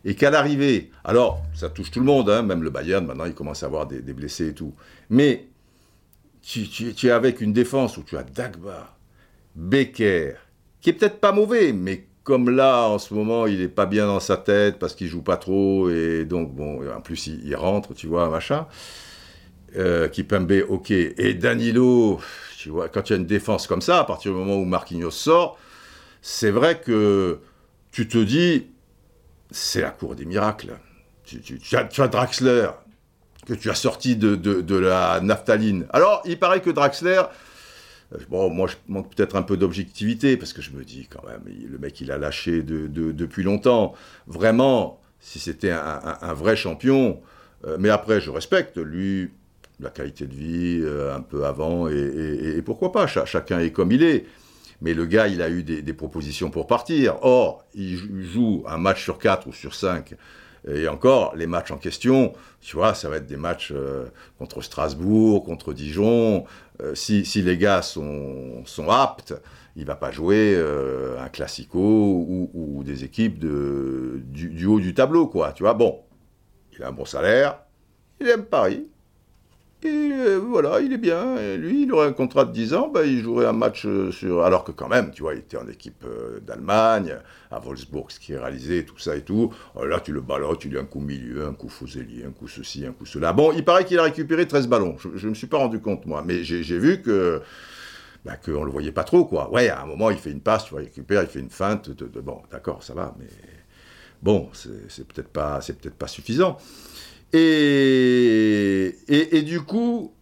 et 0.04 0.14
qu'à 0.14 0.30
l'arrivée, 0.30 0.90
alors 1.04 1.42
ça 1.54 1.68
touche 1.68 1.90
tout 1.90 2.00
le 2.00 2.06
monde, 2.06 2.30
hein, 2.30 2.42
même 2.42 2.62
le 2.62 2.70
Bayern, 2.70 3.04
maintenant 3.04 3.24
il 3.24 3.34
commence 3.34 3.62
à 3.62 3.66
avoir 3.66 3.86
des, 3.86 4.00
blessés 4.12 4.48
et 4.48 4.54
tout, 4.54 4.74
mais 5.10 5.48
tu, 6.42 7.06
es 7.06 7.10
avec 7.10 7.40
une 7.40 7.52
défense 7.52 7.96
où 7.96 8.02
tu 8.02 8.16
as 8.16 8.22
Dagba, 8.22 8.96
Becker, 9.56 10.34
qui 10.80 10.90
est 10.90 10.92
peut-être 10.92 11.18
pas 11.18 11.32
mauvais, 11.32 11.72
mais 11.72 12.06
comme 12.26 12.50
là, 12.50 12.88
en 12.88 12.98
ce 12.98 13.14
moment, 13.14 13.46
il 13.46 13.60
n'est 13.60 13.68
pas 13.68 13.86
bien 13.86 14.06
dans 14.06 14.18
sa 14.18 14.36
tête 14.36 14.80
parce 14.80 14.96
qu'il 14.96 15.06
joue 15.06 15.22
pas 15.22 15.36
trop, 15.36 15.88
et 15.88 16.24
donc, 16.24 16.54
bon, 16.54 16.80
en 16.90 17.00
plus, 17.00 17.28
il, 17.28 17.54
rentre, 17.54 17.94
tu 17.94 18.08
vois, 18.08 18.28
machin. 18.28 18.66
Euh, 19.76 20.08
Kipembe, 20.08 20.64
ok. 20.68 20.90
Et 20.90 21.34
Danilo, 21.34 22.18
quand 22.92 23.02
tu 23.02 23.12
as 23.12 23.16
une 23.16 23.26
défense 23.26 23.66
comme 23.66 23.82
ça, 23.82 24.00
à 24.00 24.04
partir 24.04 24.32
du 24.32 24.38
moment 24.38 24.56
où 24.56 24.64
Marquinhos 24.64 25.10
sort, 25.10 25.58
c'est 26.22 26.50
vrai 26.50 26.80
que 26.80 27.38
tu 27.92 28.08
te 28.08 28.18
dis, 28.18 28.66
c'est 29.50 29.80
la 29.80 29.90
cour 29.90 30.14
des 30.14 30.24
miracles. 30.24 30.76
Tu, 31.24 31.76
as, 31.76 32.08
Draxler, 32.08 32.68
que 33.46 33.54
tu 33.54 33.70
as 33.70 33.74
sorti 33.74 34.16
de, 34.16 34.76
la 34.76 35.20
naphtaline. 35.20 35.86
Alors, 35.90 36.22
il 36.24 36.38
paraît 36.38 36.60
que 36.60 36.70
Draxler, 36.70 37.22
euh, 38.12 38.18
bon, 38.28 38.50
moi 38.50 38.68
je 38.68 38.76
manque 38.88 39.14
peut-être 39.14 39.36
un 39.36 39.42
peu 39.42 39.56
d'objectivité, 39.56 40.36
parce 40.36 40.52
que 40.52 40.62
je 40.62 40.70
me 40.70 40.84
dis 40.84 41.08
quand 41.08 41.26
même, 41.26 41.42
le 41.46 41.78
mec 41.78 42.00
il 42.00 42.12
a 42.12 42.18
lâché 42.18 42.62
depuis 42.62 43.42
longtemps. 43.42 43.94
Vraiment, 44.26 45.00
si 45.20 45.38
c'était 45.38 45.72
un, 45.72 46.34
vrai 46.34 46.56
champion, 46.56 47.20
euh, 47.64 47.76
mais 47.80 47.88
après 47.88 48.20
je 48.20 48.30
respecte, 48.30 48.78
lui, 48.78 49.30
la 49.80 49.90
qualité 49.90 50.26
de 50.26 50.34
vie 50.34 50.80
euh, 50.82 51.14
un 51.14 51.20
peu 51.20 51.44
avant, 51.44 51.88
et, 51.88 52.62
pourquoi 52.64 52.92
pas, 52.92 53.06
chacun 53.06 53.60
est 53.60 53.72
comme 53.72 53.92
il 53.92 54.02
est. 54.02 54.26
Mais 54.82 54.92
le 54.92 55.06
gars, 55.06 55.28
il 55.28 55.40
a 55.40 55.48
eu 55.48 55.62
des, 55.62 55.92
propositions 55.94 56.50
pour 56.50 56.66
partir. 56.66 57.16
Or, 57.22 57.64
il 57.74 57.96
joue 58.22 58.62
un 58.66 58.76
match 58.76 59.02
sur 59.02 59.18
quatre 59.18 59.46
ou 59.46 59.52
sur 59.52 59.74
cinq. 59.74 60.14
Et 60.68 60.86
encore, 60.88 61.34
les 61.34 61.46
matchs 61.46 61.70
en 61.70 61.78
question, 61.78 62.34
tu 62.60 62.76
vois, 62.76 62.92
ça 62.92 63.08
va 63.08 63.16
être 63.16 63.26
des 63.26 63.36
matchs 63.36 63.72
euh, 63.74 64.06
contre 64.38 64.60
Strasbourg, 64.60 65.44
contre 65.44 65.72
Dijon. 65.72 66.44
Euh, 66.82 66.94
si, 66.94 67.22
les 67.36 67.56
gars 67.56 67.80
sont, 67.80 68.64
sont 68.66 68.90
aptes, 68.90 69.34
il 69.76 69.86
va 69.86 69.94
pas 69.94 70.10
jouer 70.10 70.62
un 71.18 71.28
classico 71.28 71.78
ou, 71.78 72.82
des 72.84 73.04
équipes 73.04 73.38
de, 73.38 74.20
du, 74.24 74.50
du, 74.50 74.66
haut 74.66 74.80
du 74.80 74.92
tableau, 74.92 75.26
quoi. 75.26 75.52
Tu 75.52 75.62
vois, 75.62 75.74
bon, 75.74 76.00
il 76.76 76.82
a 76.82 76.88
un 76.88 76.92
bon 76.92 77.04
salaire, 77.04 77.60
il 78.20 78.28
aime 78.28 78.44
Paris, 78.44 78.88
et 79.86 80.12
euh, 80.12 80.36
voilà, 80.38 80.80
il 80.80 80.92
est 80.92 80.98
bien. 80.98 81.36
Lui, 81.56 81.84
il 81.84 81.92
aurait 81.92 82.08
un 82.08 82.12
contrat 82.12 82.44
de 82.44 82.52
10 82.52 82.74
ans, 82.74 82.88
bah, 82.88 83.04
il 83.04 83.20
jouerait 83.20 83.46
un 83.46 83.52
match 83.52 83.86
euh, 83.86 84.10
sur. 84.10 84.42
Alors 84.42 84.64
que 84.64 84.72
quand 84.72 84.88
même, 84.88 85.10
tu 85.12 85.22
vois, 85.22 85.34
il 85.34 85.40
était 85.40 85.56
en 85.56 85.68
équipe 85.68 86.04
euh, 86.04 86.40
d'Allemagne, 86.40 87.16
à 87.50 87.58
Wolfsburg, 87.60 88.10
ce 88.10 88.20
qui 88.20 88.32
est 88.32 88.38
réalisé, 88.38 88.84
tout 88.84 88.98
ça 88.98 89.16
et 89.16 89.22
tout. 89.22 89.52
là, 89.80 90.00
tu 90.00 90.12
le 90.12 90.20
balottes, 90.20 90.60
tu 90.60 90.68
lui 90.68 90.78
as 90.78 90.80
un 90.80 90.84
coup 90.84 91.00
milieu, 91.00 91.46
un 91.46 91.52
coup 91.52 91.68
Foseli, 91.68 92.24
un 92.24 92.30
coup 92.30 92.48
ceci, 92.48 92.84
un 92.86 92.92
coup 92.92 93.06
cela. 93.06 93.32
Bon, 93.32 93.52
il 93.52 93.64
paraît 93.64 93.84
qu'il 93.84 93.98
a 93.98 94.02
récupéré 94.02 94.46
13 94.46 94.68
ballons. 94.68 94.96
Je 95.14 95.24
ne 95.24 95.30
me 95.30 95.34
suis 95.34 95.46
pas 95.46 95.58
rendu 95.58 95.80
compte, 95.80 96.06
moi. 96.06 96.22
Mais 96.26 96.42
j'ai 96.44 96.78
vu 96.78 97.02
que. 97.02 97.40
Bah, 98.24 98.32
le 98.44 98.54
voyait 98.54 98.90
pas 98.90 99.04
trop, 99.04 99.24
quoi. 99.24 99.52
Ouais, 99.52 99.68
à 99.68 99.82
un 99.82 99.86
moment, 99.86 100.10
il 100.10 100.18
fait 100.18 100.32
une 100.32 100.40
passe, 100.40 100.64
tu 100.64 100.70
vois, 100.70 100.82
il 100.82 100.86
récupère, 100.86 101.22
il 101.22 101.28
fait 101.28 101.38
une 101.38 101.50
feinte. 101.50 101.90
Bon, 101.90 102.42
d'accord, 102.50 102.82
ça 102.82 102.94
va, 102.94 103.14
mais. 103.18 103.26
Bon, 104.22 104.48
c'est 104.88 105.06
peut-être 105.06 105.28
pas, 105.28 105.60
peut 105.60 105.90
pas 105.90 106.08
suffisant. 106.08 106.58
Et, 107.32 108.94
et, 109.08 109.42
du 109.42 109.60
coup, 109.60 110.12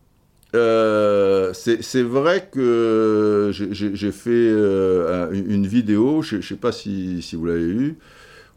euh, 0.55 1.53
c'est 1.53 2.03
vrai 2.03 2.49
que 2.51 3.51
j'ai 3.53 4.13
fait 4.13 4.31
euh, 4.31 5.31
une 5.33 5.67
vidéo, 5.67 6.23
je 6.23 6.37
ne 6.37 6.43
sais 6.43 6.57
pas 6.57 6.73
si, 6.73 7.23
si 7.23 7.37
vous 7.37 7.47
l'avez 7.47 7.63
eu, 7.63 7.99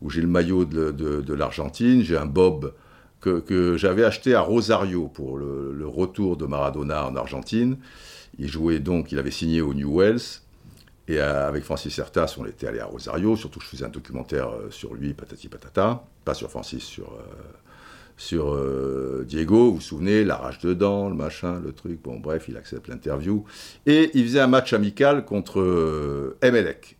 où 0.01 0.09
j'ai 0.09 0.21
le 0.21 0.27
maillot 0.27 0.65
de, 0.65 0.91
de, 0.91 1.33
l'Argentine, 1.33 2.03
j'ai 2.03 2.17
un 2.17 2.25
bob 2.25 2.73
que, 3.19 3.39
que 3.39 3.77
j'avais 3.77 4.03
acheté 4.03 4.33
à 4.33 4.41
Rosario 4.41 5.07
pour 5.07 5.37
le, 5.37 5.87
retour 5.87 6.37
de 6.37 6.45
Maradona 6.45 7.07
en 7.07 7.15
Argentine. 7.15 7.77
Il 8.39 8.47
jouait 8.47 8.79
donc, 8.79 9.11
il 9.11 9.19
avait 9.19 9.31
signé 9.31 9.61
au 9.61 9.73
New 9.73 9.99
Wells. 9.99 10.41
Et 11.09 11.19
euh, 11.19 11.47
avec 11.47 11.63
Francis 11.63 11.93
Certas, 11.93 12.35
on 12.37 12.45
était 12.45 12.67
allé 12.67 12.79
à 12.79 12.85
Rosario, 12.85 13.35
surtout 13.37 13.61
je 13.61 13.67
faisais 13.67 13.85
un 13.85 13.89
documentaire 13.89 14.49
sur 14.71 14.93
lui, 14.93 15.13
patati 15.13 15.47
patata, 15.47 16.03
pas 16.25 16.33
sur 16.33 16.49
Francis, 16.49 16.83
sur 16.83 17.17
sur 18.17 18.53
euh, 18.53 19.23
Diego, 19.27 19.69
vous 19.69 19.75
vous 19.75 19.81
souvenez, 19.81 20.23
la 20.23 20.35
rage 20.35 20.59
dedans, 20.59 21.07
le 21.07 21.15
machin, 21.15 21.61
le 21.63 21.71
truc, 21.71 22.01
bon 22.03 22.19
bref, 22.19 22.45
il 22.49 22.57
accepte 22.57 22.87
l'interview. 22.87 23.45
Et 23.85 24.09
il 24.15 24.23
faisait 24.25 24.39
un 24.39 24.47
match 24.47 24.73
amical 24.73 25.23
contre 25.23 25.61
euh, 25.61 26.35
Emelec, 26.41 26.97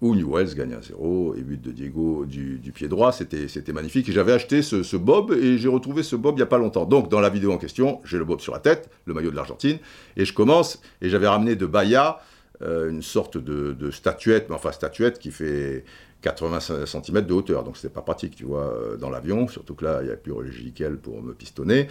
où 0.00 0.14
Newells 0.14 0.54
gagne 0.54 0.74
1-0, 0.74 1.38
et 1.38 1.42
but 1.42 1.60
de 1.60 1.70
Diego 1.70 2.24
du, 2.24 2.72
pied 2.74 2.88
droit, 2.88 3.12
c'était 3.12 3.72
magnifique. 3.74 4.08
Et 4.08 4.12
j'avais 4.12 4.32
acheté 4.32 4.62
ce, 4.62 4.96
bob, 4.96 5.32
et 5.32 5.58
j'ai 5.58 5.68
retrouvé 5.68 6.02
ce 6.02 6.16
bob 6.16 6.36
il 6.36 6.38
n'y 6.38 6.42
a 6.42 6.46
pas 6.46 6.58
longtemps. 6.58 6.86
Donc 6.86 7.10
dans 7.10 7.20
la 7.20 7.28
vidéo 7.28 7.52
en 7.52 7.58
question, 7.58 8.00
j'ai 8.04 8.16
le 8.16 8.24
bob 8.24 8.40
sur 8.40 8.54
la 8.54 8.60
tête, 8.60 8.88
le 9.04 9.12
maillot 9.12 9.30
de 9.30 9.36
l'Argentine, 9.36 9.78
et 10.16 10.24
je 10.24 10.32
commence, 10.32 10.80
et 11.02 11.10
j'avais 11.10 11.28
ramené 11.28 11.54
de 11.54 11.66
Bahia, 11.66 12.18
euh, 12.62 12.90
une 12.90 13.02
sorte 13.02 13.38
de, 13.38 13.90
statuette, 13.90 14.46
mais 14.50 14.54
enfin 14.54 14.70
statuette 14.72 15.18
qui 15.18 15.30
fait 15.30 15.84
80 16.20 16.60
cm 16.84 17.22
de 17.22 17.32
hauteur, 17.32 17.64
donc 17.64 17.78
c'était 17.78 17.92
pas 17.92 18.02
pratique, 18.02 18.36
tu 18.36 18.44
vois, 18.44 18.64
euh, 18.64 18.96
dans 18.98 19.08
l'avion, 19.08 19.48
surtout 19.48 19.74
que 19.74 19.86
là, 19.86 20.00
il 20.02 20.08
n'y 20.08 20.12
a 20.12 20.16
plus 20.16 20.32
logiciel 20.32 20.98
pour 20.98 21.22
me 21.22 21.32
pistonner. 21.32 21.88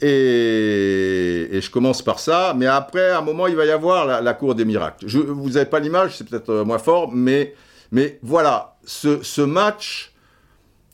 Et, 0.00 1.48
je 1.60 1.70
commence 1.70 2.02
par 2.02 2.20
ça, 2.20 2.54
mais 2.56 2.66
après, 2.66 3.10
à 3.10 3.18
un 3.18 3.22
moment, 3.22 3.48
il 3.48 3.56
va 3.56 3.64
y 3.64 3.70
avoir 3.70 4.22
la, 4.22 4.34
cour 4.34 4.54
des 4.54 4.64
miracles. 4.64 5.08
Je, 5.08 5.18
vous 5.18 5.50
n'avez 5.50 5.66
pas 5.66 5.80
l'image, 5.80 6.16
c'est 6.16 6.28
peut-être 6.28 6.50
euh, 6.50 6.64
moins 6.64 6.78
fort, 6.78 7.10
mais, 7.12 7.54
mais 7.90 8.20
voilà, 8.22 8.76
ce, 8.84 9.40
match, 9.40 10.12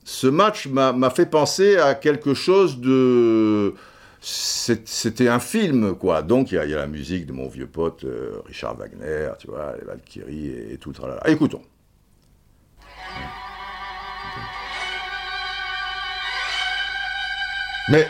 ce 0.05 0.27
match 0.29 0.67
m'a 0.67 1.11
fait 1.11 1.27
penser 1.27 1.77
à 1.77 1.95
quelque 1.95 2.33
chose 2.33 2.79
de... 2.79 3.75
C'était 4.23 5.29
un 5.29 5.41
film, 5.41 5.95
quoi. 5.95 6.21
Donc, 6.21 6.53
il 6.53 6.57
y, 6.57 6.59
a 6.59 6.67
la 6.67 6.87
musique 6.87 7.25
de 7.25 7.33
mon 7.33 7.49
vieux 7.49 7.67
pote 7.67 8.05
euh, 8.05 8.43
Richard 8.45 8.77
Wagner, 8.77 9.31
tu 9.39 9.47
vois, 9.47 9.75
les 9.81 9.87
Valkyries 9.87 10.73
et, 10.73 10.77
tout. 10.77 10.93
Écoutons. 11.25 11.63
Mais, 17.89 18.07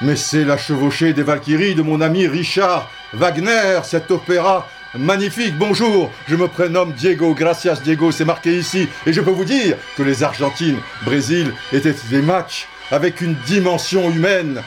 mais 0.00 0.16
c'est 0.16 0.44
la 0.44 0.56
chevauchée 0.56 1.12
des 1.12 1.22
Valkyries 1.22 1.74
de 1.74 1.82
mon 1.82 2.00
ami 2.00 2.26
Richard 2.26 2.90
Wagner, 3.12 3.80
cet 3.84 4.10
opéra 4.10 4.66
magnifique. 4.94 5.56
Bonjour, 5.58 6.10
je 6.26 6.34
me 6.34 6.48
prénomme 6.48 6.92
Diego, 6.92 7.34
gracias 7.34 7.76
Diego, 7.82 8.10
c'est 8.10 8.24
marqué 8.24 8.56
ici. 8.56 8.88
Et 9.06 9.12
je 9.12 9.20
peux 9.20 9.30
vous 9.30 9.44
dire 9.44 9.76
que 9.96 10.02
les 10.02 10.22
Argentines, 10.22 10.78
Brésil 11.04 11.52
étaient 11.72 11.94
des 12.10 12.22
matchs 12.22 12.68
avec 12.90 13.20
une 13.20 13.34
dimension 13.46 14.10
humaine 14.10 14.62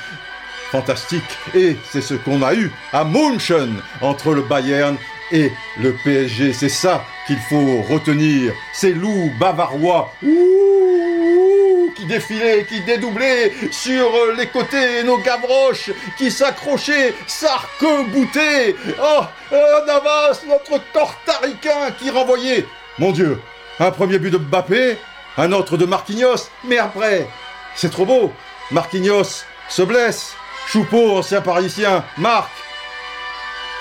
fantastique. 0.71 1.23
Et 1.55 1.75
c'est 1.89 2.01
ce 2.01 2.13
qu'on 2.13 2.41
a 2.41 2.53
eu 2.53 2.71
à 2.93 3.03
München 3.03 3.81
entre 4.01 4.33
le 4.33 4.41
Bayern 4.41 4.97
et 5.31 5.51
le 5.79 5.93
PSG. 6.03 6.53
C'est 6.53 6.69
ça 6.69 7.03
qu'il 7.25 7.39
faut 7.49 7.81
retenir. 7.89 8.53
Ces 8.73 8.93
loups 8.93 9.31
bavarois 9.39 10.13
qui 11.95 12.05
défilaient, 12.05 12.65
qui 12.65 12.81
dédoublaient 12.81 13.51
sur 13.71 14.11
les 14.37 14.47
côtés, 14.47 15.03
nos 15.03 15.17
gavroches 15.17 15.91
qui 16.17 16.29
s'accrochaient, 16.31 17.13
s'arc-boutaient. 17.25 18.75
Oh, 19.01 19.23
Navas, 19.85 20.41
notre 20.47 20.81
cortaricain 20.93 21.91
qui 21.97 22.09
renvoyait. 22.09 22.65
Mon 22.99 23.11
Dieu, 23.11 23.39
un 23.79 23.91
premier 23.91 24.19
but 24.19 24.29
de 24.31 24.37
Mbappé, 24.37 24.97
un 25.37 25.51
autre 25.51 25.77
de 25.77 25.85
Marquinhos, 25.85 26.49
mais 26.63 26.77
après, 26.77 27.27
c'est 27.75 27.91
trop 27.91 28.05
beau. 28.05 28.31
Marquinhos 28.71 29.43
se 29.69 29.81
blesse. 29.81 30.35
Choupeau, 30.67 31.17
ancien 31.17 31.41
parisien, 31.41 32.03
marque. 32.17 32.51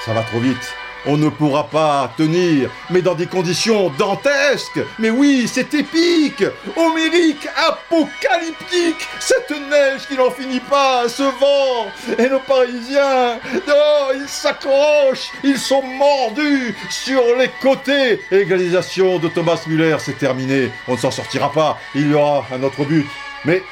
Ça 0.04 0.12
va 0.12 0.22
trop 0.22 0.40
vite 0.40 0.74
on 1.06 1.16
ne 1.16 1.28
pourra 1.28 1.68
pas 1.68 2.12
tenir, 2.16 2.70
mais 2.90 3.00
dans 3.00 3.14
des 3.14 3.26
conditions 3.26 3.90
dantesques. 3.90 4.80
Mais 4.98 5.10
oui, 5.10 5.48
c'est 5.50 5.72
épique, 5.74 6.44
homérique, 6.76 7.48
apocalyptique, 7.68 9.06
cette 9.20 9.50
neige 9.50 10.06
qui 10.08 10.16
n'en 10.16 10.30
finit 10.30 10.60
pas, 10.60 11.08
ce 11.08 11.22
vent, 11.22 11.86
et 12.18 12.28
nos 12.28 12.40
Parisiens, 12.40 13.38
oh, 13.68 14.12
ils 14.14 14.28
s'accrochent, 14.28 15.30
ils 15.44 15.58
sont 15.58 15.82
mordus 15.82 16.76
sur 16.90 17.22
les 17.38 17.50
côtés. 17.62 18.20
Égalisation 18.30 19.18
de 19.18 19.28
Thomas 19.28 19.62
Müller, 19.66 19.96
c'est 20.00 20.18
terminé, 20.18 20.70
on 20.88 20.92
ne 20.92 20.98
s'en 20.98 21.10
sortira 21.10 21.52
pas, 21.52 21.78
il 21.94 22.10
y 22.10 22.14
aura 22.14 22.44
un 22.52 22.62
autre 22.62 22.84
but. 22.84 23.06
Mais, 23.44 23.62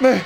mais, 0.00 0.20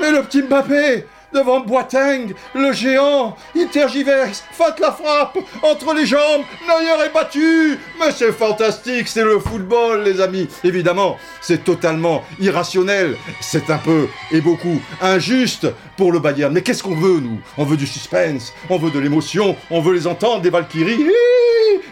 mais 0.00 0.10
le 0.10 0.22
petit 0.22 0.42
Mbappé, 0.42 1.06
devant 1.32 1.60
Boateng, 1.60 2.32
le 2.54 2.72
géant, 2.72 3.36
il 3.54 3.66
tergiverse, 3.68 4.44
la 4.80 4.92
frappe, 4.92 5.38
entre 5.62 5.92
les 5.94 6.06
jambes, 6.06 6.42
Neuer 6.66 7.06
est 7.06 7.12
battu. 7.12 7.78
Mais 7.98 8.12
c'est 8.12 8.32
fantastique, 8.32 9.08
c'est 9.08 9.24
le 9.24 9.40
football, 9.40 10.04
les 10.04 10.20
amis. 10.20 10.48
Évidemment, 10.62 11.16
c'est 11.40 11.64
totalement 11.64 12.22
irrationnel, 12.38 13.16
c'est 13.40 13.68
un 13.70 13.78
peu, 13.78 14.06
et 14.30 14.40
beaucoup, 14.40 14.80
injuste 15.02 15.66
pour 15.96 16.12
le 16.12 16.20
Bayern. 16.20 16.52
Mais 16.52 16.62
qu'est-ce 16.62 16.82
qu'on 16.82 16.94
veut, 16.94 17.20
nous? 17.20 17.40
On 17.58 17.64
veut 17.64 17.76
du 17.76 17.86
suspense, 17.86 18.52
on 18.70 18.78
veut 18.78 18.90
de 18.90 19.00
l'émotion, 19.00 19.56
on 19.70 19.80
veut 19.80 19.94
les 19.94 20.06
entendre, 20.06 20.40
des 20.40 20.50
Valkyries, 20.50 21.04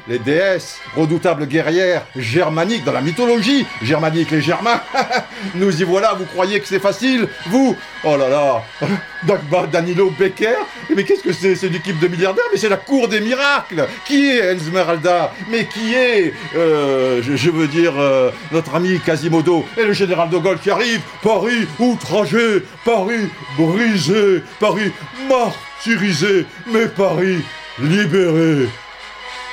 les 0.08 0.18
déesses, 0.18 0.78
redoutables 0.96 1.46
guerrières, 1.46 2.06
germaniques, 2.16 2.84
dans 2.84 2.92
la 2.92 3.00
mythologie, 3.00 3.66
germanique, 3.82 4.30
les 4.30 4.40
Germains. 4.40 4.80
nous 5.54 5.80
y 5.80 5.84
voilà, 5.84 6.14
vous 6.14 6.24
croyez 6.24 6.60
que 6.60 6.66
c'est 6.66 6.78
facile 6.80 7.28
Vous 7.46 7.76
Oh 8.04 8.16
là 8.16 8.28
là 8.28 8.62
Danilo 9.72 10.10
Becker. 10.18 10.56
Mais 10.94 11.04
qu'est-ce 11.04 11.22
que 11.22 11.32
c'est 11.32 11.54
C'est 11.54 11.68
une 11.68 11.76
équipe 11.76 11.98
de 12.00 12.08
milliardaires 12.08 12.44
Mais 12.52 12.58
c'est 12.58 12.68
la 12.68 12.76
cour 12.76 13.08
des 13.08 13.20
miracles. 13.20 13.86
Qui 14.04 14.30
est 14.30 14.54
Esmeralda 14.54 15.32
Mais 15.50 15.66
qui 15.66 15.94
est, 15.94 16.32
euh, 16.56 17.22
je, 17.22 17.50
veux 17.50 17.68
dire, 17.68 17.92
euh, 17.98 18.30
notre 18.50 18.74
ami 18.74 18.98
Quasimodo 19.00 19.64
et 19.76 19.84
le 19.84 19.92
général 19.92 20.30
de 20.30 20.38
Gaulle 20.38 20.58
qui 20.58 20.70
arrive 20.70 21.00
Paris 21.22 21.66
outragé 21.78 22.62
Paris 22.84 23.28
brisé 23.56 24.42
Paris 24.58 24.92
martyrisé 25.28 26.46
Mais 26.66 26.86
Paris 26.88 27.42
libéré 27.78 28.68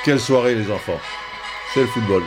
Quelle 0.04 0.20
soirée 0.20 0.54
les 0.54 0.70
enfants 0.70 1.00
C'est 1.74 1.80
le 1.80 1.86
football 1.86 2.22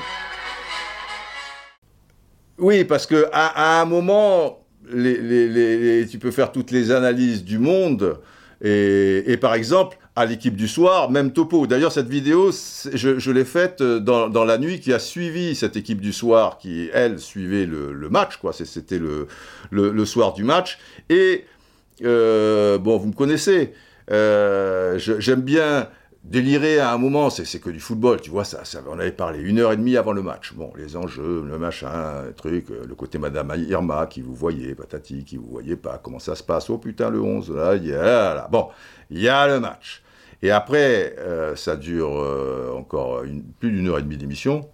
oui, 2.60 2.84
parce 2.84 3.08
que 3.08 3.26
à 3.34 3.82
un 3.82 3.86
moment, 3.86 4.60
tu 4.90 6.20
peux 6.20 6.32
faire 6.32 6.52
toutes 6.52 6.72
les 6.72 6.92
analyses 6.92 7.44
du 7.44 7.58
monde. 7.58 8.20
Et, 8.62 9.38
par 9.42 9.56
exemple, 9.56 9.98
à 10.16 10.26
l'équipe 10.26 10.56
du 10.56 10.68
soir, 10.68 11.10
même 11.10 11.34
topo. 11.34 11.68
D'ailleurs, 11.68 11.92
cette 11.92 12.08
vidéo, 12.08 12.52
je, 12.52 13.32
l'ai 13.32 13.44
faite 13.44 13.82
dans, 13.82 14.46
la 14.46 14.58
nuit 14.58 14.80
qui 14.80 14.94
a 14.94 15.00
suivi 15.00 15.56
cette 15.56 15.76
équipe 15.76 16.00
du 16.00 16.14
soir, 16.14 16.58
qui, 16.58 16.90
elle, 16.94 17.20
suivait 17.20 17.66
le, 17.66 18.08
match, 18.10 18.38
quoi. 18.38 18.54
C'était 18.54 19.00
le, 19.00 19.28
le, 19.72 20.06
soir 20.06 20.34
du 20.34 20.44
match. 20.44 20.78
Et 21.10 21.46
bon, 22.02 22.98
vous 22.98 23.08
me 23.08 23.14
connaissez, 23.14 23.74
j'aime 24.10 25.42
bien 25.42 25.90
délirer 26.24 26.80
à 26.80 26.94
un 26.94 26.98
moment, 26.98 27.30
c'est 27.30 27.60
que 27.60 27.70
du 27.70 27.80
football, 27.80 28.22
tu 28.22 28.30
vois, 28.30 28.46
ça, 28.46 28.64
ça, 28.64 28.82
on 28.88 28.98
avait 28.98 29.12
parlé 29.12 29.40
une 29.40 29.60
heure 29.60 29.74
et 29.74 29.78
demie 29.78 29.98
avant 29.98 30.14
le 30.14 30.22
match. 30.22 30.54
Bon, 30.54 30.72
les 30.78 30.96
enjeux, 30.96 31.44
le 31.46 31.58
machin, 31.58 32.24
le 32.26 32.34
truc, 32.34 32.72
euh, 32.72 32.86
le 32.88 32.96
côté 32.96 33.18
Madame 33.18 33.54
Irma 33.58 34.08
qui 34.08 34.22
vous 34.22 34.34
voyez, 34.34 34.74
patati, 34.74 35.26
qui 35.26 35.38
vous 35.38 35.50
voyez 35.50 35.76
pas, 35.76 36.00
comment 36.02 36.20
ça 36.20 36.36
se 36.36 36.44
passe, 36.44 36.70
oh 36.70 36.78
putain, 36.78 37.10
le 37.10 37.22
11, 37.22 37.52
là, 37.52 37.76
il 37.76 37.88
y 37.88 37.94
a, 37.94 38.34
là. 38.34 38.48
Bon, 38.50 38.70
il 39.10 39.20
y 39.20 39.28
a 39.28 39.48
le 39.48 39.60
match. 39.60 40.02
Et 40.42 40.52
après, 40.52 41.16
euh, 41.20 41.56
ça 41.56 41.76
dure 41.76 42.18
euh, 42.18 42.74
encore 42.76 43.24
plus 43.60 43.72
d'une 43.72 43.88
heure 43.90 44.00
et 44.00 44.04
demie 44.04 44.18
d'émission. 44.18 44.70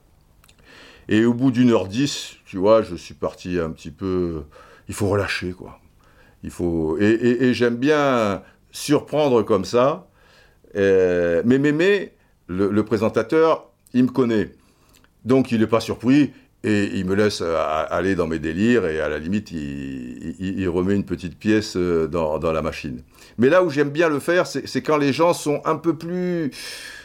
Et 1.07 1.25
au 1.25 1.33
bout 1.33 1.51
d'une 1.51 1.71
heure 1.71 1.87
dix, 1.87 2.35
tu 2.45 2.57
vois, 2.57 2.83
je 2.83 2.95
suis 2.95 3.15
parti 3.15 3.59
un 3.59 3.71
petit 3.71 3.91
peu. 3.91 4.43
Il 4.87 4.93
faut 4.93 5.07
relâcher, 5.07 5.53
quoi. 5.53 5.79
Il 6.43 6.51
faut. 6.51 6.97
et 6.99 7.53
j'aime 7.53 7.75
bien 7.75 8.43
surprendre 8.71 9.43
comme 9.43 9.65
ça 9.65 10.08
euh, 10.75 11.41
mais 11.45 11.57
Mémé, 11.57 12.11
le, 12.47 12.83
présentateur, 12.83 13.69
il 13.93 14.03
me 14.03 14.09
connaît. 14.09 14.51
Donc 15.25 15.51
il 15.51 15.59
n'est 15.59 15.67
pas 15.67 15.79
surpris 15.79 16.31
et 16.63 16.85
il 16.93 17.05
me 17.05 17.15
laisse 17.15 17.41
euh, 17.41 17.55
aller 17.89 18.15
dans 18.15 18.27
mes 18.27 18.39
délires 18.39 18.85
et 18.85 18.99
à 18.99 19.09
la 19.09 19.19
limite, 19.19 19.51
il, 19.51 20.67
remet 20.69 20.95
une 20.95 21.05
petite 21.05 21.37
pièce 21.37 21.75
euh, 21.77 22.07
dans, 22.07 22.51
la 22.51 22.61
machine. 22.61 23.01
Mais 23.37 23.49
là 23.49 23.63
où 23.63 23.69
j'aime 23.69 23.89
bien 23.89 24.09
le 24.09 24.19
faire, 24.19 24.47
c'est 24.47 24.81
quand 24.81 24.97
les 24.97 25.13
gens 25.13 25.33
sont 25.33 25.61
un 25.65 25.75
peu 25.75 25.95
plus, 25.95 26.51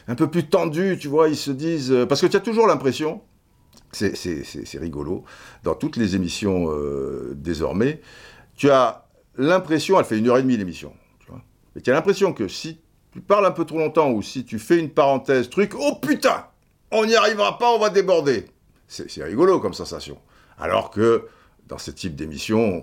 un 0.09 0.15
peu 0.15 0.29
plus 0.29 0.47
tendus, 0.47 0.99
tu 1.01 1.09
vois, 1.09 1.29
ils 1.29 1.37
se 1.37 1.51
disent... 1.51 1.95
Parce 2.09 2.21
que 2.21 2.27
tu 2.27 2.37
as 2.37 2.41
toujours 2.41 2.67
l'impression, 2.67 3.23
c'est 3.93 4.79
rigolo, 4.79 5.25
dans 5.63 5.75
toutes 5.75 5.97
les 5.97 6.17
émissions 6.17 6.69
désormais, 7.35 8.01
tu 8.57 8.71
as 8.71 9.07
l'impression, 9.37 9.99
elle 9.99 10.05
fait 10.05 10.19
une 10.19 10.29
heure 10.29 10.39
et 10.39 10.43
demie 10.43 10.57
l'émission, 10.57 10.93
tu 11.21 11.31
vois, 11.31 11.43
mais 11.75 11.81
tu 11.81 11.91
as 11.91 11.95
l'impression 11.95 12.33
que 12.33 12.49
si 12.49 12.79
tu 13.15 13.21
parles 13.21 13.47
un 13.47 13.53
peu 13.53 13.65
trop 13.65 13.79
longtemps 13.79 14.11
ou 14.11 14.23
si 14.23 14.45
tu 14.45 14.59
fais 14.59 14.77
une 14.77 14.91
parenthèse, 14.91 15.49
truc, 15.49 15.73
oh 15.79 15.95
putain, 16.03 16.49
on 16.91 17.07
n'y 17.07 17.15
arrivera 17.15 17.59
pas, 17.59 17.71
on 17.71 17.79
va 17.79 17.89
déborder. 17.89 18.47
C'est 18.89 19.23
rigolo 19.23 19.61
comme 19.61 19.73
sensation. 19.73 20.19
Alors 20.59 20.91
que 20.91 21.29
dans 21.69 21.79
ce 21.79 21.93
type 21.93 22.17
d'émission, 22.17 22.83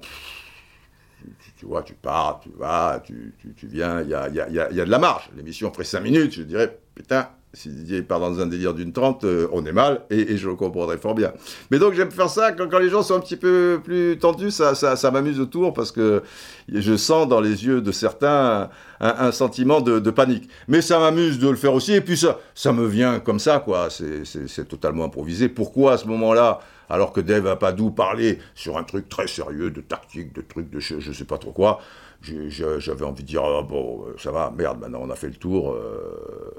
tu, 1.58 1.66
vois, 1.66 1.84
tu 1.84 1.96
pars, 1.96 2.40
tu 2.42 2.50
vas, 2.58 3.04
tu, 3.06 3.34
viens, 3.64 4.02
il 4.02 4.10
y 4.10 4.14
a, 4.14 4.30
y, 4.30 4.40
a, 4.40 4.50
y 4.50 4.60
a, 4.60 4.86
de 4.86 4.90
la 4.90 5.00
marge. 5.00 5.30
L'émission 5.36 5.70
ferait 5.74 5.84
5 5.84 6.00
minutes, 6.00 6.32
je 6.32 6.44
dirais, 6.44 6.80
putain, 6.96 7.30
si 7.54 7.70
Didier 7.70 8.02
part 8.02 8.20
dans 8.20 8.40
un 8.40 8.46
délire 8.46 8.74
d'une 8.74 8.94
trente, 8.94 9.26
euh, 9.26 9.48
on 9.52 9.66
est 9.66 9.74
mal, 9.74 10.04
et, 10.10 10.38
je 10.38 10.48
le 10.48 10.56
comprendrais 10.56 10.98
fort 10.98 11.16
bien. 11.16 11.34
Mais 11.70 11.80
donc 11.80 11.94
j'aime 11.94 12.12
faire 12.12 12.30
ça, 12.30 12.54
quand, 12.54 12.80
les 12.80 12.90
gens 12.90 13.04
sont 13.04 13.16
un 13.16 13.20
petit 13.20 13.36
peu 13.36 13.82
plus 13.84 14.18
tendus, 14.18 14.52
ça, 14.52 14.74
ça, 14.76 15.12
m'amuse 15.12 15.40
autour, 15.40 15.74
parce 15.74 15.92
que 15.92 16.24
je 16.72 16.96
sens 16.96 17.28
dans 17.28 17.42
les 17.42 17.66
yeux 17.66 17.82
de 17.82 17.92
certains 17.92 18.70
un, 19.02 19.32
sentiment 19.32 19.82
de, 19.82 20.12
panique. 20.12 20.48
Mais 20.68 20.82
ça 20.82 21.00
m'amuse 21.00 21.40
de 21.40 21.50
le 21.50 21.58
faire 21.58 21.74
aussi, 21.74 21.94
et 21.94 22.02
puis 22.02 22.18
ça, 22.18 22.40
ça 22.56 22.72
me 22.72 22.86
vient 22.86 23.20
comme 23.20 23.40
ça, 23.40 23.60
quoi, 23.60 23.90
c'est 23.90 24.68
totalement 24.68 25.06
improvisé. 25.06 25.50
Pourquoi 25.50 25.94
à 25.94 25.98
ce 25.98 26.08
moment-là 26.08 26.60
alors 26.90 27.14
que 27.14 27.22
Dave 27.22 27.48
Apadou 27.48 27.90
parlait 27.92 28.40
sur 28.54 28.78
un 28.78 28.84
truc 28.84 29.08
très 29.08 29.26
sérieux, 29.26 29.72
de 29.72 29.80
tactique, 29.80 30.36
de 30.36 30.42
trucs, 30.42 30.70
de 30.70 30.82
je, 30.82 30.96
ne 30.96 31.14
sais 31.14 31.24
pas 31.24 31.38
trop 31.38 31.54
quoi, 31.54 31.80
j'avais 32.22 33.06
envie 33.06 33.24
de 33.24 33.28
dire, 33.28 33.44
ah, 33.44 33.62
bon, 33.62 34.04
ça 34.18 34.32
va, 34.32 34.54
merde, 34.56 34.82
maintenant 34.82 35.00
on 35.02 35.10
a 35.10 35.16
fait 35.16 35.30
le 35.30 35.36
tour, 35.36 35.72
euh, 35.72 36.52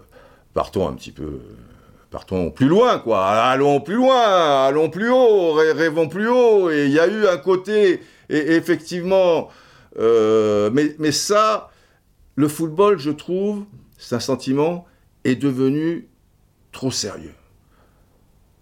partons 0.55 0.89
un 0.89 0.95
petit 0.95 1.13
peu, 1.13 1.41
partons 2.11 2.51
plus 2.51 2.69
loin, 2.69 2.99
quoi. 2.99 3.27
Allons 3.27 3.81
plus 3.81 3.95
loin, 3.97 4.67
allons 4.67 4.91
plus 4.91 5.11
haut, 5.11 5.53
rêvons 5.55 6.09
plus 6.09 6.29
haut. 6.29 6.71
Et 6.71 6.87
il 6.87 6.93
y 6.93 7.01
a 7.01 7.07
eu 7.07 7.27
un 7.27 7.39
côté, 7.39 8.01
et, 8.29 8.53
effectivement, 8.53 9.49
euh, 9.99 10.71
mais, 10.73 10.95
mais 10.99 11.13
ça, 11.13 11.71
le 12.37 12.49
football, 12.49 12.99
je 12.99 13.11
trouve, 13.11 13.65
c'est 13.99 14.15
un 14.15 14.21
sentiment, 14.21 14.87
est 15.25 15.37
devenu 15.37 16.09
trop 16.73 16.91
sérieux. 16.91 17.35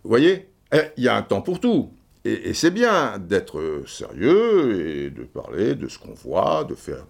Vous 0.03 0.11
voyez? 0.11 0.49
Eh, 0.73 0.83
Il 0.97 1.05
y 1.05 1.09
a 1.09 1.17
un 1.17 1.23
temps 1.23 1.43
pour 1.43 1.61
tout. 1.61 1.91
Et, 2.27 2.53
c'est 2.53 2.71
bien 2.71 3.19
d'être 3.19 3.83
sérieux 3.87 4.79
et 4.79 5.11
de 5.11 5.23
parler 5.23 5.75
de 5.75 5.89
ce 5.89 5.99
qu'on 5.99 6.13
voit, 6.13 6.65
de 6.65 6.75
faire 6.75 7.07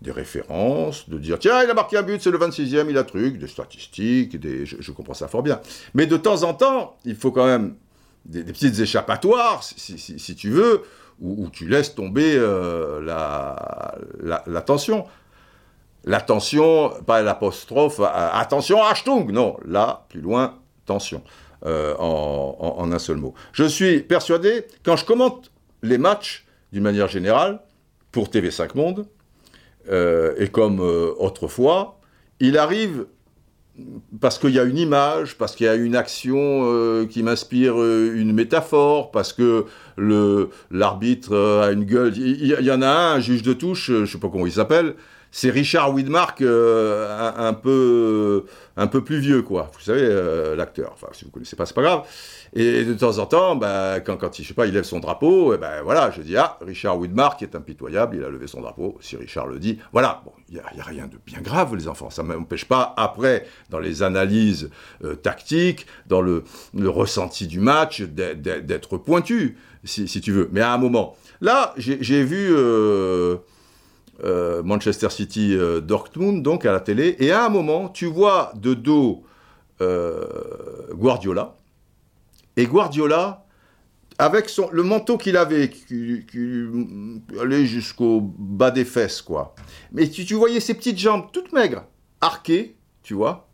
des, 0.00 0.10
références, 0.10 1.10
de 1.10 1.18
dire 1.18 1.38
tiens, 1.38 1.62
il 1.62 1.70
a 1.70 1.74
marqué 1.74 1.98
un 1.98 2.02
but, 2.02 2.22
c'est 2.22 2.30
le 2.30 2.38
26e, 2.38 2.86
il 2.88 2.96
a 2.96 3.04
truc, 3.04 3.38
des 3.38 3.48
statistiques, 3.48 4.40
des, 4.40 4.64
je, 4.64 4.92
comprends 4.92 5.12
ça 5.12 5.28
fort 5.28 5.42
bien. 5.42 5.60
Mais 5.92 6.06
de 6.06 6.16
temps 6.16 6.42
en 6.42 6.54
temps, 6.54 6.96
il 7.04 7.16
faut 7.16 7.32
quand 7.32 7.44
même 7.44 7.74
des, 8.24 8.44
petites 8.44 8.78
échappatoires, 8.80 9.62
si, 9.62 10.34
tu 10.36 10.48
veux, 10.48 10.82
où, 11.20 11.50
tu 11.50 11.68
laisses 11.68 11.94
tomber 11.94 12.34
euh, 12.36 13.02
la, 13.02 13.94
la, 14.46 14.62
tension. 14.62 15.04
L'attention, 16.04 16.94
pas 17.06 17.20
l'apostrophe, 17.20 18.00
attention, 18.00 18.82
Achtung, 18.82 19.30
non, 19.32 19.58
là, 19.66 20.06
plus 20.08 20.22
loin, 20.22 20.54
tension. 20.86 21.22
Euh, 21.66 21.96
en, 21.98 22.92
un 22.92 22.98
seul 23.00 23.16
mot. 23.16 23.34
Je 23.52 23.64
suis 23.64 23.98
persuadé, 23.98 24.64
quand 24.84 24.96
je 24.96 25.04
commente 25.04 25.50
les 25.82 25.98
matchs 25.98 26.46
d'une 26.72 26.84
manière 26.84 27.08
générale, 27.08 27.58
pour 28.12 28.28
TV5 28.28 28.76
Monde, 28.76 29.06
euh, 29.90 30.32
et 30.38 30.46
comme 30.46 30.78
euh, 30.78 31.12
autrefois, 31.18 31.98
il 32.38 32.56
arrive 32.56 33.06
parce 34.20 34.38
qu'il 34.38 34.50
y 34.50 34.60
a 34.60 34.62
une 34.62 34.78
image, 34.78 35.36
parce 35.36 35.56
qu'il 35.56 35.66
y 35.66 35.68
a 35.68 35.74
une 35.74 35.96
action 35.96 37.06
qui 37.10 37.24
m'inspire 37.24 37.74
une 37.74 38.32
métaphore, 38.32 39.10
parce 39.10 39.32
que 39.32 39.66
l'arbitre 40.70 41.36
a 41.36 41.72
une 41.72 41.84
gueule. 41.84 42.16
Il 42.16 42.46
y, 42.46 42.70
en 42.70 42.80
a 42.80 42.88
un, 42.88 43.14
un 43.16 43.20
juge 43.20 43.42
de 43.42 43.52
touche, 43.52 43.88
je 43.88 43.96
ne 43.96 44.06
sais 44.06 44.18
pas 44.18 44.28
comment 44.28 44.46
il 44.46 44.52
s'appelle, 44.52 44.94
c'est 45.36 45.50
Richard 45.50 45.92
Widmark 45.92 46.40
euh, 46.40 47.30
un, 47.36 47.52
peu, 47.52 48.46
un 48.78 48.86
peu 48.86 49.04
plus 49.04 49.18
vieux, 49.18 49.42
quoi. 49.42 49.70
Vous 49.74 49.84
savez, 49.84 50.00
euh, 50.00 50.56
l'acteur. 50.56 50.92
Enfin, 50.94 51.08
si 51.12 51.24
vous 51.24 51.28
ne 51.28 51.34
connaissez 51.34 51.56
pas, 51.56 51.66
c'est 51.66 51.74
pas 51.74 51.82
grave. 51.82 52.04
Et 52.54 52.86
de 52.86 52.94
temps 52.94 53.18
en 53.18 53.26
temps, 53.26 53.54
bah, 53.54 54.00
quand, 54.00 54.16
quand 54.16 54.38
il, 54.38 54.44
je 54.44 54.48
sais 54.48 54.54
pas, 54.54 54.64
il 54.64 54.72
lève 54.72 54.84
son 54.84 54.98
drapeau, 54.98 55.52
et 55.52 55.58
ben 55.58 55.82
voilà, 55.82 56.10
je 56.10 56.22
dis, 56.22 56.38
ah, 56.38 56.56
Richard 56.62 56.98
Widmark 56.98 57.42
est 57.42 57.54
impitoyable, 57.54 58.16
il 58.16 58.24
a 58.24 58.30
levé 58.30 58.46
son 58.46 58.62
drapeau, 58.62 58.96
si 59.02 59.18
Richard 59.18 59.46
le 59.46 59.58
dit. 59.58 59.78
Voilà, 59.92 60.22
bon, 60.24 60.32
il 60.48 60.54
n'y 60.54 60.60
a, 60.80 60.82
rien 60.82 61.06
de 61.06 61.18
bien 61.26 61.42
grave, 61.42 61.76
les 61.76 61.86
enfants. 61.86 62.08
Ça 62.08 62.22
ne 62.22 62.28
m'empêche 62.28 62.64
pas, 62.64 62.94
après, 62.96 63.46
dans 63.68 63.78
les 63.78 64.02
analyses 64.02 64.70
euh, 65.04 65.16
tactiques, 65.16 65.86
dans 66.06 66.22
le, 66.22 66.44
ressenti 66.86 67.46
du 67.46 67.60
match, 67.60 68.00
d'être 68.00 68.96
pointu, 68.96 69.58
si, 69.84 70.06
tu 70.22 70.32
veux. 70.32 70.48
Mais 70.50 70.62
à 70.62 70.72
un 70.72 70.78
moment, 70.78 71.14
là, 71.42 71.74
j'ai 71.76 72.24
vu... 72.24 72.54
Euh, 74.24 74.62
Manchester 74.62 75.10
City 75.10 75.54
euh, 75.54 75.82
Dortmund, 75.82 76.42
donc 76.42 76.64
à 76.64 76.72
la 76.72 76.80
télé, 76.80 77.16
et 77.18 77.32
à 77.32 77.44
un 77.44 77.48
moment, 77.50 77.90
tu 77.90 78.06
vois 78.06 78.50
de 78.56 78.72
dos 78.72 79.24
euh, 79.82 80.24
Guardiola, 80.94 81.54
et 82.56 82.64
Guardiola, 82.66 83.44
avec 84.16 84.48
son, 84.48 84.70
le 84.72 84.82
manteau 84.82 85.18
qu'il 85.18 85.36
avait, 85.36 85.68
qui, 85.68 86.24
allait 87.38 87.66
jusqu'au 87.66 88.22
bas 88.22 88.70
des 88.70 88.86
fesses, 88.86 89.20
quoi. 89.20 89.54
Mais 89.92 90.08
tu, 90.08 90.24
tu 90.24 90.32
voyais 90.32 90.60
ses 90.60 90.72
petites 90.72 90.98
jambes 90.98 91.26
toutes 91.30 91.52
maigres, 91.52 91.84
arquées, 92.22 92.74
tu 93.02 93.12
vois, 93.12 93.50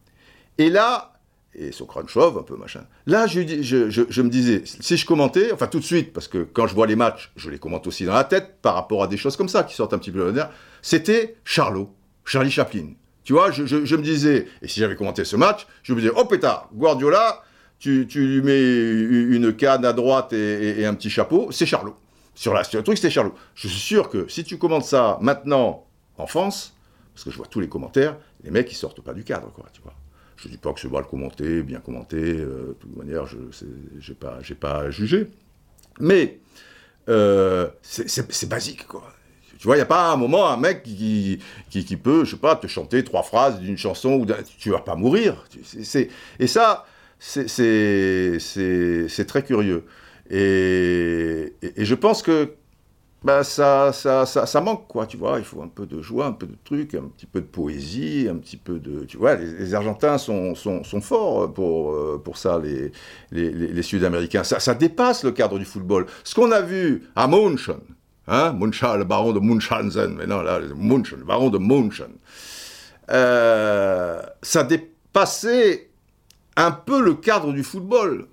et 0.58 0.70
là, 0.70 1.11
et 1.54 1.72
son 1.72 1.84
crâne 1.84 2.08
chauve, 2.08 2.38
un 2.38 2.42
peu 2.42 2.56
machin. 2.56 2.84
Là, 3.06 3.26
je, 3.26 3.40
me 3.40 4.28
disais, 4.28 4.62
si 4.64 4.96
je 4.96 5.06
commentais, 5.06 5.52
enfin 5.52 5.66
tout 5.66 5.80
de 5.80 5.84
suite, 5.84 6.12
parce 6.12 6.28
que 6.28 6.44
quand 6.44 6.66
je 6.66 6.74
vois 6.74 6.86
les 6.86 6.96
matchs, 6.96 7.30
je 7.36 7.50
les 7.50 7.58
commente 7.58 7.86
aussi 7.86 8.04
dans 8.04 8.14
la 8.14 8.24
tête 8.24 8.56
par 8.62 8.74
rapport 8.74 9.02
à 9.02 9.06
des 9.06 9.16
choses 9.16 9.36
comme 9.36 9.48
ça 9.48 9.62
qui 9.62 9.74
sortent 9.74 9.92
un 9.92 9.98
petit 9.98 10.10
peu 10.10 10.24
de 10.24 10.36
l'air, 10.36 10.50
c'était 10.80 11.36
Charlot, 11.44 11.94
Charlie 12.24 12.50
Chaplin. 12.50 12.94
Tu 13.24 13.34
vois, 13.34 13.50
je, 13.50 13.62
me 13.96 14.02
disais, 14.02 14.48
et 14.62 14.68
si 14.68 14.80
j'avais 14.80 14.96
commenté 14.96 15.24
ce 15.24 15.36
match, 15.36 15.66
je 15.82 15.92
me 15.92 16.00
disais, 16.00 16.12
oh 16.16 16.24
pétard, 16.24 16.68
Guardiola, 16.74 17.42
tu, 17.78 18.06
tu, 18.08 18.26
lui 18.26 18.42
mets 18.42 19.36
une 19.36 19.54
canne 19.54 19.84
à 19.84 19.92
droite 19.92 20.32
et, 20.32 20.84
un 20.86 20.94
petit 20.94 21.10
chapeau, 21.10 21.50
c'est 21.52 21.66
Charlot. 21.66 21.96
Sur, 22.34 22.54
la, 22.54 22.64
sur 22.64 22.78
le 22.78 22.84
truc, 22.84 22.96
c'était 22.96 23.10
Charlot. 23.10 23.34
Je 23.54 23.68
suis 23.68 23.78
sûr 23.78 24.08
que 24.08 24.26
si 24.28 24.42
tu 24.42 24.56
commentes 24.56 24.84
ça 24.84 25.18
maintenant 25.20 25.86
en 26.16 26.26
France, 26.26 26.74
parce 27.14 27.24
que 27.24 27.30
je 27.30 27.36
vois 27.36 27.46
tous 27.46 27.60
les 27.60 27.68
commentaires, 27.68 28.16
les 28.42 28.50
mecs, 28.50 28.72
ils 28.72 28.76
sortent 28.76 29.02
pas 29.02 29.12
du 29.12 29.22
cadre, 29.22 29.52
quoi, 29.52 29.66
tu 29.72 29.82
vois. 29.82 29.94
Je 30.42 30.48
dis 30.48 30.56
pas 30.56 30.72
que 30.72 30.80
c'est 30.80 30.90
mal 30.90 31.04
commenté, 31.06 31.62
bien 31.62 31.78
commenté, 31.78 32.16
euh, 32.16 32.68
de 32.68 32.76
toute 32.80 32.96
manière, 32.96 33.26
je 33.26 33.36
n'ai 33.36 34.14
pas, 34.14 34.40
pas 34.60 34.90
jugé. 34.90 35.28
Mais 36.00 36.40
euh, 37.08 37.68
c'est 37.82 38.48
basique, 38.48 38.86
quoi. 38.86 39.04
Tu 39.58 39.68
vois, 39.68 39.76
il 39.76 39.78
n'y 39.78 39.84
a 39.84 39.86
pas 39.86 40.10
un 40.10 40.16
moment 40.16 40.48
un 40.48 40.56
mec 40.56 40.82
qui, 40.82 41.38
qui, 41.70 41.96
peut, 41.96 42.24
je 42.24 42.32
sais 42.32 42.36
pas, 42.36 42.56
te 42.56 42.66
chanter 42.66 43.04
trois 43.04 43.22
phrases 43.22 43.60
d'une 43.60 43.78
chanson 43.78 44.14
où 44.14 44.26
tu 44.58 44.70
vas 44.70 44.80
pas 44.80 44.96
mourir. 44.96 45.44
et 46.40 46.46
ça, 46.48 46.86
c'est 47.20 48.38
très 49.28 49.44
curieux. 49.44 49.84
et, 50.28 51.54
je 51.76 51.94
pense 51.94 52.22
que 52.22 52.56
bah 53.24 53.44
ça, 53.44 53.92
ça, 53.92 54.26
ça, 54.26 54.60
manque, 54.60 54.88
quoi, 54.88 55.06
tu 55.06 55.16
vois. 55.16 55.38
Il 55.38 55.44
faut 55.44 55.62
un 55.62 55.68
peu 55.68 55.86
de 55.86 56.02
joie, 56.02 56.26
un 56.26 56.32
peu 56.32 56.46
de 56.46 56.56
trucs, 56.64 56.94
un 56.94 57.04
petit 57.04 57.26
peu 57.26 57.40
de 57.40 57.46
poésie, 57.46 58.26
un 58.30 58.36
petit 58.36 58.56
peu 58.56 58.78
de. 58.78 59.04
Tu 59.04 59.16
vois, 59.16 59.36
les, 59.36 59.74
Argentins 59.74 60.18
sont, 60.18 60.54
sont, 60.54 60.82
sont, 60.82 61.00
forts 61.00 61.52
pour, 61.52 61.92
euh, 61.92 62.20
pour 62.22 62.36
ça, 62.36 62.58
les, 62.58 62.92
les, 63.30 63.50
les 63.50 63.82
Sud-Américains. 63.82 64.42
Ça, 64.44 64.74
dépasse 64.74 65.24
le 65.24 65.30
cadre 65.30 65.58
du 65.58 65.64
football. 65.64 66.06
Ce 66.24 66.34
qu'on 66.34 66.50
a 66.50 66.60
vu 66.62 67.04
à 67.14 67.28
München, 67.28 67.80
Hein 68.28 68.56
le 68.60 69.04
baron 69.04 69.32
de 69.32 69.40
Munchausen, 69.40 70.14
mais 70.14 70.26
là, 70.26 70.60
Munchen, 70.76 71.18
le 71.18 71.24
baron 71.24 71.50
de 71.50 71.58
Munchen. 71.58 72.12
Euh, 73.10 74.22
ça 74.42 74.62
dépassait 74.62 75.90
un 76.56 76.70
peu 76.70 77.02
le 77.02 77.14
cadre 77.14 77.52
du 77.52 77.64
football 77.64 78.26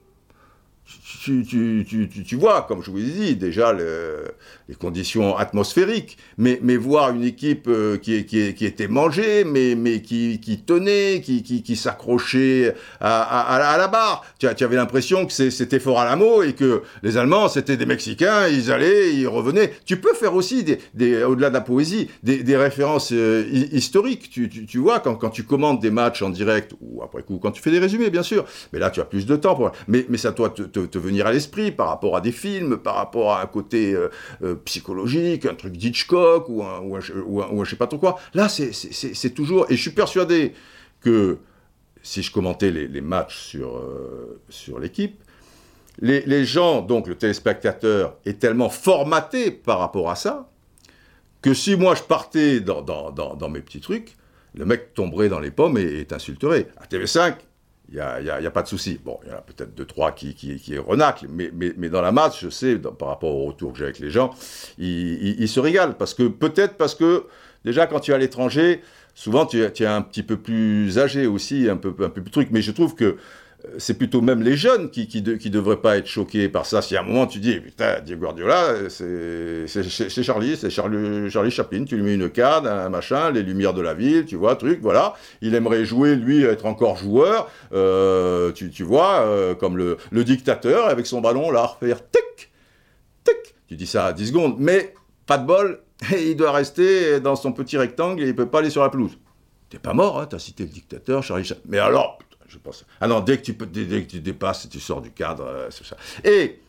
tu, 1.17 2.35
vois, 2.35 2.65
comme 2.67 2.83
je 2.83 2.91
vous 2.91 2.99
ai 2.99 3.11
dit, 3.11 3.35
déjà 3.35 3.73
les 3.73 4.75
conditions 4.75 5.35
atmosphériques, 5.35 6.17
mais, 6.37 6.59
mais 6.61 6.77
voir 6.77 7.09
une 7.11 7.23
équipe 7.23 7.67
euh, 7.67 7.97
qui, 7.97 8.25
qui, 8.25 8.53
qui, 8.53 8.65
était 8.65 8.87
mangée, 8.87 9.43
mais, 9.43 9.73
mais 9.75 10.01
qui, 10.01 10.39
qui 10.39 10.61
tenait, 10.61 11.21
qui, 11.21 11.41
qui, 11.41 11.75
s'accrochait 11.75 12.75
à, 12.99 13.75
la 13.77 13.87
barre. 13.87 14.23
Tu, 14.37 14.47
avais 14.47 14.75
l'impression 14.75 15.25
que 15.25 15.33
c'était 15.33 15.79
fort 15.79 15.99
à 15.99 16.05
la 16.05 16.15
mot 16.15 16.43
et 16.43 16.53
que 16.53 16.83
les 17.01 17.17
Allemands, 17.17 17.49
c'était 17.49 17.77
des 17.77 17.87
Mexicains, 17.87 18.47
ils 18.47 18.71
allaient, 18.71 19.13
ils 19.13 19.27
revenaient. 19.27 19.73
Tu 19.85 19.97
peux 19.97 20.13
faire 20.13 20.35
aussi, 20.35 20.63
des, 20.63 20.77
des 20.93 21.23
au-delà 21.23 21.49
de 21.49 21.55
la 21.55 21.61
poésie, 21.61 22.09
des, 22.21 22.57
références 22.57 23.11
euh, 23.13 23.45
historiques. 23.71 24.29
Tu, 24.29 24.49
tu, 24.49 24.77
vois, 24.77 24.99
quand, 24.99 25.15
quand 25.15 25.29
tu 25.31 25.43
commandes 25.43 25.81
des 25.81 25.91
matchs 25.91 26.21
en 26.21 26.29
direct, 26.29 26.73
ou 26.81 27.01
après 27.01 27.23
coup, 27.23 27.39
quand 27.41 27.51
tu 27.51 27.61
fais 27.61 27.71
des 27.71 27.79
résumés, 27.79 28.11
bien 28.11 28.23
sûr, 28.23 28.45
mais 28.73 28.79
là, 28.79 28.91
tu 28.91 29.01
as 29.01 29.05
plus 29.05 29.25
de 29.25 29.35
temps. 29.35 29.55
Pour... 29.55 29.71
Mais, 29.87 30.05
mais 30.09 30.17
ça 30.17 30.31
doit 30.31 30.49
te, 30.49 30.61
te, 30.61 30.81
te 30.81 30.98
venir 30.99 31.27
à 31.27 31.31
l'esprit 31.31 31.71
par 31.71 31.87
rapport 31.87 32.15
à 32.15 32.21
des 32.21 32.31
films, 32.31 32.77
par 32.77 32.95
rapport 32.95 33.33
à 33.33 33.41
un 33.41 33.45
côté 33.45 33.93
euh, 33.93 34.09
euh, 34.43 34.55
psychologique, 34.65 35.45
un 35.45 35.55
truc 35.55 35.73
d'Hitchcock 35.73 36.47
ou 36.49 36.63
un, 36.63 36.79
ou, 36.81 36.95
un, 37.41 37.49
ou, 37.51 37.65
je 37.65 37.69
sais 37.69 37.75
pas 37.75 37.87
trop 37.87 37.97
quoi. 37.97 38.19
Là, 38.33 38.49
c'est 38.49 39.29
toujours... 39.33 39.65
Et 39.69 39.75
je 39.75 39.81
suis 39.81 39.91
persuadé 39.91 40.53
que 41.01 41.37
si 42.01 42.23
je 42.23 42.31
commentais 42.31 42.71
les, 42.71 43.01
matchs 43.01 43.37
sur, 43.37 43.77
euh, 43.77 44.41
sur 44.49 44.79
l'équipe, 44.79 45.21
les, 46.01 46.21
les, 46.21 46.45
gens, 46.45 46.81
donc 46.81 47.07
le 47.07 47.15
téléspectateur, 47.15 48.15
est 48.25 48.39
tellement 48.39 48.69
formaté 48.69 49.51
par 49.51 49.79
rapport 49.79 50.09
à 50.09 50.15
ça, 50.15 50.49
que 51.41 51.53
si 51.53 51.75
moi 51.75 51.95
je 51.95 52.03
partais 52.03 52.59
dans, 52.61 52.81
dans, 52.81 53.11
dans, 53.11 53.35
dans 53.35 53.49
mes 53.49 53.61
petits 53.61 53.81
trucs, 53.81 54.15
le 54.55 54.65
mec 54.65 54.93
tomberait 54.93 55.29
dans 55.29 55.39
les 55.39 55.51
pommes 55.51 55.77
et, 55.77 55.99
et 55.99 56.05
t'insulterait. 56.05 56.67
À 56.77 56.85
TV5, 56.85 57.35
il 57.91 57.95
n'y 58.23 58.29
a, 58.29 58.51
pas 58.51 58.61
de 58.61 58.67
souci. 58.67 58.99
Bon, 59.03 59.19
il 59.23 59.29
y 59.29 59.33
en 59.33 59.37
a 59.37 59.41
peut-être 59.41 59.73
deux, 59.73 59.85
trois 59.85 60.11
qui, 60.11 60.35
qui, 60.35 60.57
qui 60.57 60.77
renaclent, 60.77 61.27
mais, 61.29 61.51
mais, 61.53 61.73
mais, 61.77 61.89
dans 61.89 62.01
la 62.01 62.11
masse, 62.11 62.39
je 62.39 62.49
sais, 62.49 62.75
par 62.77 63.07
rapport 63.07 63.35
au 63.35 63.45
retour 63.45 63.73
que 63.73 63.79
j'ai 63.79 63.85
avec 63.85 63.99
les 63.99 64.11
gens, 64.11 64.31
ils, 64.77 65.47
se 65.47 65.59
régalent. 65.59 65.95
Parce 65.97 66.13
que, 66.13 66.27
peut-être 66.27 66.75
parce 66.77 66.95
que, 66.95 67.25
déjà, 67.65 67.87
quand 67.87 67.99
tu 67.99 68.11
es 68.11 68.13
à 68.13 68.17
l'étranger, 68.17 68.81
souvent, 69.15 69.45
tu, 69.45 69.63
tu, 69.73 69.83
es 69.83 69.87
un 69.87 70.01
petit 70.01 70.23
peu 70.23 70.37
plus 70.37 70.99
âgé 70.99 71.25
aussi, 71.25 71.69
un 71.69 71.77
peu, 71.77 71.93
un 72.03 72.09
peu 72.09 72.21
plus 72.21 72.31
truc. 72.31 72.49
Mais 72.51 72.61
je 72.61 72.71
trouve 72.71 72.95
que 72.95 73.17
c'est 73.77 73.97
plutôt 73.97 74.21
même 74.21 74.41
les 74.41 74.55
jeunes 74.55 74.89
qui, 74.89 75.07
qui, 75.07 75.21
qui 75.37 75.49
devraient 75.49 75.81
pas 75.81 75.97
être 75.97 76.07
choqués 76.07 76.47
par 76.47 76.65
ça. 76.65 76.81
Si 76.81 76.95
à 76.95 77.01
un 77.01 77.03
moment 77.03 77.27
tu 77.27 77.39
dis, 77.39 77.59
putain, 77.59 77.99
Diego 77.99 78.21
Guardiola, 78.21 78.89
c'est 78.89 79.67
Charlie, 80.23 80.55
c'est 80.55 80.69
Charlie, 80.69 81.29
Charlie 81.29 81.51
Chaplin, 81.51 81.83
tu 81.83 81.97
lui 81.97 82.03
mets 82.03 82.13
une 82.13 82.29
canne, 82.29 82.65
un 82.65 82.89
machin, 82.89 83.31
les 83.31 83.43
lumières 83.43 83.73
de 83.73 83.81
la 83.81 83.93
ville, 83.93 84.25
tu 84.25 84.37
vois, 84.37 84.55
truc, 84.55 84.79
voilà. 84.81 85.13
Il 85.41 85.55
aimerait 85.55 85.83
jouer, 85.83 86.15
lui, 86.15 86.43
être 86.43 86.65
encore 86.65 86.95
joueur, 86.95 87.51
euh, 87.73 88.51
tu, 88.53 88.83
vois, 88.83 89.21
euh, 89.21 89.55
comme 89.55 89.77
le, 89.77 89.97
le, 90.11 90.23
dictateur 90.23 90.87
avec 90.87 91.05
son 91.05 91.19
ballon, 91.19 91.51
là, 91.51 91.75
faire 91.81 91.97
tic, 92.09 92.51
tic. 93.25 93.55
Tu 93.67 93.75
dis 93.75 93.87
ça 93.87 94.05
à 94.05 94.13
10 94.13 94.27
secondes, 94.27 94.55
mais 94.57 94.93
pas 95.25 95.37
de 95.37 95.45
bol, 95.45 95.81
il 96.17 96.35
doit 96.37 96.53
rester 96.53 97.19
dans 97.19 97.35
son 97.35 97.51
petit 97.51 97.77
rectangle 97.77 98.23
et 98.23 98.27
il 98.27 98.35
peut 98.35 98.47
pas 98.47 98.59
aller 98.59 98.69
sur 98.69 98.83
la 98.83 98.89
pelouse. 98.89 99.17
T'es 99.69 99.79
pas 99.79 99.93
mort, 99.93 100.19
hein, 100.19 100.27
t'as 100.27 100.39
cité 100.39 100.63
le 100.63 100.69
dictateur, 100.69 101.21
Charlie 101.23 101.43
Chaplin. 101.43 101.63
Mais 101.67 101.77
alors, 101.77 102.17
je 102.49 102.57
pense. 102.57 102.85
Ah 102.99 103.07
non, 103.07 103.19
dès 103.21 103.37
que 103.37 103.43
tu, 103.43 103.53
dès, 103.53 104.03
que 104.03 104.09
tu 104.09 104.19
dépasses, 104.19 104.67
tu 104.69 104.79
sors 104.79 105.01
du 105.01 105.11
cadre, 105.11 105.45
euh, 105.45 105.67
c'est 105.69 105.85
ça. 105.85 105.95
Et, 106.23 106.59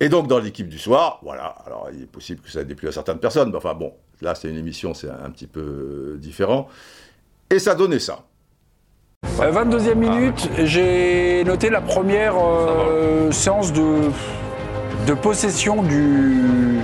et 0.00 0.08
donc, 0.08 0.26
dans 0.26 0.38
l'équipe 0.38 0.68
du 0.68 0.78
soir, 0.78 1.20
voilà, 1.22 1.54
alors 1.66 1.88
il 1.92 2.02
est 2.02 2.06
possible 2.06 2.40
que 2.40 2.50
ça 2.50 2.62
ait 2.62 2.64
déplu 2.64 2.88
à 2.88 2.92
certaines 2.92 3.18
personnes, 3.18 3.50
mais 3.50 3.56
enfin 3.56 3.74
bon, 3.74 3.92
là, 4.20 4.34
c'est 4.34 4.48
une 4.48 4.56
émission, 4.56 4.94
c'est 4.94 5.10
un, 5.10 5.30
petit 5.30 5.46
peu 5.46 5.60
euh, 5.60 6.18
différent. 6.18 6.68
Et 7.50 7.58
ça 7.58 7.74
donnait 7.74 7.98
ça. 7.98 8.24
22e 9.38 9.88
euh, 9.88 9.94
minute, 9.94 10.50
j'ai 10.64 11.44
noté 11.44 11.70
la 11.70 11.80
première 11.80 12.34
séance 13.30 13.72
de, 13.72 14.10
de 15.06 15.14
possession 15.14 15.82
du. 15.82 16.80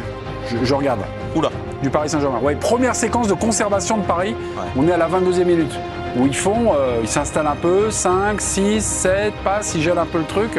Je, 0.62 0.74
regarde. 0.74 1.00
Oula. 1.34 1.50
Du 1.82 1.90
Paris 1.90 2.08
Saint-Germain. 2.08 2.38
Ouais, 2.40 2.56
première 2.56 2.94
séquence 2.94 3.28
de 3.28 3.34
conservation 3.34 3.98
de 3.98 4.02
Paris. 4.02 4.34
On 4.76 4.86
est 4.88 4.92
à 4.92 4.96
la 4.96 5.08
22e 5.08 5.44
minute 5.44 5.72
où 6.16 6.26
ils 6.26 6.36
font, 6.36 6.72
euh, 6.74 7.00
ils 7.02 7.08
s'installent 7.08 7.46
un 7.46 7.56
peu, 7.56 7.90
5, 7.90 8.40
6, 8.40 8.84
7 8.84 9.34
passes, 9.44 9.74
ils 9.74 9.82
gèlent 9.82 9.98
un 9.98 10.06
peu 10.06 10.18
le 10.18 10.24
truc. 10.24 10.58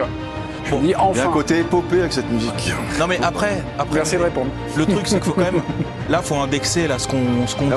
Je 0.66 0.76
me 0.76 0.82
dis 0.82 0.96
enfin. 0.96 1.12
Il 1.14 1.18
y 1.18 1.22
a 1.22 1.28
un 1.28 1.32
côté 1.32 1.60
épopée 1.60 2.00
avec 2.00 2.14
cette 2.14 2.30
musique. 2.30 2.74
Non 3.00 3.08
mais 3.08 3.20
après, 3.24 3.64
après 3.78 3.96
merci 3.96 4.18
de 4.18 4.24
répondre. 4.24 4.52
Le 4.78 4.86
truc 4.86 5.08
c'est 5.08 5.16
qu'il 5.16 5.24
faut 5.24 5.34
quand 5.34 5.42
même, 5.42 5.62
là 6.10 6.22
faut 6.22 6.36
indexer 6.36 6.88
là 6.88 7.00
ce 7.00 7.08
qu'on 7.08 7.48
ce 7.48 7.56
qu'on 7.56 7.66
dit, 7.66 7.74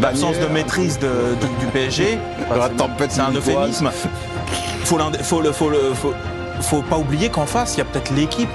l'absence 0.00 0.38
de, 0.38 0.44
de, 0.44 0.52
maîtrise 0.52 0.98
de, 0.98 1.08
du, 1.60 1.66
PSG. 1.66 2.18
C'est 3.08 3.20
un 3.20 3.32
euphémisme. 3.32 3.90
Faut, 4.84 4.98
faut, 5.22 5.40
le, 5.40 5.52
faut, 5.52 5.70
le, 5.70 5.78
faut, 5.94 6.12
faut 6.60 6.82
pas 6.82 6.98
oublier 6.98 7.28
qu'en 7.28 7.46
face 7.46 7.74
il 7.74 7.78
y 7.78 7.80
a 7.80 7.84
peut-être 7.84 8.12
l'équipe 8.14 8.48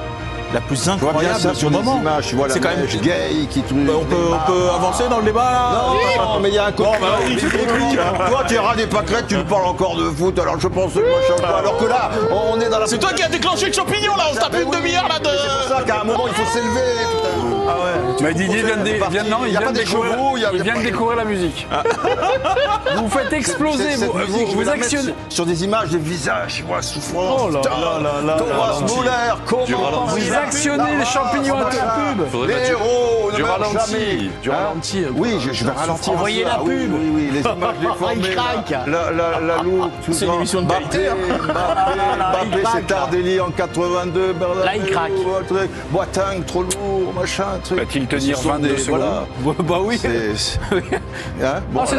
la 0.55 0.61
plus 0.61 0.87
incroyable 0.87 1.39
ça 1.39 1.53
sur 1.53 1.69
moment. 1.69 2.01
C'est 2.49 2.59
quand 2.59 2.69
même 2.69 2.85
gay 3.01 3.45
qui 3.49 3.61
bah, 3.61 3.93
on 3.99 4.05
peut, 4.05 4.15
on 4.31 4.51
peut 4.51 4.69
avancer 4.73 5.03
dans 5.09 5.19
le 5.19 5.25
débat 5.25 5.51
là 5.51 5.71
Non, 6.17 6.39
mais 6.39 6.49
il 6.49 6.55
y 6.55 6.57
a 6.57 6.65
un 6.65 6.71
côté. 6.71 6.89
Bah, 7.01 8.27
toi, 8.29 8.43
tu 8.47 8.57
ras 8.57 8.75
des 8.75 8.87
pâquerettes, 8.87 9.27
tu 9.27 9.35
me 9.35 9.43
parles 9.43 9.65
encore 9.65 9.97
de 9.97 10.09
foot, 10.09 10.39
alors 10.39 10.59
je 10.59 10.67
pense 10.67 10.93
que 10.93 10.99
moi, 10.99 11.49
alors 11.59 11.77
que 11.77 11.85
là, 11.85 12.09
on 12.31 12.59
est 12.61 12.69
dans 12.69 12.79
la. 12.79 12.87
C'est 12.87 12.97
toi 12.97 13.11
qui 13.13 13.23
as 13.23 13.27
déclenché 13.27 13.67
le 13.67 13.73
champignon 13.73 14.15
là, 14.15 14.27
on 14.31 14.33
se 14.33 14.39
tape 14.39 14.55
une 14.55 14.71
demi-heure 14.71 15.07
là 15.09 15.19
de. 15.19 15.25
C'est 15.25 15.67
pour 15.67 15.77
ça 15.77 15.83
qu'à 15.83 16.01
un 16.01 16.03
moment, 16.05 16.25
il 16.27 16.33
faut 16.33 16.51
s'élever, 16.51 17.54
ouais. 17.75 18.15
Mais 18.21 18.33
Didier 18.33 18.63
vient 18.63 18.77
de, 18.77 19.29
non, 19.29 19.45
il 19.45 19.51
vient 19.57 19.71
de 19.71 19.77
découvrir, 19.77 20.17
il 20.53 20.63
vient 20.63 20.77
de 20.77 20.83
découvrir 20.83 21.17
la 21.17 21.25
musique. 21.25 21.67
Ah. 21.71 21.83
Vous 22.97 23.09
faites 23.09 23.33
exploser, 23.33 23.95
vous, 23.95 24.45
vous 24.47 24.69
actionnez. 24.69 25.13
Sur 25.29 25.45
des 25.45 25.63
images 25.63 25.89
des 25.89 25.97
visages, 25.97 26.57
je 26.59 26.63
vois 26.63 26.81
souffrance. 26.81 27.41
Oh 27.45 27.49
là 27.49 27.61
là 28.01 28.21
là 28.21 28.37
comment 29.45 30.05
actionner 30.35 30.97
les 30.97 31.05
champignons 31.05 31.59
à 31.59 31.69
pub. 31.69 32.47
Les 32.47 32.69
héros 32.69 33.31
du 33.35 33.43
ralenti. 33.43 34.29
Du 34.41 34.49
ralenti. 34.49 35.05
Oui, 35.15 35.37
je, 35.39 35.65
vais 35.65 35.71
ralentir. 35.71 36.13
Envoyez 36.13 36.43
la 36.43 36.55
pub. 36.55 36.67
Oui, 36.67 36.89
oui, 36.89 37.11
oui, 37.13 37.29
les 37.33 37.41
images 37.41 37.75
déformées. 37.81 38.35
La, 38.87 39.11
la, 39.11 39.39
la 39.39 39.63
loupe. 39.63 39.91
C'est 40.11 40.25
une 40.25 40.33
émission 40.33 40.61
de 40.61 40.71
qualité. 40.71 41.09
Mbappé, 41.47 42.63
c'est 42.73 42.87
Tardelli 42.87 43.39
en 43.39 43.51
82. 43.51 44.35
Là, 44.63 44.75
il 44.75 44.85
craque. 44.85 45.11
Boiteng, 45.91 46.43
trop 46.45 46.63
lourd, 46.63 47.13
machin, 47.15 47.59
truc. 47.65 47.79
Va-t-il 47.79 48.07
tenir 48.07 48.39
22 48.39 48.77
secondes 48.77 49.01
Bah 49.63 49.79
oui. 49.81 49.99
C'est 50.01 50.09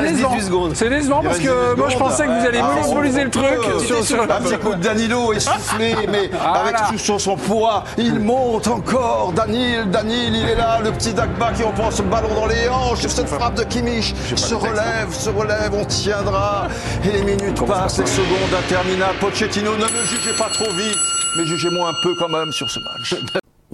décevant. 0.00 0.68
C'est 0.74 0.88
décevant 0.88 1.22
parce 1.22 1.38
que 1.38 1.74
moi, 1.76 1.88
je 1.88 1.96
pensais 1.96 2.24
que 2.24 2.40
vous 2.40 2.46
alliez 2.46 2.62
monopoliser 2.62 3.24
le 3.24 3.30
truc. 3.30 3.44
Un 3.46 4.40
petit 4.40 4.58
coup 4.58 4.74
de 4.74 4.82
Danilo 4.82 5.32
essoufflé, 5.32 5.94
mais 6.08 6.30
avec 6.42 6.76
tout 7.04 7.18
son 7.18 7.36
poids, 7.36 7.84
il 7.98 8.18
monte 8.20 8.68
encore. 8.68 9.32
Danil, 9.34 9.90
Danil, 9.90 10.34
il 10.34 10.48
est 10.48 10.54
là. 10.54 10.80
Le 10.82 10.92
petit 10.92 11.12
Dagba 11.12 11.52
qui 11.52 11.62
reprend 11.62 11.90
ce 11.90 12.02
ballon 12.02 12.34
dans 12.34 12.46
les 12.46 12.68
hanches. 12.68 13.06
Cette 13.06 13.28
frappe 13.28 13.54
de 13.54 13.64
Kimmich 13.64 14.14
se 14.34 14.54
relève, 14.54 15.12
se 15.12 15.30
relève. 15.30 15.72
On 15.74 15.84
tiendra. 15.84 16.68
Et 17.04 17.12
les 17.12 17.22
minutes 17.22 17.64
passent, 17.66 17.98
les 17.98 18.06
secondes 18.06 18.54
interminables. 18.58 19.18
Pochettino, 19.20 19.72
ne 19.72 19.84
me 19.84 20.04
jugez 20.04 20.36
pas 20.38 20.48
trop 20.52 20.70
vite, 20.72 20.98
mais 21.36 21.44
jugez-moi 21.46 21.88
un 21.88 22.02
peu 22.02 22.14
quand 22.18 22.28
même 22.28 22.52
sur 22.52 22.68
ce 22.70 22.78
match. 22.80 23.14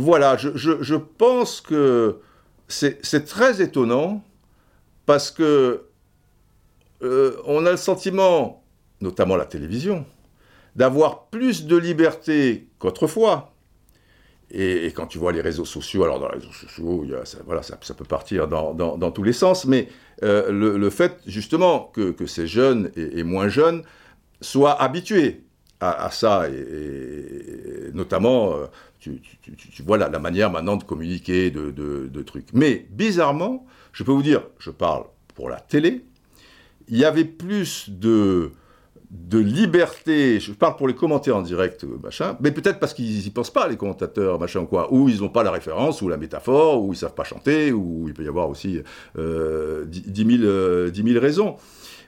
Voilà, 0.03 0.37
je, 0.37 0.97
pense 0.97 1.61
que 1.61 2.19
c'est 2.67 3.25
très 3.25 3.63
étonnant 3.63 4.25
parce 5.07 5.31
que 5.31 5.85
euh, 7.05 7.37
on 7.47 7.65
a 7.67 7.71
le 7.71 7.77
sentiment, 7.77 8.65
notamment 9.01 9.37
la 9.37 9.45
télévision, 9.45 10.05
d'avoir 10.75 11.27
plus 11.27 11.67
de 11.67 11.77
liberté 11.77 12.67
qu'autrefois. 12.81 13.55
Et, 14.51 14.87
quand 14.87 15.07
tu 15.07 15.19
vois 15.19 15.31
les 15.31 15.41
réseaux 15.41 15.65
sociaux, 15.65 16.03
alors 16.03 16.19
dans 16.19 16.29
les 16.31 16.39
réseaux 16.41 16.53
sociaux, 16.53 17.07
ça, 17.23 17.79
ça, 17.81 17.95
peut 17.95 18.05
partir 18.05 18.49
dans, 18.49 19.11
tous 19.13 19.23
les 19.23 19.33
sens, 19.33 19.67
mais 19.67 19.87
euh, 20.25 20.51
le, 20.51 20.91
fait 20.91 21.21
justement 21.29 21.93
que 21.95 22.27
ces 22.27 22.49
jeunes 22.49 22.91
et, 22.97 23.23
moins 23.23 23.47
jeunes 23.47 23.85
soient 24.41 24.83
habitués 24.83 25.45
à, 25.83 26.11
ça, 26.11 26.49
et, 26.49 27.91
notamment, 27.93 28.55
euh, 28.55 28.67
tu, 29.01 29.21
vois 29.85 29.99
la, 29.99 30.09
manière 30.19 30.51
maintenant 30.51 30.77
de 30.77 30.85
communiquer, 30.85 31.51
de, 31.51 32.23
trucs. 32.23 32.53
Mais 32.53 32.87
bizarrement, 32.91 33.67
je 33.93 34.05
peux 34.05 34.13
vous 34.13 34.23
dire, 34.23 34.43
je 34.59 34.71
parle 34.71 35.05
pour 35.35 35.49
la 35.49 35.59
télé, 35.59 36.05
il 36.89 36.99
y 36.99 37.05
avait 37.05 37.25
plus 37.25 37.91
de 37.91 38.53
de 39.13 39.39
liberté, 39.39 40.41
je 40.41 40.53
parle 40.53 40.75
pour 40.77 40.89
les 40.89 40.95
commentaires 40.95 41.37
en 41.37 41.43
direct, 41.43 41.85
machin, 42.03 42.35
mais 42.41 42.51
peut-être 42.51 42.79
parce 42.79 42.95
qu'ils 42.95 43.23
n'y 43.23 43.31
pensent 43.31 43.53
pas, 43.53 43.69
les 43.69 43.77
commentateurs, 43.77 44.41
machin, 44.41 44.65
quoi, 44.65 44.91
ou 44.91 45.11
ils 45.11 45.21
n'ont 45.21 45.29
pas 45.29 45.43
la 45.43 45.51
référence, 45.51 46.01
ou 46.01 46.09
la 46.09 46.17
métaphore, 46.17 46.83
ou 46.83 46.95
ils 46.95 46.97
savent 46.97 47.13
pas 47.13 47.25
chanter, 47.25 47.73
ou 47.73 48.07
il 48.09 48.15
peut 48.15 48.25
y 48.25 48.29
avoir 48.29 48.49
aussi 48.49 48.81
euh, 49.19 49.85
10, 49.85 50.39
000, 50.39 50.45
euh, 50.45 50.91
raisons. 51.21 51.57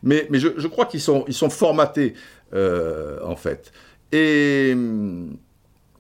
Mais, 0.03 0.27
mais 0.31 0.39
je, 0.39 0.49
je, 0.57 0.67
crois 0.67 0.87
qu'ils 0.87 1.03
sont, 1.03 1.27
ils 1.29 1.35
sont 1.35 1.51
formatés, 1.51 2.15
euh, 2.53 3.19
en 3.25 3.37
fait. 3.37 3.73
Et, 4.13 4.77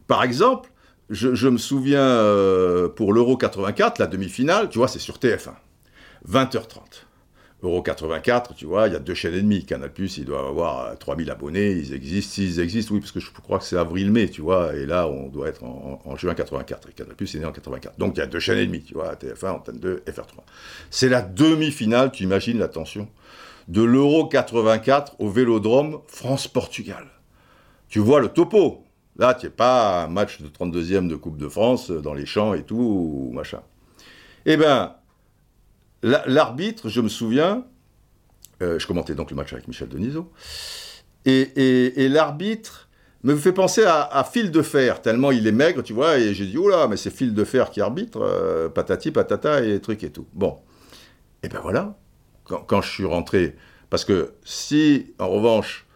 par 0.06 0.22
exemple, 0.22 0.70
je, 1.10 1.48
me 1.48 1.58
souviens 1.58 2.00
euh, 2.00 2.88
pour 2.88 3.12
l'Euro 3.12 3.36
84, 3.36 3.98
la 3.98 4.06
demi-finale, 4.06 4.68
tu 4.68 4.78
vois, 4.78 4.88
c'est 4.88 4.98
sur 4.98 5.16
TF1. 5.18 5.54
20h30. 6.28 7.04
Euro 7.62 7.82
84, 7.82 8.54
tu 8.54 8.66
vois, 8.66 8.88
il 8.88 8.92
y 8.92 8.96
a 8.96 8.98
deux 8.98 9.14
chaînes 9.14 9.34
et 9.34 9.40
demie. 9.40 9.64
Canal+, 9.64 9.90
il 9.98 10.24
doit 10.24 10.46
avoir 10.46 10.98
3000 10.98 11.30
abonnés, 11.30 11.72
ils 11.72 11.94
existent, 11.94 12.34
s'ils 12.34 12.60
existent, 12.60 12.94
oui, 12.94 13.00
parce 13.00 13.12
que 13.12 13.20
je 13.20 13.30
crois 13.30 13.58
que 13.58 13.64
c'est 13.64 13.76
avril-mai, 13.76 14.28
tu 14.28 14.42
vois, 14.42 14.74
et 14.76 14.84
là, 14.84 15.08
on 15.08 15.28
doit 15.28 15.48
être 15.48 15.64
en, 15.64 16.16
juin 16.16 16.34
84, 16.34 16.90
et 16.90 16.92
Canal+, 16.92 17.14
est 17.18 17.34
né 17.34 17.44
en 17.44 17.52
84. 17.52 17.98
Donc, 17.98 18.16
il 18.16 18.20
y 18.20 18.22
a 18.22 18.26
deux 18.26 18.38
chaînes 18.38 18.58
et 18.58 18.66
demie, 18.66 18.82
tu 18.82 18.94
vois, 18.94 19.14
TF1, 19.14 19.50
Antenne 19.50 19.78
2, 19.78 20.02
FR3. 20.06 20.42
C'est 20.90 21.08
la 21.08 21.22
demi-finale, 21.22 22.12
tu 22.12 22.24
imagines 22.24 22.58
la 22.58 22.68
tension, 22.68 23.08
de 23.68 23.82
l'Euro 23.82 24.26
84 24.26 25.16
au 25.18 25.28
Vélodrome 25.28 26.00
France-Portugal. 26.06 27.06
Tu 27.88 27.98
vois 27.98 28.20
le 28.20 28.28
topo. 28.28 28.84
Là, 29.16 29.34
tu 29.34 29.46
n'es 29.46 29.50
pas 29.50 30.04
un 30.04 30.08
match 30.08 30.40
de 30.40 30.48
32e 30.48 31.06
de 31.06 31.16
Coupe 31.16 31.36
de 31.36 31.48
France 31.48 31.90
dans 31.90 32.14
les 32.14 32.26
champs 32.26 32.54
et 32.54 32.64
tout, 32.64 33.30
machin. 33.32 33.60
Eh 34.44 34.56
bien, 34.56 34.96
L'arbitre, 36.04 36.90
je 36.90 37.00
me 37.00 37.08
souviens, 37.08 37.64
euh, 38.62 38.78
je 38.78 38.86
commentais 38.86 39.14
donc 39.14 39.30
le 39.30 39.36
match 39.36 39.54
avec 39.54 39.66
Michel 39.68 39.88
Denisot, 39.88 40.30
et, 41.24 42.08
l'arbitre 42.10 42.90
me 43.22 43.34
fait 43.36 43.52
penser 43.52 43.84
à, 43.86 44.28
Fil 44.30 44.50
de 44.50 44.60
Fer, 44.60 45.00
tellement 45.00 45.30
il 45.30 45.46
est 45.46 45.52
maigre, 45.52 45.82
tu 45.82 45.94
vois, 45.94 46.18
et 46.18 46.34
j'ai 46.34 46.44
dit, 46.44 46.58
oh 46.58 46.68
là, 46.68 46.88
mais 46.88 46.98
c'est 46.98 47.10
Fil 47.10 47.32
de 47.32 47.44
Fer 47.44 47.70
qui 47.70 47.80
arbitre, 47.80 48.20
euh, 48.20 48.68
patati, 48.68 49.12
patata, 49.12 49.64
et 49.64 49.80
trucs 49.80 50.04
et 50.04 50.10
tout. 50.10 50.26
Bon, 50.34 50.58
et 51.42 51.48
ben 51.48 51.60
voilà, 51.62 51.96
quand, 52.44 52.82
je 52.82 52.90
suis 52.90 53.04
rentré, 53.04 53.56
parce 53.90 54.04
que 54.04 54.32
si, 54.44 55.14
en 55.18 55.28
revanche, 55.28 55.86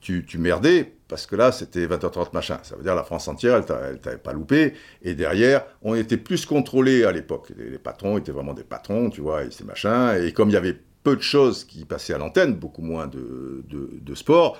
tu, 0.00 0.24
tu 0.24 0.38
merdais, 0.38 0.94
parce 1.10 1.26
que 1.26 1.34
là, 1.34 1.50
c'était 1.50 1.86
20h30 1.86 2.28
machin. 2.32 2.58
Ça 2.62 2.76
veut 2.76 2.84
dire 2.84 2.94
la 2.94 3.02
France 3.02 3.26
entière, 3.26 3.56
elle 3.56 3.98
t'avait 3.98 4.16
pas 4.16 4.32
loupé. 4.32 4.74
Et 5.02 5.14
derrière, 5.14 5.64
on 5.82 5.96
était 5.96 6.16
plus 6.16 6.46
contrôlé 6.46 7.04
à 7.04 7.10
l'époque. 7.10 7.52
Les, 7.58 7.78
patrons 7.78 8.16
étaient 8.16 8.30
vraiment 8.30 8.54
des 8.54 8.62
patrons, 8.62 9.10
tu 9.10 9.20
vois, 9.20 9.42
et 9.42 9.50
ces 9.50 9.64
machins. 9.64 10.14
Et 10.22 10.32
comme 10.32 10.50
il 10.50 10.52
y 10.52 10.56
avait 10.56 10.78
peu 11.02 11.16
de 11.16 11.20
choses 11.20 11.64
qui 11.64 11.84
passaient 11.84 12.14
à 12.14 12.18
l'antenne, 12.18 12.54
beaucoup 12.54 12.82
moins 12.82 13.08
de, 13.08 13.64
de, 13.68 14.14
sport, 14.14 14.58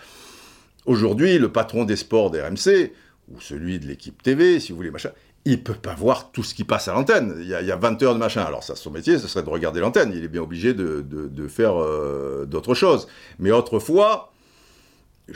aujourd'hui, 0.86 1.38
le 1.38 1.52
patron 1.52 1.84
des 1.84 1.96
sports 1.96 2.32
d'RMC, 2.32 2.92
ou 3.28 3.40
celui 3.40 3.78
de 3.78 3.86
l'équipe 3.86 4.20
TV, 4.20 4.58
si 4.58 4.72
vous 4.72 4.76
voulez, 4.76 4.90
machin, 4.90 5.12
il 5.44 5.62
peut 5.62 5.74
pas 5.74 5.94
voir 5.94 6.32
tout 6.32 6.42
ce 6.42 6.54
qui 6.54 6.64
passe 6.64 6.88
à 6.88 6.92
l'antenne. 6.92 7.36
Il, 7.40 7.48
y, 7.48 7.54
a, 7.54 7.76
20 7.76 8.02
heures 8.02 8.14
de 8.14 8.18
machin. 8.18 8.42
Alors 8.42 8.62
ça, 8.62 8.76
son 8.76 8.90
métier, 8.90 9.18
ce 9.18 9.26
serait 9.26 9.42
de 9.42 9.48
regarder 9.48 9.80
l'antenne. 9.80 10.12
Il 10.14 10.22
est 10.22 10.28
bien 10.28 10.42
obligé 10.42 10.74
de, 10.74 11.48
faire 11.48 11.80
euh, 11.80 12.44
d'autres 12.46 12.74
choses. 12.74 13.08
Mais 13.38 13.50
autrefois, 13.50 14.30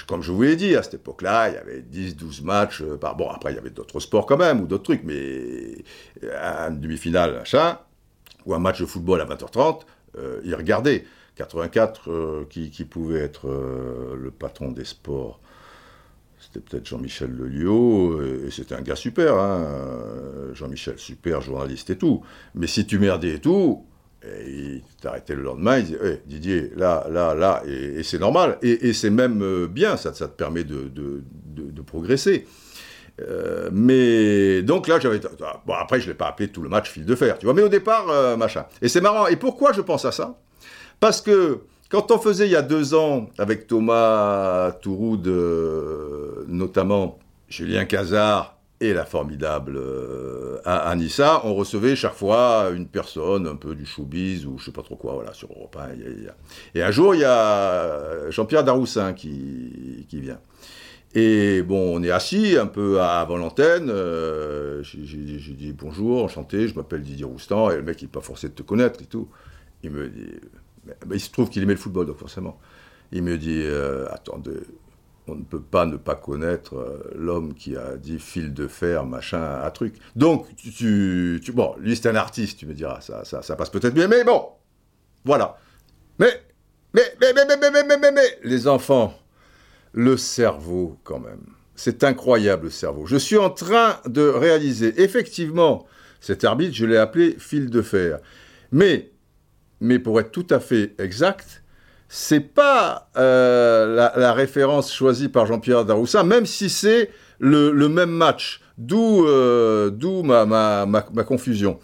comme 0.06 0.22
je 0.22 0.32
vous 0.32 0.42
l'ai 0.42 0.56
dit, 0.56 0.74
à 0.76 0.82
cette 0.82 0.94
époque-là, 0.94 1.48
il 1.48 1.54
y 1.54 1.56
avait 1.56 1.80
10-12 1.80 2.44
matchs 2.44 2.82
euh, 2.82 2.96
par... 2.96 3.16
Bon, 3.16 3.28
après, 3.30 3.52
il 3.52 3.56
y 3.56 3.58
avait 3.58 3.70
d'autres 3.70 4.00
sports 4.00 4.26
quand 4.26 4.36
même, 4.36 4.60
ou 4.60 4.66
d'autres 4.66 4.84
trucs, 4.84 5.04
mais 5.04 5.84
un 6.40 6.70
demi-finale, 6.70 7.34
machin, 7.34 7.78
ou 8.46 8.54
un 8.54 8.58
match 8.58 8.80
de 8.80 8.86
football 8.86 9.20
à 9.20 9.26
20h30, 9.26 9.82
euh, 10.18 10.40
il 10.44 10.54
regardait. 10.54 11.04
84, 11.36 12.10
euh, 12.10 12.44
qui, 12.48 12.70
pouvait 12.84 13.18
être 13.18 13.48
le 13.48 14.30
patron 14.30 14.70
des 14.70 14.84
sports 14.84 15.40
C'était 16.54 16.66
peut-être 16.70 16.86
Jean-Michel 16.86 17.32
Lelio, 17.32 18.22
et, 18.22 18.50
c'était 18.52 18.76
un 18.76 18.80
gars 18.80 18.94
super, 18.94 19.34
hein, 19.34 19.66
Jean-Michel, 20.52 20.98
super 20.98 21.40
journaliste 21.40 21.90
et 21.90 21.98
tout. 21.98 22.22
Mais 22.54 22.68
si 22.68 22.86
tu 22.86 23.00
merdais 23.00 23.34
et 23.34 23.38
tout, 23.40 23.84
et 24.22 24.50
il 24.50 24.82
t'arrêtait 25.02 25.34
le 25.34 25.42
lendemain, 25.42 25.78
il 25.78 25.84
disait 25.86 26.22
Didier, 26.26 26.70
là, 26.76 27.08
là, 27.10 27.34
là, 27.34 27.62
et, 27.66 28.04
c'est 28.04 28.20
normal, 28.20 28.58
et, 28.62 28.92
c'est 28.92 29.10
même 29.10 29.42
euh, 29.42 29.66
bien, 29.66 29.96
ça, 29.96 30.12
te 30.12 30.24
permet 30.26 30.62
de, 30.62 30.92
progresser. 31.84 32.46
Euh, 33.20 33.70
mais 33.72 34.62
donc 34.62 34.86
là, 34.86 35.00
j'avais. 35.00 35.20
Bon, 35.66 35.74
après, 35.74 35.98
je 35.98 36.06
ne 36.06 36.12
l'ai 36.12 36.16
pas 36.16 36.28
appelé 36.28 36.48
tout 36.48 36.62
le 36.62 36.68
match 36.68 36.88
fil 36.88 37.04
de 37.04 37.14
fer, 37.16 37.36
tu 37.36 37.46
vois, 37.46 37.54
mais 37.54 37.62
au 37.62 37.68
départ, 37.68 38.08
euh, 38.10 38.36
machin. 38.36 38.64
Et 38.80 38.88
c'est 38.88 39.00
marrant. 39.00 39.26
Et 39.26 39.36
pourquoi 39.36 39.72
je 39.72 39.80
pense 39.80 40.04
à 40.04 40.12
ça? 40.12 40.38
Parce 41.00 41.20
que 41.20 41.60
quand 41.94 42.10
on 42.10 42.18
faisait 42.18 42.46
il 42.46 42.50
y 42.50 42.56
a 42.56 42.62
deux 42.62 42.92
ans, 42.94 43.30
avec 43.38 43.68
Thomas 43.68 44.72
Touroud, 44.82 45.24
notamment 46.48 47.20
Julien 47.48 47.84
Cazard, 47.84 48.58
et 48.80 48.92
la 48.92 49.04
formidable 49.04 49.76
euh, 49.76 50.58
Anissa, 50.64 51.42
on 51.44 51.54
recevait 51.54 51.94
chaque 51.94 52.14
fois 52.14 52.70
une 52.74 52.88
personne 52.88 53.46
un 53.46 53.54
peu 53.54 53.76
du 53.76 53.86
showbiz 53.86 54.44
ou 54.44 54.58
je 54.58 54.64
sais 54.64 54.72
pas 54.72 54.82
trop 54.82 54.96
quoi, 54.96 55.14
voilà, 55.14 55.32
sur 55.34 55.52
Europe 55.52 55.76
1. 55.78 55.90
Et 56.74 56.82
un 56.82 56.90
jour, 56.90 57.14
il 57.14 57.20
y 57.20 57.24
a 57.24 58.28
Jean-Pierre 58.28 58.64
Daroussin 58.64 59.12
qui, 59.12 60.04
qui 60.08 60.18
vient. 60.18 60.40
Et 61.14 61.62
bon, 61.62 61.96
on 61.96 62.02
est 62.02 62.10
assis 62.10 62.56
un 62.58 62.66
peu 62.66 63.00
avant 63.00 63.36
l'antenne. 63.36 63.88
Euh, 63.88 64.82
j'ai 64.82 65.52
dit 65.52 65.72
bonjour, 65.72 66.24
enchanté, 66.24 66.66
je 66.66 66.74
m'appelle 66.74 67.02
Didier 67.02 67.24
Roustan. 67.24 67.70
Et 67.70 67.76
le 67.76 67.82
mec, 67.82 68.02
il 68.02 68.06
n'est 68.06 68.10
pas 68.10 68.20
forcé 68.20 68.48
de 68.48 68.54
te 68.54 68.62
connaître 68.62 69.00
et 69.00 69.06
tout. 69.06 69.28
Il 69.84 69.92
me 69.92 70.08
dit. 70.08 70.40
Il 71.12 71.20
se 71.20 71.30
trouve 71.30 71.50
qu'il 71.50 71.62
aimait 71.62 71.74
le 71.74 71.78
football, 71.78 72.06
donc 72.06 72.18
forcément. 72.18 72.58
Il 73.12 73.22
me 73.22 73.38
dit 73.38 73.62
euh, 73.62 74.06
attendez, 74.10 74.60
on 75.26 75.34
ne 75.34 75.42
peut 75.42 75.60
pas 75.60 75.86
ne 75.86 75.96
pas 75.96 76.14
connaître 76.14 76.76
euh, 76.76 77.12
l'homme 77.14 77.54
qui 77.54 77.76
a 77.76 77.96
dit 77.96 78.18
fil 78.18 78.52
de 78.52 78.66
fer, 78.66 79.06
machin, 79.06 79.62
un 79.62 79.70
truc. 79.70 79.94
Donc, 80.16 80.46
tu, 80.56 81.40
bon, 81.52 81.74
lui 81.78 81.96
c'est 81.96 82.08
un 82.08 82.16
artiste, 82.16 82.58
tu 82.58 82.66
me 82.66 82.74
diras, 82.74 83.00
ça, 83.00 83.24
ça, 83.24 83.42
ça 83.42 83.56
passe 83.56 83.70
peut-être 83.70 83.94
bien, 83.94 84.08
mais 84.08 84.24
bon, 84.24 84.48
voilà. 85.24 85.58
Mais, 86.18 86.42
mais, 86.92 87.02
mais, 87.20 87.32
mais, 87.34 87.44
mais, 87.46 87.56
mais, 87.70 87.84
mais, 87.84 87.98
mais, 87.98 88.12
mais, 88.12 88.38
les 88.42 88.68
enfants, 88.68 89.14
le 89.92 90.16
cerveau 90.16 90.98
quand 91.04 91.20
même, 91.20 91.46
c'est 91.74 92.04
incroyable 92.04 92.64
le 92.64 92.70
cerveau. 92.70 93.06
Je 93.06 93.16
suis 93.16 93.38
en 93.38 93.50
train 93.50 93.98
de 94.06 94.22
réaliser, 94.22 95.02
effectivement, 95.02 95.86
cet 96.20 96.44
arbitre, 96.44 96.74
je 96.74 96.86
l'ai 96.86 96.96
appelé 96.96 97.36
fil 97.38 97.70
de 97.70 97.82
fer. 97.82 98.18
Mais, 98.72 99.10
mais 99.80 99.98
pour 99.98 100.20
être 100.20 100.30
tout 100.30 100.46
à 100.50 100.60
fait 100.60 100.94
exact, 100.98 101.62
c'est 102.08 102.40
pas 102.40 103.10
euh, 103.16 104.10
la, 104.16 104.32
référence 104.32 104.92
choisie 104.92 105.28
par 105.28 105.46
Jean-Pierre 105.46 105.84
Daroussin, 105.84 106.22
même 106.22 106.46
si 106.46 106.68
c'est 106.70 107.10
le, 107.38 107.72
même 107.88 108.10
match. 108.10 108.60
D'où 108.78 109.26
euh, 109.26 109.90
ma, 110.22 111.24
confusion. 111.24 111.78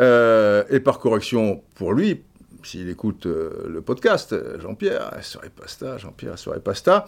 Euh, 0.00 0.64
et 0.70 0.80
par 0.80 0.98
correction 0.98 1.62
pour 1.74 1.92
lui, 1.92 2.22
s'il 2.62 2.88
écoute 2.88 3.26
le 3.26 3.80
podcast, 3.80 4.34
Jean-Pierre, 4.60 5.10
serait 5.22 5.50
pasta, 5.50 5.96
Jean-Pierre 5.98 6.38
serait 6.38 6.60
pasta. 6.60 7.06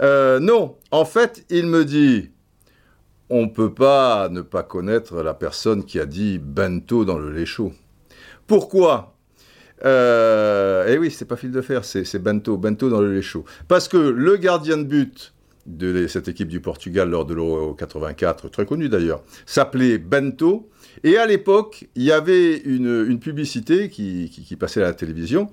non, 0.00 0.76
en 0.90 1.04
fait, 1.04 1.44
il 1.48 1.66
me 1.66 1.84
dit 1.84 2.30
on 3.30 3.42
ne 3.42 3.50
peut 3.50 3.72
pas 3.72 4.28
ne 4.28 4.42
pas 4.42 4.64
connaître 4.64 5.22
la 5.22 5.34
personne 5.34 5.84
qui 5.84 6.00
a 6.00 6.06
dit 6.06 6.38
bento 6.38 7.04
dans 7.04 7.18
le 7.18 7.30
lait 7.30 7.46
chaud. 7.46 7.72
Pourquoi? 8.48 9.14
Euh, 9.84 10.86
et 10.86 10.98
oui, 10.98 11.10
c'est 11.10 11.24
pas 11.24 11.36
fil 11.36 11.50
de 11.50 11.60
fer, 11.60 11.84
c'est 11.84 12.18
Bento, 12.18 12.56
Bento 12.56 12.88
dans 12.88 13.00
le 13.00 13.12
lait 13.14 13.22
chaud. 13.22 13.44
Parce 13.68 13.88
que 13.88 13.96
le 13.96 14.36
gardien 14.36 14.76
de 14.76 14.84
but 14.84 15.32
de 15.66 16.06
cette 16.06 16.28
équipe 16.28 16.48
du 16.48 16.60
Portugal 16.60 17.10
lors 17.10 17.24
de 17.24 17.34
l'Euro 17.34 17.74
84, 17.74 18.48
très 18.48 18.66
connu 18.66 18.88
d'ailleurs, 18.88 19.22
s'appelait 19.46 19.98
Bento. 19.98 20.68
Et 21.04 21.16
à 21.16 21.26
l'époque, 21.26 21.86
il 21.94 22.02
y 22.02 22.12
avait 22.12 22.56
une, 22.58 23.18
publicité 23.20 23.88
qui, 23.88 24.56
passait 24.58 24.82
à 24.82 24.86
la 24.86 24.92
télévision, 24.92 25.48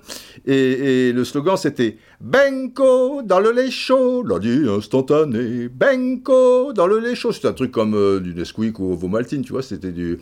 et, 0.46 1.12
le 1.12 1.24
slogan 1.24 1.56
c'était 1.56 1.96
Benko 2.20 3.22
dans 3.22 3.38
le 3.38 3.52
lait 3.52 3.70
chaud, 3.70 4.22
lundi 4.24 4.64
instantané, 4.68 5.68
Benko 5.68 6.72
dans 6.72 6.86
le 6.86 6.98
lait 6.98 7.14
chaud. 7.14 7.32
C'était 7.32 7.48
un 7.48 7.52
truc 7.52 7.70
comme 7.70 7.94
euh, 7.94 8.20
du 8.20 8.34
Nesquik 8.34 8.78
ou 8.80 8.94
Vomaltine, 8.94 9.42
tu 9.42 9.52
vois, 9.52 9.62
c'était 9.62 9.92
du, 9.92 10.18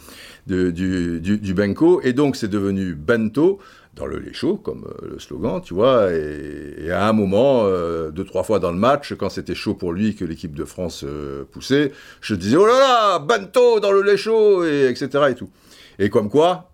du, 0.46 0.72
du, 0.72 1.20
du 1.38 1.54
Benko, 1.54 2.00
et 2.02 2.12
donc 2.12 2.36
c'est 2.36 2.48
devenu 2.48 2.94
Bento 2.94 3.58
dans 3.96 4.06
le 4.06 4.18
lait 4.18 4.34
chaud, 4.34 4.56
comme 4.56 4.84
euh, 4.84 5.08
le 5.12 5.18
slogan, 5.18 5.60
tu 5.60 5.74
vois. 5.74 6.12
Et, 6.12 6.90
à 6.90 7.08
un 7.08 7.12
moment, 7.12 7.62
euh, 7.64 8.10
deux, 8.10 8.24
trois 8.24 8.44
fois 8.44 8.58
dans 8.58 8.70
le 8.70 8.78
match, 8.78 9.14
quand 9.14 9.30
c'était 9.30 9.54
chaud 9.54 9.74
pour 9.74 9.92
lui, 9.92 10.14
que 10.14 10.24
l'équipe 10.24 10.54
de 10.54 10.64
France 10.64 11.02
euh, 11.04 11.44
poussait, 11.50 11.92
je 12.20 12.34
disais, 12.34 12.56
oh 12.56 12.66
là 12.66 12.78
là, 12.78 13.18
Banto 13.18 13.80
dans 13.80 13.92
le 13.92 14.02
lait 14.02 14.18
chaud, 14.18 14.64
et, 14.64 14.88
etc. 14.88 15.08
Et 15.30 15.34
tout. 15.34 15.50
Et 15.98 16.10
comme 16.10 16.28
quoi, 16.28 16.70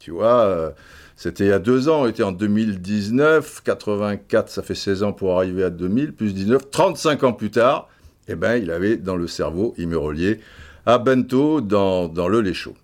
tu 0.00 0.10
vois, 0.10 0.74
c'était 1.14 1.44
il 1.44 1.50
y 1.50 1.52
a 1.52 1.60
deux 1.60 1.88
ans, 1.88 2.02
on 2.02 2.06
était 2.08 2.24
en 2.24 2.32
2019, 2.32 3.62
84, 3.62 4.48
ça 4.48 4.62
fait 4.62 4.74
16 4.74 5.04
ans 5.04 5.12
pour 5.12 5.36
arriver 5.36 5.62
à 5.62 5.70
2000, 5.70 6.12
plus 6.12 6.34
19, 6.34 6.70
35 6.70 7.22
ans 7.22 7.32
plus 7.32 7.50
tard, 7.50 7.88
eh 8.26 8.34
ben, 8.34 8.56
il 8.56 8.72
avait 8.72 8.96
dans 8.96 9.16
le 9.16 9.28
cerveau, 9.28 9.72
il 9.78 9.86
me 9.86 9.96
reliait 9.96 10.40
à 10.84 10.98
Bento 10.98 11.60
dans, 11.60 12.08
dans 12.08 12.26
le 12.26 12.40
lait 12.40 12.54
chaud. 12.54 12.74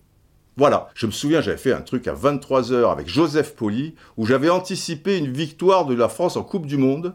Voilà, 0.56 0.90
je 0.94 1.06
me 1.06 1.12
souviens, 1.12 1.40
j'avais 1.40 1.56
fait 1.56 1.72
un 1.72 1.80
truc 1.80 2.06
à 2.06 2.14
23h 2.14 2.92
avec 2.92 3.08
Joseph 3.08 3.54
Poli, 3.54 3.94
où 4.18 4.26
j'avais 4.26 4.50
anticipé 4.50 5.16
une 5.16 5.32
victoire 5.32 5.86
de 5.86 5.94
la 5.94 6.08
France 6.08 6.36
en 6.36 6.42
Coupe 6.42 6.66
du 6.66 6.76
Monde, 6.76 7.14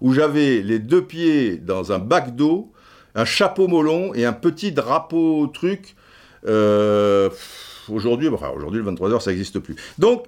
où 0.00 0.12
j'avais 0.12 0.62
les 0.62 0.78
deux 0.78 1.02
pieds 1.02 1.56
dans 1.56 1.92
un 1.92 1.98
bac 1.98 2.36
d'eau, 2.36 2.72
un 3.16 3.24
chapeau 3.24 3.66
molon 3.66 4.14
et 4.14 4.24
un 4.24 4.32
petit 4.32 4.70
drapeau 4.70 5.48
truc. 5.48 5.96
Euh, 6.46 7.28
aujourd'hui, 7.88 8.28
enfin, 8.28 8.50
aujourd'hui, 8.54 8.80
le 8.80 8.90
23h, 8.92 9.20
ça 9.20 9.30
n'existe 9.30 9.58
plus. 9.58 9.74
Donc, 9.98 10.26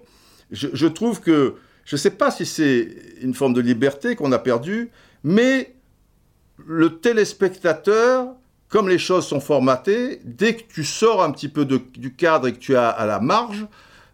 je, 0.50 0.86
trouve 0.86 1.20
que, 1.20 1.54
je 1.84 1.94
ne 1.94 1.98
sais 1.98 2.10
pas 2.10 2.30
si 2.30 2.46
c'est 2.46 2.88
une 3.20 3.34
forme 3.34 3.52
de 3.52 3.60
liberté 3.60 4.16
qu'on 4.16 4.32
a 4.32 4.38
perdue, 4.38 4.90
mais 5.22 5.74
le 6.66 6.98
téléspectateur 6.98 8.34
comme 8.68 8.88
les 8.88 8.98
choses 8.98 9.26
sont 9.26 9.40
formatées, 9.40 10.20
dès 10.24 10.56
que 10.56 10.62
tu 10.72 10.84
sors 10.84 11.22
un 11.22 11.30
petit 11.30 11.48
peu 11.48 11.64
du 11.64 12.14
cadre 12.14 12.48
et 12.48 12.52
que 12.52 12.58
tu 12.58 12.76
as 12.76 12.88
à 12.88 13.06
la 13.06 13.20
marge, 13.20 13.66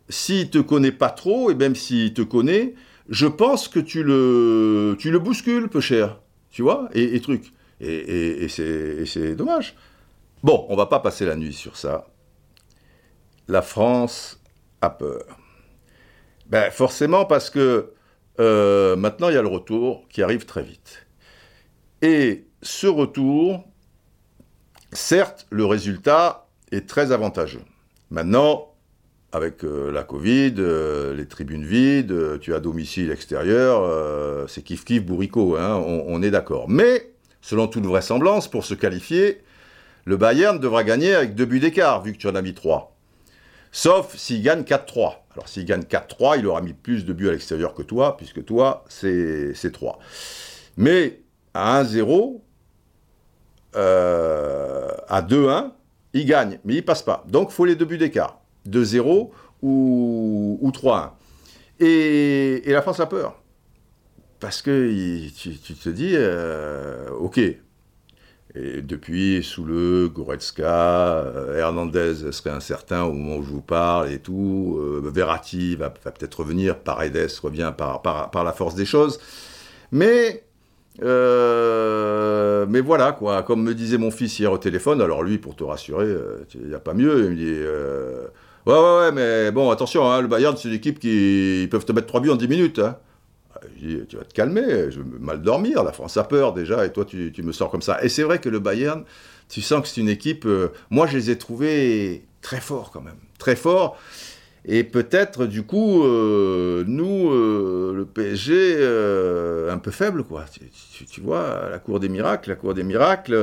s'il 0.08 0.50
te 0.50 0.58
connaît 0.58 0.92
pas 0.92 1.10
trop, 1.10 1.50
et 1.50 1.54
même 1.54 1.74
s'il 1.74 2.14
te 2.14 2.22
connaît, 2.22 2.74
je 3.08 3.26
pense 3.26 3.68
que 3.68 3.80
tu 3.80 4.02
le, 4.02 5.18
bouscules, 5.18 5.68
peu 5.68 5.80
cher. 5.80 6.20
Tu 6.50 6.62
vois? 6.62 6.88
Et, 6.94 7.20
truc. 7.20 7.52
Et, 7.80 8.44
et 8.44 8.48
c'est 8.48 9.34
dommage. 9.34 9.74
Bon, 10.42 10.66
on 10.68 10.76
va 10.76 10.86
pas 10.86 11.00
passer 11.00 11.24
la 11.24 11.36
nuit 11.36 11.52
sur 11.52 11.76
ça. 11.76 12.06
La 13.48 13.62
France 13.62 14.40
a 14.80 14.90
peur. 14.90 15.24
Ben, 16.46 16.70
forcément 16.70 17.24
parce 17.24 17.50
que 17.50 17.92
euh, 18.40 18.96
maintenant 18.96 19.28
il 19.28 19.34
y 19.34 19.38
a 19.38 19.42
le 19.42 19.48
retour 19.48 20.06
qui 20.08 20.22
arrive 20.22 20.44
très 20.44 20.62
vite. 20.62 21.06
Et 22.02 22.46
ce 22.62 22.86
retour, 22.86 23.64
certes, 24.94 25.46
le 25.50 25.64
résultat 25.64 26.46
est 26.72 26.88
très 26.88 27.12
avantageux. 27.12 27.62
Maintenant, 28.10 28.72
avec 29.32 29.64
euh, 29.64 29.90
la 29.90 30.04
Covid, 30.04 30.54
euh, 30.58 31.14
les 31.14 31.26
tribunes 31.26 31.64
vides, 31.64 32.38
tu 32.40 32.54
as 32.54 32.60
domicile 32.60 33.10
extérieur, 33.10 34.48
c'est 34.48 34.64
kiff-kiff 34.64 35.00
bourricot, 35.00 35.56
hein, 35.56 35.76
on, 35.76 36.22
est 36.22 36.30
d'accord. 36.30 36.68
Mais, 36.68 37.12
selon 37.42 37.66
toute 37.66 37.84
vraisemblance, 37.84 38.48
pour 38.48 38.64
se 38.64 38.74
qualifier, 38.74 39.42
le 40.04 40.16
Bayern 40.16 40.58
devra 40.58 40.84
gagner 40.84 41.14
avec 41.14 41.34
deux 41.34 41.46
buts 41.46 41.60
d'écart, 41.60 42.02
vu 42.02 42.12
que 42.12 42.18
tu 42.18 42.28
en 42.28 42.34
as 42.34 42.42
mis 42.42 42.54
trois. 42.54 42.94
Sauf 43.74 44.16
s'il 44.16 44.40
gagne 44.40 44.62
4-3. 44.62 45.16
Alors 45.32 45.48
s'il 45.48 45.64
gagne 45.64 45.82
4-3, 45.82 46.38
il 46.38 46.46
aura 46.46 46.60
mis 46.60 46.74
plus 46.74 47.04
de 47.04 47.12
buts 47.12 47.28
à 47.28 47.32
l'extérieur 47.32 47.74
que 47.74 47.82
toi, 47.82 48.16
puisque 48.16 48.44
toi, 48.44 48.84
c'est 48.88 49.72
3. 49.72 49.98
Mais 50.76 51.22
à 51.54 51.82
1-0, 51.82 52.40
euh, 53.76 54.88
à 55.08 55.22
2-1, 55.22 55.70
il 56.12 56.26
gagne, 56.26 56.58
mais 56.64 56.76
il 56.76 56.84
passe 56.84 57.02
pas. 57.02 57.24
Donc 57.28 57.48
il 57.50 57.54
faut 57.54 57.64
les 57.64 57.74
deux 57.74 57.84
buts 57.84 57.98
d'écart. 57.98 58.40
2-0 58.68 59.30
ou, 59.62 60.58
ou 60.60 60.70
3-1. 60.70 61.10
Et, 61.80 62.62
la 62.66 62.82
France 62.82 63.00
a 63.00 63.06
peur. 63.06 63.40
Parce 64.40 64.62
que 64.62 65.28
tu, 65.36 65.56
te 65.56 65.88
dis, 65.88 66.12
euh, 66.14 67.08
ok, 67.18 67.38
et 68.56 68.82
depuis, 68.82 69.42
sous 69.42 69.64
le 69.64 70.08
Goretzka, 70.08 70.62
euh, 70.64 71.58
Hernandez 71.58 72.30
serait 72.30 72.50
incertain 72.50 73.02
au 73.02 73.12
moment 73.12 73.38
où 73.38 73.42
je 73.42 73.50
vous 73.50 73.62
parle 73.62 74.12
et 74.12 74.18
tout. 74.18 74.78
Verratti 75.02 75.74
va, 75.76 75.90
peut-être 75.90 76.40
revenir, 76.40 76.78
Paredes 76.78 77.30
revient 77.42 77.72
par, 77.76 78.44
la 78.44 78.52
force 78.52 78.74
des 78.74 78.84
choses. 78.84 79.18
Mais, 79.90 80.44
euh, 81.02 82.66
mais 82.68 82.80
voilà, 82.80 83.12
quoi. 83.12 83.42
Comme 83.42 83.62
me 83.62 83.74
disait 83.74 83.98
mon 83.98 84.10
fils 84.10 84.38
hier 84.38 84.52
au 84.52 84.58
téléphone, 84.58 85.00
alors 85.00 85.22
lui, 85.22 85.38
pour 85.38 85.56
te 85.56 85.64
rassurer, 85.64 86.14
il 86.54 86.68
n'y 86.68 86.74
a 86.74 86.78
pas 86.78 86.94
mieux. 86.94 87.24
Il 87.24 87.30
me 87.30 87.36
dit 87.36 87.60
Ouais, 88.66 88.78
ouais, 88.78 88.98
ouais, 88.98 89.12
mais 89.12 89.50
bon, 89.50 89.70
attention, 89.70 90.10
hein, 90.10 90.22
le 90.22 90.28
Bayern, 90.28 90.56
c'est 90.56 90.68
une 90.68 90.74
équipe 90.74 90.98
qui 90.98 91.68
peuvent 91.70 91.84
te 91.84 91.92
mettre 91.92 92.06
3 92.06 92.20
buts 92.20 92.30
en 92.30 92.36
10 92.36 92.48
minutes. 92.48 92.78
Hein 92.78 92.96
tu 93.78 94.16
vas 94.16 94.24
te 94.24 94.34
calmer, 94.34 94.90
je 94.90 95.00
vais 95.00 95.18
mal 95.20 95.42
dormir, 95.42 95.82
la 95.82 95.92
France 95.92 96.16
a 96.16 96.24
peur 96.24 96.52
déjà, 96.52 96.84
et 96.84 96.92
toi 96.92 97.04
tu, 97.04 97.32
me 97.38 97.52
sors 97.52 97.70
comme 97.70 97.82
ça. 97.82 98.02
Et 98.02 98.08
c'est 98.08 98.22
vrai 98.22 98.38
que 98.38 98.48
le 98.48 98.58
Bayern, 98.58 99.04
tu 99.48 99.62
sens 99.62 99.82
que 99.82 99.88
c'est 99.88 100.00
une 100.00 100.08
équipe, 100.08 100.46
euh, 100.46 100.68
moi 100.90 101.06
je 101.06 101.16
les 101.16 101.30
ai 101.30 101.38
trouvés 101.38 102.24
très 102.42 102.60
forts 102.60 102.90
quand 102.92 103.00
même, 103.00 103.18
très 103.38 103.56
forts. 103.56 103.98
Et 104.66 104.82
peut-être 104.84 105.46
du 105.46 105.62
coup, 105.62 106.04
euh, 106.04 106.84
nous, 106.86 107.30
euh, 107.30 107.92
le 107.94 108.06
PSG, 108.06 108.76
un 109.70 109.78
peu 109.78 109.90
faible, 109.90 110.24
quoi. 110.24 110.44
Tu, 111.10 111.20
vois, 111.20 111.68
la 111.70 111.78
cour 111.78 112.00
des 112.00 112.08
miracles, 112.08 112.50
la 112.50 112.56
cour 112.56 112.74
des 112.74 112.84
miracles. 112.84 113.36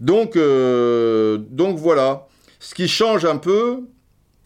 donc, 0.00 0.36
donc 0.36 1.78
voilà. 1.78 2.26
Ce 2.58 2.74
qui 2.74 2.86
change 2.86 3.24
un 3.24 3.38
peu, 3.38 3.80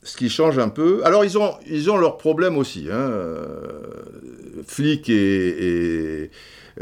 ce 0.02 0.16
qui 0.16 0.30
change 0.30 0.58
un 0.58 0.70
peu. 0.70 1.02
Alors 1.04 1.24
ils 1.24 1.36
ont, 1.36 1.52
ils 1.66 1.90
ont 1.90 1.98
leurs 1.98 2.16
problèmes 2.16 2.56
aussi. 2.56 2.88
Hein. 2.90 3.10
Flick 4.66 5.08
et, 5.10 6.30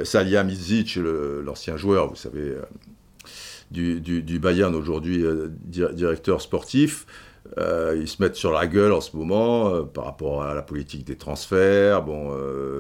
Salia 0.02 0.42
Mizic, 0.42 0.98
l'ancien 1.44 1.76
joueur, 1.76 2.08
vous 2.08 2.16
savez, 2.16 2.40
euh, 2.40 4.00
du, 4.00 4.38
Bayern 4.38 4.74
aujourd'hui, 4.74 5.22
euh, 5.24 5.48
directeur 5.66 6.40
sportif, 6.40 7.06
euh, 7.58 7.96
ils 8.00 8.08
se 8.08 8.22
mettent 8.22 8.36
sur 8.36 8.52
la 8.52 8.66
gueule 8.66 8.92
en 8.92 9.00
ce 9.00 9.16
moment 9.16 9.84
par 9.84 10.04
rapport 10.04 10.42
à 10.42 10.54
la 10.54 10.62
politique 10.62 11.04
des 11.04 11.16
transferts. 11.16 12.02
Bon, 12.02 12.30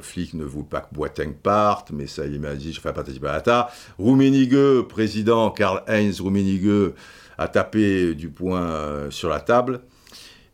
Flick 0.00 0.34
ne 0.34 0.44
veut 0.44 0.62
pas 0.62 0.80
que 0.80 0.94
Boateng 0.94 1.34
parte, 1.34 1.90
mais 1.92 2.06
ça, 2.06 2.26
il 2.26 2.40
m'a 2.40 2.54
dit, 2.54 2.72
je 2.72 2.80
fais 2.80 2.92
patati 2.92 3.20
patata. 3.20 3.70
Rummenigge, 3.98 4.82
président 4.88 5.50
Karl-Heinz 5.50 6.20
Rummenigge, 6.20 6.92
a 7.38 7.48
tapé 7.48 8.14
du 8.14 8.30
poing 8.30 9.10
sur 9.10 9.28
la 9.28 9.40
table. 9.40 9.80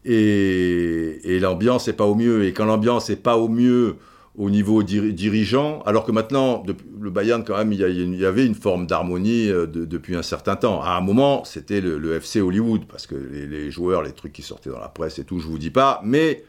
Et 0.05 1.39
l'ambiance 1.41 1.87
n'est 1.87 1.93
pas 1.93 2.07
au 2.07 2.15
mieux. 2.15 2.45
Et 2.45 2.53
quand 2.53 2.65
l'ambiance 2.65 3.09
n'est 3.09 3.17
pas 3.17 3.37
au 3.37 3.49
mieux 3.49 3.97
au 4.37 4.49
niveau 4.49 4.83
dirigeant, 4.83 5.83
alors 5.83 6.05
que 6.05 6.13
maintenant, 6.13 6.63
le 7.01 7.11
Bayern, 7.11 7.45
quand 7.45 7.57
même, 7.57 7.73
il 7.73 7.81
y, 7.81 8.25
avait 8.25 8.47
une 8.47 8.55
forme 8.55 8.87
d'harmonie 8.87 9.49
euh, 9.49 9.67
depuis 9.67 10.15
un 10.15 10.23
certain 10.23 10.55
temps. 10.55 10.83
À 10.83 10.93
un 10.93 11.01
moment, 11.01 11.45
c'était 11.45 11.81
le, 11.81 12.15
FC 12.15 12.41
Hollywood, 12.41 12.87
parce 12.87 13.07
que 13.07 13.17
les, 13.17 13.71
joueurs, 13.71 14.03
les 14.03 14.13
trucs 14.13 14.33
qui 14.33 14.43
sortaient 14.43 14.71
dans 14.71 14.79
la 14.79 14.89
presse 14.89 15.19
et 15.19 15.25
tout, 15.25 15.41
je 15.41 15.47
vous 15.47 15.59
dis 15.59 15.71
pas, 15.71 16.01
mais 16.05 16.45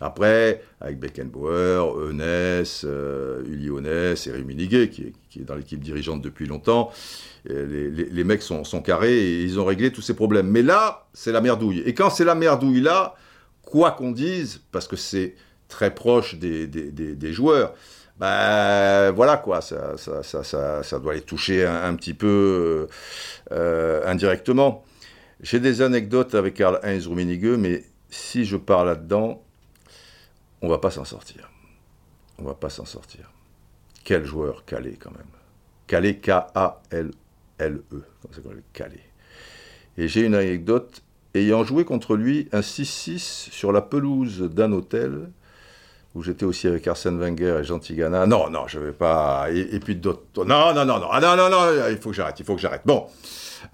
après, 0.00 0.62
avec 0.80 1.00
Beckenbauer, 1.00 2.08
Eunès, 2.08 2.82
euh, 2.84 3.42
Uli 3.48 3.68
Eunès 3.68 4.26
et 4.26 4.30
Rémi 4.30 4.68
qui, 4.68 5.12
qui, 5.28 5.40
est 5.40 5.44
dans 5.44 5.56
l'équipe 5.56 5.80
dirigeante 5.80 6.22
depuis 6.22 6.46
longtemps, 6.46 6.90
les, 7.46 8.24
mecs 8.24 8.42
sont, 8.42 8.64
sont, 8.64 8.80
carrés 8.80 9.18
et 9.18 9.42
ils 9.42 9.60
ont 9.60 9.64
réglé 9.64 9.92
tous 9.92 10.02
ces 10.02 10.14
problèmes. 10.14 10.48
Mais 10.48 10.62
là, 10.62 11.08
c'est 11.12 11.32
la 11.32 11.40
merdouille. 11.40 11.82
Et 11.84 11.94
quand 11.94 12.10
c'est 12.10 12.24
la 12.24 12.34
merdouille 12.34 12.80
là, 12.80 13.16
quoi 13.62 13.90
qu'on 13.90 14.12
dise, 14.12 14.62
parce 14.72 14.88
que 14.88 14.96
c'est 14.96 15.34
très 15.68 15.94
proche 15.94 16.36
des, 16.36 16.66
des, 16.66 17.32
joueurs, 17.32 17.74
ben 18.18 19.10
voilà 19.12 19.36
quoi, 19.36 19.60
ça, 19.60 19.96
ça, 19.96 20.22
ça, 20.22 20.82
ça, 20.82 20.98
doit 20.98 21.14
les 21.14 21.22
toucher 21.22 21.66
un, 21.66 21.94
petit 21.96 22.14
peu 22.14 22.88
euh, 23.52 24.06
indirectement. 24.06 24.84
J'ai 25.40 25.60
des 25.60 25.82
anecdotes 25.82 26.34
avec 26.34 26.54
Karl-Heinz 26.54 27.06
Rummenigge, 27.06 27.56
mais 27.58 27.84
si 28.08 28.44
je 28.44 28.56
pars 28.56 28.84
là-dedans, 28.84 29.42
on 30.62 30.68
va 30.68 30.78
pas 30.78 30.90
s'en 30.90 31.04
sortir. 31.04 31.50
On 32.38 32.44
va 32.44 32.54
pas 32.54 32.70
s'en 32.70 32.84
sortir. 32.84 33.30
Quel 34.04 34.24
joueur 34.24 34.64
calé 34.64 34.96
quand 34.98 35.10
même. 35.10 35.26
Calé, 35.86 36.18
K-A-L-L-E. 36.18 38.02
Calé. 38.72 39.00
Et 39.96 40.08
j'ai 40.08 40.22
une 40.22 40.34
anecdote 40.34 41.02
ayant 41.34 41.64
joué 41.64 41.84
contre 41.84 42.16
lui 42.16 42.48
un 42.52 42.60
6-6 42.60 43.18
sur 43.50 43.72
la 43.72 43.82
pelouse 43.82 44.42
d'un 44.42 44.72
hôtel 44.72 45.30
où 46.14 46.22
j'étais 46.22 46.44
aussi 46.44 46.68
avec 46.68 46.86
Arsène 46.86 47.18
Wenger 47.18 47.58
et 47.60 47.64
Jean 47.64 47.78
Tigana. 47.78 48.26
Non, 48.26 48.48
non, 48.48 48.68
je 48.68 48.78
vais 48.78 48.92
pas. 48.92 49.48
Et, 49.52 49.80
puis 49.80 49.96
d'autres. 49.96 50.44
Non, 50.44 50.72
non, 50.72 50.84
non, 50.84 50.98
non, 51.00 51.08
ah, 51.10 51.20
non, 51.20 51.36
non, 51.36 51.50
non, 51.50 51.66
il 51.90 51.98
faut 51.98 52.10
que 52.10 52.16
j'arrête, 52.16 52.38
il 52.38 52.46
faut 52.46 52.54
que 52.54 52.60
j'arrête. 52.60 52.82
Bon. 52.84 53.06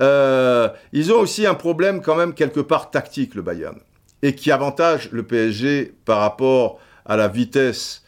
Euh, 0.01 0.69
ils 0.93 1.13
ont 1.13 1.21
aussi 1.21 1.47
un 1.47 1.55
problème 1.55 2.01
quand 2.01 2.17
même 2.17 2.33
quelque 2.33 2.61
part 2.61 2.91
tactique, 2.91 3.35
le 3.35 3.43
Bayern, 3.43 3.77
et 4.23 4.35
qui 4.35 4.51
avantage 4.53 5.11
le 5.13 5.25
PSG 5.25 5.93
par 6.05 6.21
rapport 6.21 6.79
à 7.05 7.17
la 7.17 7.29
vitesse 7.29 8.05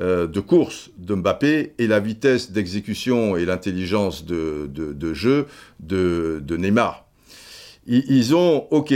euh, 0.00 0.26
de 0.26 0.40
course 0.40 0.90
de 0.98 1.14
Mbappé 1.14 1.74
et 1.78 1.86
la 1.86 2.00
vitesse 2.00 2.50
d'exécution 2.50 3.36
et 3.36 3.44
l'intelligence 3.44 4.24
de, 4.24 4.68
de, 4.68 5.14
jeu 5.14 5.46
de, 5.80 6.42
de 6.42 6.56
Neymar. 6.56 7.06
Ils, 7.86 8.04
ils 8.08 8.34
ont, 8.34 8.66
ok, 8.70 8.94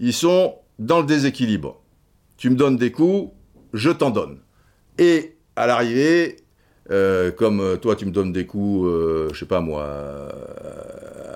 ils 0.00 0.12
sont 0.12 0.56
dans 0.78 1.00
le 1.00 1.06
déséquilibre. 1.06 1.80
Tu 2.36 2.50
me 2.50 2.56
donnes 2.56 2.76
des 2.76 2.90
coups, 2.90 3.30
je 3.74 3.90
t'en 3.90 4.10
donne. 4.10 4.38
Et 4.98 5.36
à 5.56 5.66
l'arrivée, 5.66 6.36
euh, 6.90 7.30
comme 7.30 7.60
euh, 7.60 7.76
toi 7.76 7.96
tu 7.96 8.06
me 8.06 8.10
donnes 8.10 8.32
des 8.32 8.46
coups, 8.46 8.86
euh, 8.86 9.28
je 9.32 9.40
sais 9.40 9.46
pas 9.46 9.60
moi, 9.60 9.86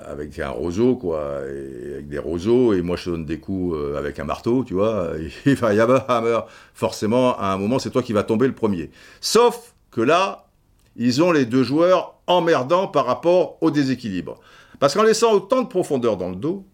avec 0.07 0.39
un 0.39 0.49
roseau, 0.49 0.95
quoi, 0.95 1.39
avec 1.39 2.07
des 2.07 2.17
roseaux, 2.17 2.73
et 2.73 2.81
moi 2.81 2.95
je 2.95 3.05
te 3.05 3.09
donne 3.11 3.25
des 3.25 3.39
coups 3.39 3.77
avec 3.97 4.17
un 4.19 4.23
marteau, 4.23 4.63
tu 4.63 4.73
vois, 4.73 5.11
il 5.45 5.55
va 5.55 5.73
y 5.73 5.79
avoir, 5.79 6.47
forcément, 6.73 7.37
à 7.37 7.47
un 7.53 7.57
moment, 7.57 7.77
c'est 7.77 7.91
toi 7.91 8.01
qui 8.01 8.13
vas 8.13 8.23
tomber 8.23 8.47
le 8.47 8.55
premier. 8.55 8.89
Sauf 9.21 9.75
que 9.91 10.01
là, 10.01 10.47
ils 10.95 11.21
ont 11.21 11.31
les 11.31 11.45
deux 11.45 11.63
joueurs 11.63 12.15
emmerdants 12.27 12.87
par 12.87 13.05
rapport 13.05 13.57
au 13.61 13.71
déséquilibre. 13.71 14.39
Parce 14.79 14.93
qu'en 14.93 15.03
laissant 15.03 15.33
autant 15.33 15.61
de 15.61 15.67
profondeur 15.67 16.15
dans 16.15 16.29
le 16.29 16.35
dos, 16.35 16.65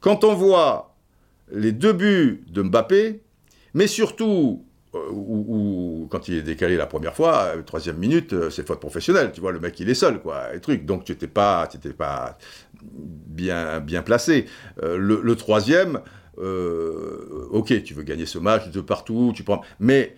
quand 0.00 0.22
on 0.22 0.34
voit 0.34 0.94
les 1.50 1.72
deux 1.72 1.92
buts 1.92 2.44
de 2.48 2.62
Mbappé, 2.62 3.20
mais 3.74 3.86
surtout 3.86 4.64
euh, 4.94 5.10
ou, 5.10 6.06
quand 6.10 6.28
il 6.28 6.36
est 6.36 6.42
décalé 6.42 6.76
la 6.76 6.86
première 6.86 7.14
fois, 7.14 7.52
euh, 7.56 7.62
troisième 7.62 7.98
minute, 7.98 8.32
euh, 8.32 8.50
c'est 8.50 8.66
faute 8.66 8.80
professionnelle. 8.80 9.32
Tu 9.32 9.40
vois, 9.40 9.52
le 9.52 9.60
mec, 9.60 9.78
il 9.80 9.90
est 9.90 9.94
seul, 9.94 10.20
quoi, 10.20 10.54
et 10.54 10.60
truc. 10.60 10.86
Donc, 10.86 11.04
tu 11.04 11.12
n'étais 11.12 11.26
pas, 11.26 11.68
pas 11.98 12.38
bien, 12.82 13.80
bien 13.80 14.02
placé. 14.02 14.46
le, 14.82 15.34
troisième, 15.34 16.00
ok, 16.38 17.82
tu 17.82 17.94
veux 17.94 18.02
gagner 18.02 18.26
ce 18.26 18.38
match 18.38 18.70
de 18.70 18.80
partout, 18.80 19.32
tu 19.34 19.42
prends. 19.42 19.62
Mais 19.78 20.16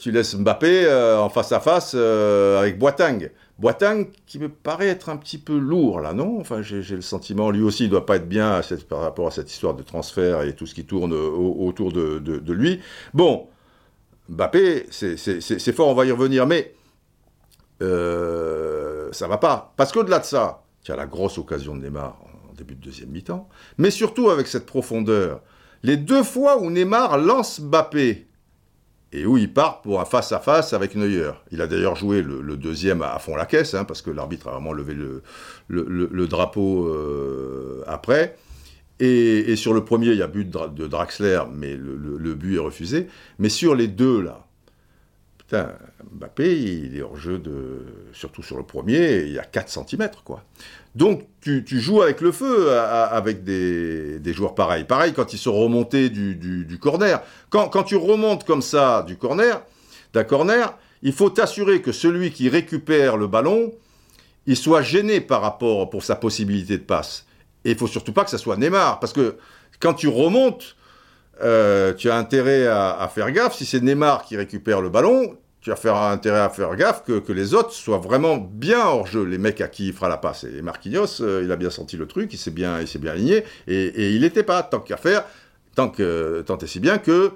tu 0.00 0.12
laisses 0.12 0.34
Mbappé 0.36 0.88
en 1.18 1.28
face 1.28 1.52
à 1.52 1.60
face 1.60 1.94
avec 1.94 2.78
Boateng. 2.78 3.30
Boateng 3.58 4.06
qui 4.26 4.38
me 4.38 4.48
paraît 4.48 4.88
être 4.88 5.08
un 5.08 5.16
petit 5.16 5.38
peu 5.38 5.58
lourd 5.58 6.00
là, 6.00 6.12
non? 6.12 6.38
Enfin, 6.40 6.62
j'ai 6.62 6.82
le 6.94 7.00
sentiment, 7.00 7.50
lui 7.50 7.62
aussi, 7.62 7.84
il 7.84 7.90
doit 7.90 8.06
pas 8.06 8.16
être 8.16 8.28
bien 8.28 8.60
par 8.88 9.00
rapport 9.00 9.26
à 9.26 9.30
cette 9.30 9.50
histoire 9.50 9.74
de 9.74 9.82
transfert 9.82 10.42
et 10.42 10.54
tout 10.54 10.66
ce 10.66 10.74
qui 10.74 10.84
tourne 10.84 11.12
autour 11.12 11.92
de, 11.92 12.52
lui. 12.52 12.80
Bon, 13.12 13.48
Mbappé, 14.28 14.86
c'est 14.90 15.72
fort, 15.72 15.88
on 15.88 15.94
va 15.94 16.04
y 16.04 16.10
revenir, 16.10 16.46
mais 16.46 16.74
euh, 17.82 19.08
ça 19.12 19.28
va 19.28 19.38
pas. 19.38 19.72
Parce 19.76 19.92
qu'au-delà 19.92 20.18
de 20.18 20.24
ça, 20.24 20.62
tu 20.82 20.92
as 20.92 20.96
la 20.96 21.06
grosse 21.06 21.38
occasion 21.38 21.76
de 21.76 21.82
Neymar 21.82 22.16
en 22.50 22.54
début 22.54 22.74
de 22.74 22.82
deuxième 22.82 23.10
mi-temps, 23.10 23.48
mais 23.78 23.90
surtout 23.90 24.30
avec 24.30 24.46
cette 24.46 24.66
profondeur. 24.66 25.40
Les 25.82 25.96
deux 25.96 26.22
fois 26.22 26.60
où 26.60 26.70
Neymar 26.70 27.18
lance 27.18 27.60
Mbappé, 27.60 28.26
et 29.12 29.24
où 29.24 29.38
il 29.38 29.52
part 29.52 29.80
pour 29.82 30.00
un 30.00 30.04
face-à-face 30.04 30.72
avec 30.72 30.94
Neuer. 30.94 31.30
Il 31.50 31.62
a 31.62 31.66
d'ailleurs 31.66 31.96
joué 31.96 32.22
le, 32.22 32.56
deuxième 32.56 33.02
à, 33.02 33.18
fond 33.18 33.36
la 33.36 33.46
caisse, 33.46 33.74
hein, 33.74 33.84
parce 33.84 34.02
que 34.02 34.10
l'arbitre 34.10 34.48
a 34.48 34.52
vraiment 34.52 34.72
levé 34.72 34.94
le, 35.68 36.26
drapeau 36.26 36.88
euh, 36.88 37.82
après. 37.86 38.36
Et, 38.98 39.56
sur 39.56 39.74
le 39.74 39.84
premier, 39.84 40.08
il 40.08 40.18
y 40.18 40.22
a 40.22 40.26
but 40.26 40.48
de, 40.48 40.86
Draxler, 40.86 41.42
mais 41.52 41.76
le, 41.76 42.34
but 42.34 42.56
est 42.56 42.60
refusé. 42.60 43.08
Mais 43.38 43.48
sur 43.48 43.74
les 43.74 43.88
deux, 43.88 44.22
là, 44.22 44.46
putain, 45.38 45.72
Mbappé, 46.12 46.58
il 46.60 46.96
est 46.96 47.02
hors 47.02 47.16
jeu, 47.16 47.38
de, 47.38 47.84
surtout 48.12 48.42
sur 48.42 48.56
le 48.56 48.62
premier, 48.62 49.22
il 49.22 49.32
y 49.32 49.38
a 49.38 49.44
4 49.44 49.68
cm, 49.68 50.10
quoi. 50.24 50.42
Donc, 50.94 51.26
tu, 51.42 51.62
joues 51.68 52.00
avec 52.00 52.22
le 52.22 52.32
feu 52.32 52.70
avec 52.72 53.44
des, 53.44 54.32
joueurs 54.32 54.54
pareils. 54.54 54.84
Pareil 54.84 55.12
quand 55.12 55.34
ils 55.34 55.38
sont 55.38 55.52
remontés 55.52 56.08
du, 56.08 56.78
corner. 56.80 57.20
Quand, 57.50 57.68
quand, 57.68 57.82
tu 57.82 57.96
remontes 57.96 58.44
comme 58.44 58.62
ça 58.62 59.02
du 59.06 59.16
corner, 59.16 59.60
d'un 60.14 60.24
corner, 60.24 60.74
il 61.02 61.12
faut 61.12 61.28
t'assurer 61.28 61.82
que 61.82 61.92
celui 61.92 62.30
qui 62.30 62.48
récupère 62.48 63.18
le 63.18 63.26
ballon, 63.26 63.72
il 64.46 64.56
soit 64.56 64.80
gêné 64.80 65.20
par 65.20 65.42
rapport 65.42 65.90
pour 65.90 66.02
sa 66.02 66.16
possibilité 66.16 66.78
de 66.78 66.82
passe. 66.82 67.26
Et 67.66 67.72
il 67.72 67.76
faut 67.76 67.88
surtout 67.88 68.12
pas 68.12 68.22
que 68.22 68.30
ça 68.30 68.38
soit 68.38 68.56
Neymar, 68.56 69.00
parce 69.00 69.12
que 69.12 69.34
quand 69.80 69.92
tu 69.92 70.06
remontes, 70.06 70.76
euh, 71.42 71.92
tu 71.92 72.08
as 72.08 72.16
intérêt 72.16 72.68
à, 72.68 73.10
faire 73.12 73.30
gaffe. 73.32 73.56
Si 73.56 73.66
c'est 73.66 73.80
Neymar 73.80 74.24
qui 74.24 74.36
récupère 74.36 74.80
le 74.80 74.88
ballon, 74.88 75.36
tu 75.60 75.72
as 75.72 76.10
intérêt 76.10 76.38
à 76.38 76.48
faire 76.48 76.76
gaffe 76.76 77.02
que, 77.02 77.32
les 77.32 77.54
autres 77.54 77.72
soient 77.72 77.98
vraiment 77.98 78.36
bien 78.36 78.86
hors 78.86 79.08
jeu, 79.08 79.24
les 79.24 79.36
mecs 79.36 79.60
à 79.60 79.66
qui 79.66 79.88
il 79.88 79.92
fera 79.92 80.08
la 80.08 80.16
passe. 80.16 80.44
Et 80.44 80.62
Marquinhos, 80.62 81.20
euh, 81.20 81.42
il 81.44 81.50
a 81.50 81.56
bien 81.56 81.70
senti 81.70 81.96
le 81.96 82.06
truc, 82.06 82.32
il 82.32 82.38
s'est 82.38 82.52
bien, 82.52 82.80
il 82.80 82.86
s'est 82.86 83.00
bien 83.00 83.10
aligné, 83.10 83.42
et, 83.66 84.14
il 84.14 84.20
n'était 84.20 84.44
pas, 84.44 84.62
tant 84.62 84.78
qu'à 84.78 84.96
faire, 84.96 85.24
tant, 85.74 85.88
que, 85.88 86.44
tant 86.46 86.58
et 86.58 86.68
si 86.68 86.78
bien 86.78 86.98
que 86.98 87.32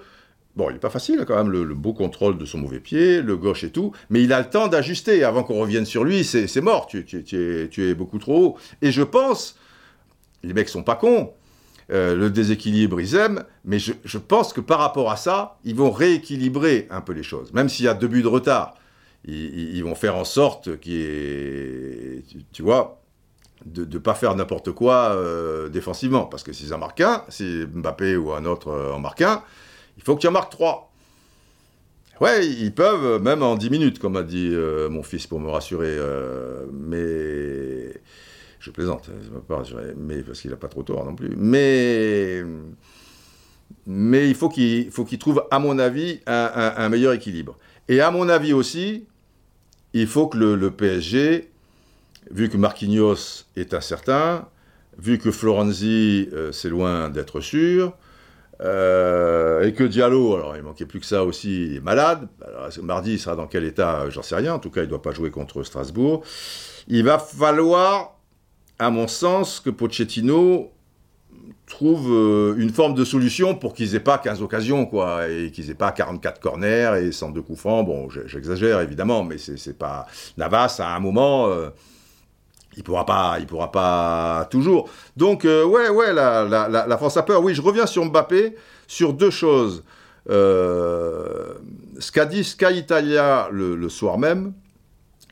Bon, 0.56 0.68
il 0.68 0.72
n'est 0.74 0.80
pas 0.80 0.90
facile 0.90 1.24
quand 1.26 1.36
même, 1.36 1.50
le, 1.50 1.64
beau 1.74 1.92
contrôle 1.92 2.36
de 2.36 2.44
son 2.44 2.58
mauvais 2.58 2.80
pied, 2.80 3.22
le 3.22 3.36
gauche 3.36 3.62
et 3.62 3.70
tout, 3.70 3.92
mais 4.10 4.22
il 4.22 4.32
a 4.32 4.40
le 4.40 4.50
temps 4.50 4.66
d'ajuster. 4.66 5.22
Avant 5.22 5.44
qu'on 5.44 5.60
revienne 5.60 5.86
sur 5.86 6.02
lui, 6.02 6.24
c'est 6.24 6.60
mort, 6.60 6.88
tu, 6.88 7.04
tu, 7.04 7.68
es, 7.78 7.94
beaucoup 7.94 8.18
trop 8.18 8.44
haut. 8.44 8.56
Et 8.82 8.90
je 8.90 9.02
pense, 9.02 9.56
les 10.42 10.52
mecs 10.52 10.68
sont 10.68 10.82
pas 10.82 10.96
cons, 10.96 11.32
euh, 11.92 12.14
le 12.14 12.30
déséquilibre, 12.30 13.00
ils 13.00 13.16
aiment, 13.16 13.42
mais 13.64 13.80
je, 13.80 14.18
pense 14.18 14.52
que 14.52 14.60
par 14.60 14.78
rapport 14.78 15.10
à 15.10 15.16
ça, 15.16 15.58
ils 15.64 15.74
vont 15.74 15.90
rééquilibrer 15.90 16.86
un 16.90 17.00
peu 17.00 17.12
les 17.12 17.24
choses. 17.24 17.52
Même 17.52 17.68
s'il 17.68 17.86
y 17.86 17.88
a 17.88 17.94
deux 17.94 18.06
buts 18.06 18.22
de 18.22 18.28
retard, 18.28 18.74
ils, 19.24 19.82
vont 19.82 19.96
faire 19.96 20.14
en 20.16 20.24
sorte 20.24 20.78
qu'il 20.78 22.22
tu, 22.52 22.62
vois, 22.62 23.02
de 23.66 23.84
ne 23.84 23.98
pas 23.98 24.14
faire 24.14 24.36
n'importe 24.36 24.70
quoi 24.70 25.10
euh, 25.14 25.68
défensivement. 25.68 26.26
Parce 26.26 26.44
que 26.44 26.52
s'ils 26.52 26.72
en 26.72 26.78
marquent 26.78 27.00
un, 27.00 27.24
si 27.28 27.66
Mbappé 27.74 28.16
ou 28.16 28.32
un 28.32 28.44
autre 28.44 28.68
euh, 28.68 28.92
en 28.92 29.00
marque 29.00 29.22
un, 29.22 29.42
il 29.96 30.04
faut 30.04 30.14
que 30.14 30.20
tu 30.20 30.28
en 30.28 30.32
marques 30.32 30.52
trois. 30.52 30.92
Ouais, 32.20 32.46
ils 32.46 32.72
peuvent, 32.72 33.20
même 33.20 33.42
en 33.42 33.56
dix 33.56 33.70
minutes, 33.70 33.98
comme 33.98 34.14
a 34.16 34.22
dit 34.22 34.54
mon 34.90 35.02
fils 35.02 35.26
pour 35.26 35.40
me 35.40 35.48
rassurer. 35.48 35.96
mais 36.70 37.09
je 38.60 38.70
plaisante, 38.70 39.10
mais 39.96 40.22
parce 40.22 40.40
qu'il 40.40 40.50
n'a 40.50 40.56
pas 40.56 40.68
trop 40.68 40.82
tort 40.82 41.04
non 41.04 41.14
plus. 41.14 41.34
Mais, 41.36 42.44
il 43.86 44.34
faut 44.34 44.50
qu'il 44.50 44.90
faut 44.90 45.04
qu'il 45.04 45.18
trouve, 45.18 45.44
à 45.50 45.58
mon 45.58 45.78
avis, 45.78 46.20
un, 46.26 46.88
meilleur 46.90 47.14
équilibre. 47.14 47.56
Et 47.88 48.00
à 48.00 48.10
mon 48.10 48.28
avis 48.28 48.52
aussi, 48.52 49.06
il 49.94 50.06
faut 50.06 50.28
que 50.28 50.36
le, 50.36 50.70
PSG, 50.70 51.50
vu 52.30 52.48
que 52.50 52.56
Marquinhos 52.58 53.46
est 53.56 53.72
incertain, 53.74 54.46
vu 54.98 55.18
que 55.18 55.30
Florenzi, 55.30 56.28
euh, 56.32 56.52
c'est 56.52 56.68
loin 56.68 57.08
d'être 57.08 57.40
sûr, 57.40 57.96
euh, 58.60 59.62
et 59.62 59.72
que 59.72 59.84
Diallo, 59.84 60.34
alors 60.34 60.54
il 60.54 60.62
manquait 60.62 60.84
plus 60.84 61.00
que 61.00 61.06
ça 61.06 61.24
aussi, 61.24 61.66
il 61.66 61.76
est 61.76 61.80
malade. 61.80 62.28
Alors, 62.46 62.68
mardi, 62.82 63.14
il 63.14 63.18
sera 63.18 63.34
dans 63.34 63.46
quel 63.46 63.64
état? 63.64 64.10
J'en 64.10 64.22
sais 64.22 64.36
rien. 64.36 64.52
En 64.52 64.58
tout 64.58 64.70
cas, 64.70 64.82
il 64.82 64.84
ne 64.84 64.90
doit 64.90 65.00
pas 65.00 65.12
jouer 65.12 65.30
contre 65.30 65.62
Strasbourg. 65.62 66.22
Il 66.86 67.04
va 67.04 67.18
falloir 67.18 68.19
à 68.80 68.90
mon 68.90 69.06
sens, 69.06 69.60
que 69.60 69.70
Pochettino 69.70 70.72
trouve 71.66 72.10
euh, 72.10 72.54
une 72.56 72.70
forme 72.70 72.94
de 72.94 73.04
solution 73.04 73.54
pour 73.54 73.74
qu'ils 73.74 73.94
aient 73.94 74.00
pas 74.00 74.18
15 74.18 74.42
occasions, 74.42 74.86
quoi, 74.86 75.28
et 75.28 75.50
qu'ils 75.52 75.70
aient 75.70 75.74
pas 75.74 75.92
44 75.92 76.40
corners 76.40 76.94
et 77.00 77.12
102 77.12 77.42
coups 77.42 77.60
francs. 77.60 77.86
Bon, 77.86 78.08
j'exagère 78.26 78.80
évidemment, 78.80 79.22
mais 79.22 79.36
c'est 79.38 79.78
pas 79.78 80.06
Navas 80.38 80.76
à 80.80 80.96
un 80.96 80.98
moment. 80.98 81.48
Euh, 81.48 81.68
il 82.76 82.82
pourra 82.82 83.04
pas, 83.04 83.36
il 83.38 83.46
pourra 83.46 83.70
pas 83.70 84.48
toujours. 84.50 84.88
Donc 85.16 85.44
euh, 85.44 85.64
ouais, 85.64 85.90
ouais, 85.90 86.12
la, 86.14 86.96
France 86.96 87.18
a 87.18 87.22
peur. 87.22 87.42
Oui, 87.42 87.54
je 87.54 87.60
reviens 87.60 87.86
sur 87.86 88.04
Mbappé 88.04 88.56
sur 88.86 89.12
deux 89.12 89.30
choses. 89.30 89.84
ce 90.26 92.12
qu'a 92.12 92.24
dit 92.24 92.44
Sky 92.44 92.78
Italia 92.78 93.48
le, 93.52 93.76
le 93.76 93.88
soir 93.90 94.16
même, 94.16 94.54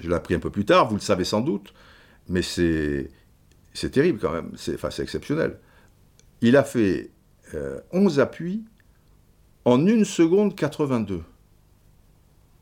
je 0.01 0.09
l'ai 0.09 0.15
appris 0.15 0.35
un 0.35 0.39
peu 0.39 0.51
plus 0.51 0.67
tard, 0.67 0.87
vous 0.89 0.97
le 0.97 1.01
savez 1.01 1.25
sans 1.25 1.41
doute, 1.41 1.73
mais 2.29 2.43
c'est 2.43 3.11
c'est 3.75 3.91
terrible 3.91 4.19
quand 4.19 4.33
même, 4.33 4.53
c'est 4.57 4.75
enfin, 4.75 4.91
exceptionnel. 5.03 5.59
Il 6.41 6.57
a 6.57 6.65
fait 6.65 7.11
11 7.93 8.19
euh, 8.19 8.23
appuis 8.23 8.65
en 9.65 9.87
1 9.87 10.05
seconde 10.05 10.55
82. 10.55 11.23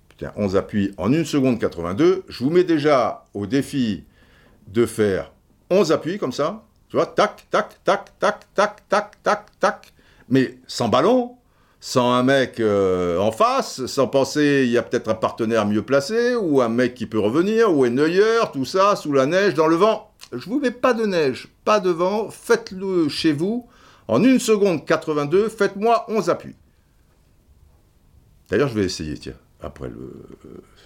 Putain, 0.09 0.33
11 0.37 0.57
appuis 0.57 0.93
en 0.97 1.13
1 1.13 1.25
seconde 1.25 1.59
82. 1.59 2.25
Je 2.29 2.45
vous 2.45 2.51
mets 2.51 2.65
déjà 2.65 3.25
au 3.35 3.47
défi 3.47 4.05
de 4.69 4.87
faire 4.87 5.33
11 5.71 5.93
appuis 5.93 6.19
comme 6.19 6.33
ça. 6.33 6.65
Tu 6.89 6.97
vois, 6.97 7.07
tac, 7.07 7.47
tac, 7.51 7.83
tac, 7.85 8.19
tac, 8.19 8.47
tac, 8.55 8.89
tac, 8.89 9.23
tac, 9.23 9.47
tac. 9.59 9.93
Mais 10.29 10.59
sans 10.67 10.89
ballon, 10.89 11.37
sans 11.81 12.13
un 12.13 12.23
mec 12.23 12.59
euh, 12.61 13.19
en 13.19 13.33
face, 13.33 13.87
sans 13.87 14.09
penser 14.09 14.65
il 14.65 14.73
y 14.73 14.79
a 14.79 14.83
peut-être 14.83 15.09
un 15.09 15.15
partenaire 15.15 15.67
mieux 15.67 15.83
placé, 15.83 16.35
ou 16.35 16.61
un 16.61 16.69
mec 16.69 16.95
qui 16.95 17.07
peut 17.07 17.19
revenir, 17.19 17.73
ou 17.77 17.85
un 17.85 17.91
Neuer, 17.91 18.41
tout 18.53 18.65
ça, 18.65 18.97
sous 18.97 19.13
la 19.13 19.27
neige, 19.27 19.55
dans 19.55 19.67
le 19.67 19.77
vent 19.77 20.13
je 20.33 20.49
vous 20.49 20.61
mets 20.61 20.71
pas 20.71 20.95
de 20.95 21.05
neige, 21.05 21.49
pas 21.65 21.81
de 21.81 21.91
vent, 21.91 22.31
faites-le 22.31 23.09
chez 23.09 23.33
vous. 23.33 23.69
En 24.09 24.23
1 24.23 24.39
seconde 24.39 24.85
82, 24.85 25.49
faites-moi 25.49 26.05
11 26.09 26.31
appuis. 26.31 26.55
D'ailleurs, 28.49 28.69
je 28.69 28.75
vais 28.75 28.85
essayer, 28.85 29.15
tiens, 29.19 29.35
après 29.61 29.89
le... 29.89 30.13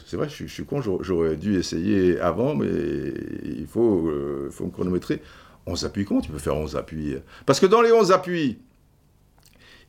C'est 0.07 0.17
vrai, 0.17 0.29
je, 0.29 0.47
suis 0.47 0.65
con, 0.65 0.81
j'aurais 0.81 1.37
dû 1.37 1.57
essayer 1.57 2.19
avant, 2.19 2.55
mais 2.55 2.69
il 3.45 3.67
faut, 3.67 4.09
euh, 4.09 4.51
me 4.61 4.71
chronométrer. 4.71 5.23
11 5.67 5.85
appuis, 5.85 6.05
comment 6.05 6.21
tu 6.21 6.31
peux 6.31 6.39
faire 6.39 6.57
11 6.57 6.77
appuis? 6.77 7.17
Parce 7.47 7.61
que 7.61 7.67
dans 7.67 7.83
les 7.83 7.93
11 7.93 8.11
appuis, 8.11 8.59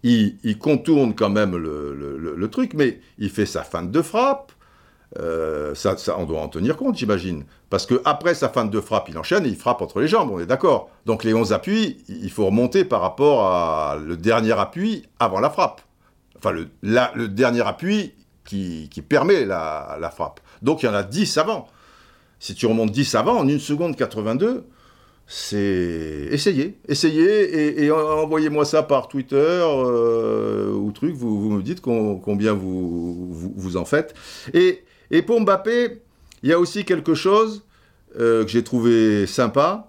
il, 0.04 0.58
contourne 0.60 1.16
quand 1.16 1.30
même 1.30 1.56
le, 1.56 2.48
truc, 2.50 2.74
mais 2.74 3.00
il 3.18 3.30
fait 3.30 3.46
sa 3.46 3.64
fin 3.64 3.84
de 3.84 4.02
frappe, 4.02 4.52
euh, 5.20 5.76
ça, 5.76 5.96
on 6.18 6.26
doit 6.26 6.40
en 6.40 6.48
tenir 6.48 6.78
compte, 6.78 6.98
j'imagine. 6.98 7.44
Parce 7.70 7.86
que 7.86 8.02
après 8.06 8.34
sa 8.34 8.50
fin 8.50 8.66
de 8.66 8.80
frappe, 8.80 9.10
il 9.10 9.18
enchaîne 9.18 9.46
et 9.46 9.50
il 9.50 9.56
frappe 9.56 9.82
entre 9.82 10.00
les 10.00 10.08
jambes, 10.08 10.32
on 10.32 10.40
est 10.40 10.46
d'accord. 10.46 10.90
Donc 11.06 11.24
les 11.24 11.34
11 11.34 11.54
appuis, 11.54 12.04
il 12.08 12.32
faut 12.32 12.46
remonter 12.46 12.86
par 12.86 13.02
rapport 13.02 13.46
à 13.46 13.98
le 13.98 14.16
dernier 14.16 14.54
appui 14.54 15.08
avant 15.20 15.40
la 15.40 15.50
frappe. 15.50 15.82
Enfin, 16.38 16.52
le, 16.82 17.28
dernier 17.28 17.62
appui 17.62 18.14
qui, 18.46 18.90
permet 19.08 19.46
la, 19.46 20.12
frappe. 20.14 20.40
Donc 20.62 20.84
il 20.84 20.86
y 20.86 20.90
en 20.90 20.94
a 20.94 21.04
10 21.04 21.38
avant. 21.38 21.68
Si 22.40 22.56
tu 22.56 22.66
remontes 22.66 22.92
10 22.92 23.16
avant, 23.16 23.38
en 23.38 23.48
1 23.48 23.60
seconde 23.60 23.96
82, 23.96 24.66
c'est 25.28 26.28
essayez, 26.32 26.78
essayez 26.88 27.84
et, 27.84 27.92
envoyez-moi 27.92 28.66
ça 28.66 28.84
par 28.84 29.08
Twitter 29.08 29.38
euh, 29.38 30.74
ou 30.74 30.92
truc, 30.92 31.14
vous, 31.14 31.52
me 31.52 31.62
dites 31.62 31.80
combien 31.82 32.54
vous, 32.54 33.30
vous, 33.32 33.78
en 33.78 33.86
faites. 33.86 34.14
Et 34.54 34.84
et 35.12 35.22
pour 35.22 35.40
Mbappé, 35.42 36.02
il 36.44 36.50
y 36.50 36.54
a 36.54 36.60
aussi 36.60 36.86
quelque 36.86 37.14
chose 37.14 37.64
euh, 38.20 38.44
que 38.44 38.50
j'ai 38.50 38.64
trouvé 38.64 39.28
sympa. 39.28 39.88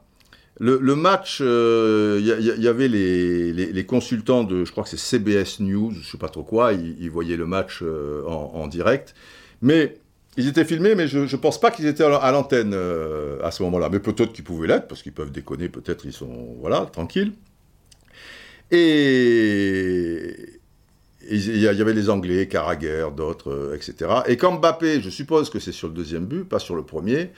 Le, 0.61 0.95
match, 0.95 1.39
euh, 1.41 2.21
il 2.21 2.63
y, 2.63 2.69
avait 2.69 2.87
les, 2.87 3.85
consultants 3.85 4.45
de, 4.45 4.65
je 4.65 4.71
crois 4.71 4.85
que 4.85 4.91
c'est 4.91 4.99
CBS 4.99 5.59
News, 5.59 5.91
je 5.91 5.99
ne 5.99 6.05
sais 6.05 6.19
pas 6.19 6.29
trop 6.29 6.45
quoi, 6.45 6.73
ils, 6.73 7.11
voyaient 7.11 7.37
le 7.37 7.47
match 7.47 7.81
euh, 7.83 8.23
en, 8.27 8.69
direct. 8.69 9.15
Mais 9.61 9.97
ils 10.37 10.47
étaient 10.47 10.65
filmés, 10.65 10.95
mais 10.95 11.09
je 11.09 11.19
ne 11.19 11.37
pense 11.37 11.59
pas 11.59 11.73
qu'ils 11.73 11.87
étaient 11.87 12.05
à 12.05 12.31
l'antenne 12.31 12.75
à 13.43 13.51
ce 13.51 13.65
moment-là. 13.65 13.89
Mais 13.91 13.99
peut-être 13.99 14.33
qu'ils 14.33 14.45
pouvaient 14.45 14.69
l'être, 14.69 14.87
parce 14.87 15.03
qu'ils 15.03 15.13
peuvent 15.13 15.33
déconner, 15.33 15.69
peut-être 15.69 16.07
ils 16.07 16.13
sont, 16.13 16.55
voilà, 16.61 16.87
tranquilles. 16.93 17.33
Et, 18.71 20.61
il 21.31 21.59
y 21.59 21.69
avait 21.69 21.93
les 21.93 22.11
Anglais, 22.11 22.49
Carragher, 22.49 23.07
d'autres, 23.17 23.51
euh, 23.51 23.77
etc. 23.77 24.11
Et 24.27 24.37
quand 24.37 24.53
Mbappé, 24.59 25.01
je 25.01 25.11
suppose 25.11 25.51
que 25.51 25.59
c'est 25.59 25.73
sur 25.73 25.89
le 25.89 25.95
deuxième 25.95 26.27
but, 26.27 26.45
pas 26.45 26.59
sur 26.59 26.75
le 26.75 26.83
premier, 26.83 27.31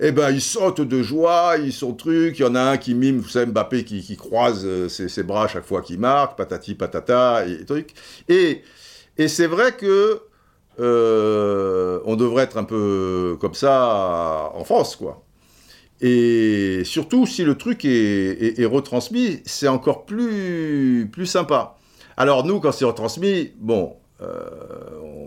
eh 0.00 0.12
ben, 0.12 0.30
ils 0.30 0.40
sautent 0.40 0.80
de 0.80 1.02
joie, 1.02 1.56
ils 1.62 1.72
sont 1.72 1.92
trucs, 1.94 2.38
il 2.38 2.42
y 2.42 2.44
en 2.44 2.54
a 2.54 2.60
un 2.60 2.76
qui 2.76 2.94
mime, 2.94 3.18
vous 3.18 3.28
savez, 3.28 3.46
Mbappé 3.46 3.84
qui, 3.84 4.16
croise 4.16 4.62
euh, 4.64 4.88
ses, 4.88 5.22
bras 5.22 5.44
à 5.44 5.48
chaque 5.48 5.64
fois 5.64 5.82
qu'il 5.82 5.98
marque, 5.98 6.36
patati 6.36 6.74
patata, 6.74 7.46
et, 7.46 7.64
trucs. 7.64 7.94
Et, 8.28 8.62
et 9.18 9.28
c'est 9.28 9.46
vrai 9.46 9.72
que 9.72 10.20
euh, 10.80 12.00
on 12.04 12.16
devrait 12.16 12.44
être 12.44 12.56
un 12.56 12.64
peu 12.64 13.36
comme 13.40 13.54
ça 13.54 14.52
en 14.54 14.64
France, 14.64 14.96
quoi. 14.96 15.24
Et 16.00 16.82
surtout, 16.84 17.26
si 17.26 17.44
le 17.44 17.56
truc 17.56 17.84
est, 17.84 18.58
est 18.58 18.66
retransmis, 18.66 19.40
c'est 19.44 19.68
encore 19.68 20.04
plus, 20.04 21.08
plus 21.12 21.26
sympa. 21.26 21.78
Alors 22.16 22.44
nous, 22.44 22.60
quand 22.60 22.72
c'est 22.72 22.84
retransmis, 22.84 23.52
bon, 23.58 23.96
euh, 24.20 25.21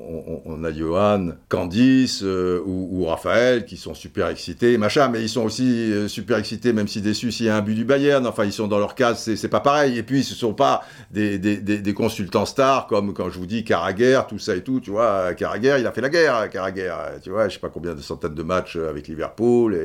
on, 0.45 0.63
a 0.63 0.71
Johan, 0.71 1.29
Candice 1.49 2.21
euh, 2.23 2.61
ou, 2.65 3.05
Raphaël 3.05 3.65
qui 3.65 3.77
sont 3.77 3.93
super 3.93 4.27
excités, 4.27 4.77
machin, 4.77 5.09
mais 5.09 5.21
ils 5.21 5.29
sont 5.29 5.43
aussi 5.43 5.91
euh, 5.91 6.07
super 6.07 6.37
excités, 6.37 6.73
même 6.73 6.87
si 6.87 7.01
déçus 7.01 7.31
s'il 7.31 7.47
y 7.47 7.49
a 7.49 7.55
un 7.55 7.61
but 7.61 7.75
du 7.75 7.85
Bayern. 7.85 8.25
Enfin, 8.25 8.45
ils 8.45 8.53
sont 8.53 8.67
dans 8.67 8.79
leur 8.79 8.95
case, 8.95 9.35
c'est 9.35 9.47
pas 9.49 9.59
pareil. 9.59 9.97
Et 9.97 10.03
puis, 10.03 10.23
ce 10.23 10.33
sont 10.33 10.53
pas 10.53 10.83
des, 11.11 11.93
consultants 11.95 12.45
stars 12.45 12.87
comme 12.87 13.13
quand 13.13 13.29
je 13.29 13.39
vous 13.39 13.45
dis 13.45 13.63
Carragher, 13.63 14.21
tout 14.27 14.39
ça 14.39 14.55
et 14.55 14.61
tout. 14.61 14.79
Tu 14.79 14.91
vois, 14.91 15.33
Carragher, 15.33 15.77
il 15.79 15.87
a 15.87 15.91
fait 15.91 16.01
la 16.01 16.09
guerre, 16.09 16.49
Carragher. 16.49 16.93
Tu 17.21 17.29
vois, 17.29 17.47
je 17.47 17.53
sais 17.53 17.59
pas 17.59 17.69
combien 17.69 17.93
de 17.93 18.01
centaines 18.01 18.35
de 18.35 18.43
matchs 18.43 18.75
avec 18.75 19.07
Liverpool 19.07 19.75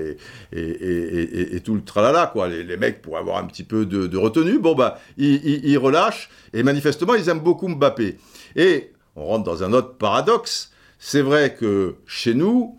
et, 0.52 1.60
tout 1.60 1.74
le 1.74 1.82
tralala, 1.82 2.30
quoi. 2.32 2.48
Les, 2.48 2.76
mecs, 2.76 3.02
pour 3.02 3.18
avoir 3.18 3.38
un 3.38 3.44
petit 3.44 3.64
peu 3.64 3.86
de, 3.86 4.16
retenue, 4.16 4.58
bon, 4.58 4.74
bah, 4.74 4.98
ils, 5.18 5.64
ils 5.64 5.78
relâchent. 5.78 6.30
Et 6.52 6.62
manifestement, 6.62 7.14
ils 7.14 7.28
aiment 7.28 7.40
beaucoup 7.40 7.68
Mbappé. 7.68 8.16
Et 8.56 8.90
on 9.20 9.26
rentre 9.26 9.44
dans 9.44 9.62
un 9.62 9.72
autre 9.72 9.96
paradoxe. 9.96 10.70
C'est 10.98 11.22
vrai 11.22 11.54
que 11.54 11.96
chez 12.06 12.34
nous, 12.34 12.78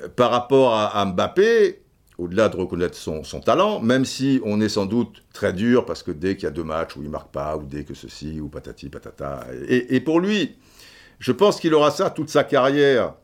euh, 0.00 0.08
par 0.08 0.30
rapport 0.30 0.74
à, 0.74 1.04
Mbappé, 1.04 1.80
au-delà 2.18 2.48
de 2.48 2.56
reconnaître 2.56 2.96
son, 2.96 3.22
talent, 3.40 3.80
même 3.80 4.04
si 4.04 4.40
on 4.44 4.60
est 4.60 4.68
sans 4.68 4.86
doute 4.86 5.22
très 5.32 5.52
dur, 5.52 5.84
parce 5.84 6.02
que 6.02 6.10
dès 6.10 6.36
qu'il 6.36 6.44
y 6.44 6.46
a 6.46 6.50
deux 6.50 6.64
matchs 6.64 6.96
où 6.96 7.02
il 7.02 7.08
marque 7.08 7.30
pas, 7.30 7.56
ou 7.56 7.64
dès 7.64 7.84
que 7.84 7.94
ceci, 7.94 8.40
ou 8.40 8.48
patati 8.48 8.88
patata, 8.88 9.46
et, 9.68 10.00
pour 10.00 10.20
lui, 10.20 10.56
je 11.18 11.32
pense 11.32 11.58
qu'il 11.58 11.74
aura 11.74 11.90
ça 11.90 12.10
toute 12.10 12.30
sa 12.30 12.44
carrière, 12.44 13.14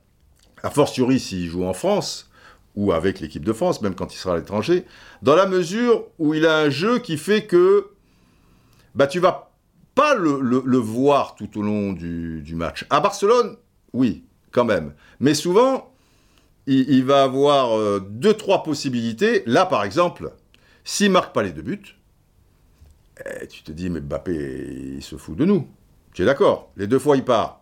a 0.63 0.71
fortiori 0.71 1.21
s'il 1.21 1.49
joue 1.49 1.65
en 1.65 1.73
France, 1.73 2.31
ou 2.75 2.93
avec 2.93 3.21
l'équipe 3.21 3.45
de 3.45 3.53
France, 3.53 3.81
même 3.81 3.95
quand 3.95 4.13
il 4.13 4.19
sera 4.19 4.35
à 4.35 4.39
l'étranger, 4.39 4.85
dans 5.23 5.37
la 5.37 5.47
mesure 5.47 6.07
où 6.19 6.35
il 6.35 6.47
a 6.47 6.59
un 6.59 6.71
jeu 6.71 6.99
qui 6.99 7.17
fait 7.17 7.47
que 7.47 7.91
bah, 8.95 9.07
tu 9.07 9.21
vas 9.21 9.50
pas 9.95 10.15
le, 10.15 10.77
voir 10.79 11.35
tout 11.35 11.59
au 11.59 11.63
long 11.63 11.93
du, 11.93 12.55
match. 12.55 12.87
À 12.91 13.01
Barcelone, 13.01 13.57
oui, 13.93 14.25
quand 14.51 14.65
même. 14.65 14.95
Mais 15.19 15.35
souvent, 15.35 15.93
il, 16.67 17.05
va 17.05 17.25
avoir 17.25 17.79
euh, 17.79 18.01
deux, 18.01 18.35
trois 18.35 18.63
possibilités. 18.63 19.43
Là, 19.47 19.67
par 19.67 19.85
exemple, 19.85 20.33
s'il 20.85 21.11
marque 21.11 21.35
pas 21.35 21.43
les 21.43 21.53
deux 21.53 21.63
buts, 21.63 21.97
eh, 23.25 23.47
tu 23.47 23.63
te 23.63 23.73
dis, 23.73 23.91
mais 23.91 24.01
Mbappé, 24.01 24.95
il 24.97 25.03
se 25.03 25.17
fout 25.17 25.37
de 25.37 25.45
nous. 25.45 25.69
Tu 26.15 26.23
es 26.23 26.25
d'accord? 26.25 26.73
Les 26.77 26.87
deux 26.87 26.99
fois, 26.99 27.17
il 27.17 27.25
part. 27.25 27.61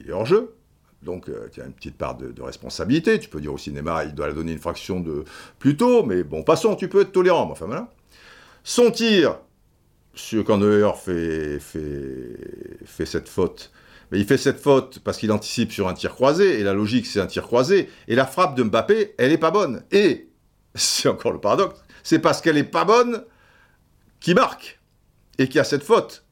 Il 0.00 0.08
est 0.08 0.12
hors 0.12 0.26
jeu. 0.26 0.54
Donc, 1.02 1.28
euh, 1.28 1.48
tu 1.52 1.60
as 1.60 1.66
une 1.66 1.72
petite 1.72 1.96
part 1.96 2.16
de, 2.16 2.40
responsabilité. 2.40 3.18
Tu 3.18 3.28
peux 3.28 3.40
dire 3.40 3.52
au 3.52 3.58
cinéma, 3.58 4.04
il 4.04 4.14
doit 4.14 4.26
la 4.26 4.32
donner 4.32 4.52
une 4.52 4.58
fraction 4.58 5.00
de 5.00 5.24
plus 5.58 5.76
tôt. 5.76 6.02
Mais 6.02 6.24
bon, 6.24 6.42
passons, 6.42 6.76
tu 6.76 6.88
peux 6.88 7.02
être 7.02 7.12
tolérant. 7.12 7.50
Enfin, 7.50 7.66
voilà. 7.66 7.90
Son 8.62 8.90
tir, 8.90 9.38
quand 10.46 10.58
Neuer 10.58 10.90
fait, 10.96 11.58
fait, 11.60 13.06
cette 13.06 13.28
faute, 13.28 13.70
mais 14.10 14.18
il 14.18 14.26
fait 14.26 14.36
cette 14.36 14.60
faute 14.60 15.00
parce 15.00 15.18
qu'il 15.18 15.32
anticipe 15.32 15.72
sur 15.72 15.88
un 15.88 15.94
tir 15.94 16.14
croisé, 16.14 16.60
et 16.60 16.62
la 16.62 16.72
logique 16.72 17.06
c'est 17.06 17.20
un 17.20 17.26
tir 17.26 17.44
croisé, 17.44 17.88
et 18.08 18.14
la 18.14 18.26
frappe 18.26 18.54
de 18.54 18.62
Mbappé, 18.62 19.14
elle 19.18 19.30
n'est 19.30 19.38
pas 19.38 19.50
bonne. 19.50 19.82
Et, 19.92 20.28
c'est 20.74 21.08
encore 21.08 21.32
le 21.32 21.40
paradoxe, 21.40 21.80
c'est 22.02 22.18
parce 22.18 22.40
qu'elle 22.40 22.56
n'est 22.56 22.64
pas 22.64 22.84
bonne 22.84 23.24
qu'il 24.20 24.34
marque, 24.34 24.80
et 25.38 25.46
qu'il 25.46 25.56
y 25.56 25.60
a 25.60 25.64
cette 25.64 25.82
faute. 25.82 26.24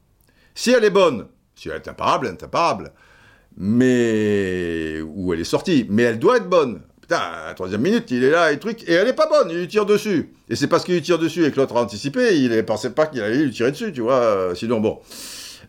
Si 0.55 0.71
elle 0.71 0.83
est 0.83 0.89
bonne, 0.89 1.27
si 1.55 1.69
elle 1.69 1.75
est 1.75 1.87
imparable, 1.87 2.27
elle 2.27 2.33
est 2.33 2.43
imparable, 2.43 2.93
mais 3.57 5.01
où 5.01 5.33
elle 5.33 5.39
est 5.39 5.45
sortie, 5.45 5.85
mais 5.89 6.03
elle 6.03 6.19
doit 6.19 6.37
être 6.37 6.49
bonne. 6.49 6.81
La 7.13 7.53
troisième 7.53 7.81
minute, 7.81 8.09
il 8.09 8.23
est 8.23 8.31
là 8.31 8.51
et 8.51 8.57
truc, 8.57 8.83
et 8.87 8.93
elle 8.93 9.07
est 9.07 9.13
pas 9.13 9.27
bonne, 9.27 9.51
il 9.51 9.57
lui 9.57 9.67
tire 9.67 9.85
dessus. 9.85 10.33
Et 10.49 10.55
c'est 10.55 10.67
parce 10.67 10.83
qu'il 10.83 10.95
lui 10.95 11.01
tire 11.01 11.19
dessus 11.19 11.45
et 11.45 11.51
que 11.51 11.57
l'autre 11.57 11.77
a 11.77 11.81
anticipé, 11.81 12.37
il 12.37 12.49
ne 12.49 12.61
pensait 12.61 12.89
pas 12.89 13.05
qu'il 13.05 13.21
allait 13.21 13.43
lui 13.43 13.51
tirer 13.51 13.71
dessus, 13.71 13.93
tu 13.93 14.01
vois. 14.01 14.15
Euh, 14.15 14.55
sinon, 14.55 14.79
bon. 14.79 14.99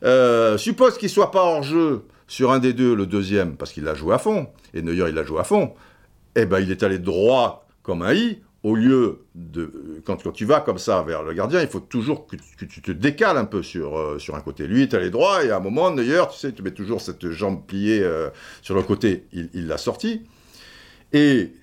Euh, 0.04 0.56
suppose 0.56 0.96
qu'il 0.96 1.10
soit 1.10 1.30
pas 1.30 1.42
hors 1.42 1.62
jeu 1.62 2.04
sur 2.28 2.50
un 2.50 2.60
des 2.60 2.72
deux, 2.72 2.94
le 2.94 3.04
deuxième, 3.04 3.56
parce 3.56 3.72
qu'il 3.72 3.84
l'a 3.84 3.94
joué 3.94 4.14
à 4.14 4.18
fond, 4.18 4.48
et 4.72 4.80
Neuer, 4.80 5.10
il 5.10 5.14
l'a 5.14 5.24
joué 5.24 5.38
à 5.38 5.44
fond. 5.44 5.74
Eh 6.34 6.46
ben, 6.46 6.60
il 6.60 6.70
est 6.70 6.82
allé 6.82 6.98
droit 6.98 7.66
comme 7.82 8.00
un 8.00 8.14
i, 8.14 8.38
au 8.62 8.74
lieu 8.74 9.26
de. 9.34 10.00
Quand, 10.06 10.22
quand, 10.22 10.32
tu 10.32 10.46
vas 10.46 10.60
comme 10.60 10.78
ça 10.78 11.02
vers 11.02 11.22
le 11.22 11.34
gardien, 11.34 11.60
il 11.60 11.68
faut 11.68 11.80
toujours 11.80 12.26
que, 12.26 12.36
tu 12.64 12.80
te 12.80 12.90
décales 12.90 13.36
un 13.36 13.44
peu 13.44 13.62
sur, 13.62 13.98
euh, 13.98 14.18
sur 14.18 14.34
un 14.34 14.40
côté. 14.40 14.66
Lui, 14.66 14.80
il 14.80 14.82
est 14.84 14.94
allé 14.94 15.10
droit, 15.10 15.44
et 15.44 15.50
à 15.50 15.58
un 15.58 15.60
moment, 15.60 15.90
Neuer, 15.90 16.24
tu 16.32 16.38
sais, 16.38 16.52
tu 16.52 16.62
mets 16.62 16.70
toujours 16.70 17.02
cette 17.02 17.28
jambe 17.28 17.66
pliée 17.66 18.02
sur 18.62 18.74
le 18.74 18.82
côté, 18.82 19.26
il 19.32 19.66
l'a 19.66 19.76
sorti. 19.76 20.22
Et 21.14 21.54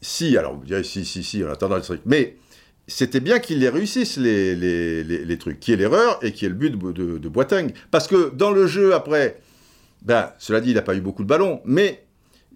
si, 0.00 0.36
alors 0.36 0.54
vous 0.54 0.64
direz 0.64 0.84
si, 0.84 1.04
si, 1.04 1.24
si, 1.24 1.42
en 1.42 1.48
attendant 1.50 1.76
le 1.76 1.82
truc, 1.82 2.02
mais 2.04 2.36
c'était 2.86 3.20
bien 3.20 3.40
qu'il 3.40 3.58
les 3.58 3.68
réussisse, 3.68 4.16
les, 4.18 5.38
trucs, 5.40 5.58
qui 5.58 5.72
est 5.72 5.76
l'erreur 5.76 6.18
et 6.22 6.32
qui 6.32 6.44
est 6.44 6.48
le 6.48 6.54
but 6.54 6.70
de, 6.70 7.18
de. 7.18 7.28
Parce 7.90 8.06
que 8.06 8.30
dans 8.34 8.50
le 8.50 8.66
jeu, 8.66 8.94
après, 8.94 9.40
ben, 10.02 10.32
cela 10.38 10.60
dit, 10.60 10.70
il 10.70 10.74
n'a 10.74 10.82
pas 10.82 10.94
eu 10.94 11.00
beaucoup 11.00 11.22
de 11.22 11.28
ballons, 11.28 11.60
mais 11.64 12.04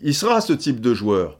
il 0.00 0.14
sera 0.14 0.40
ce 0.40 0.52
type 0.52 0.80
de 0.80 0.94
joueur. 0.94 1.38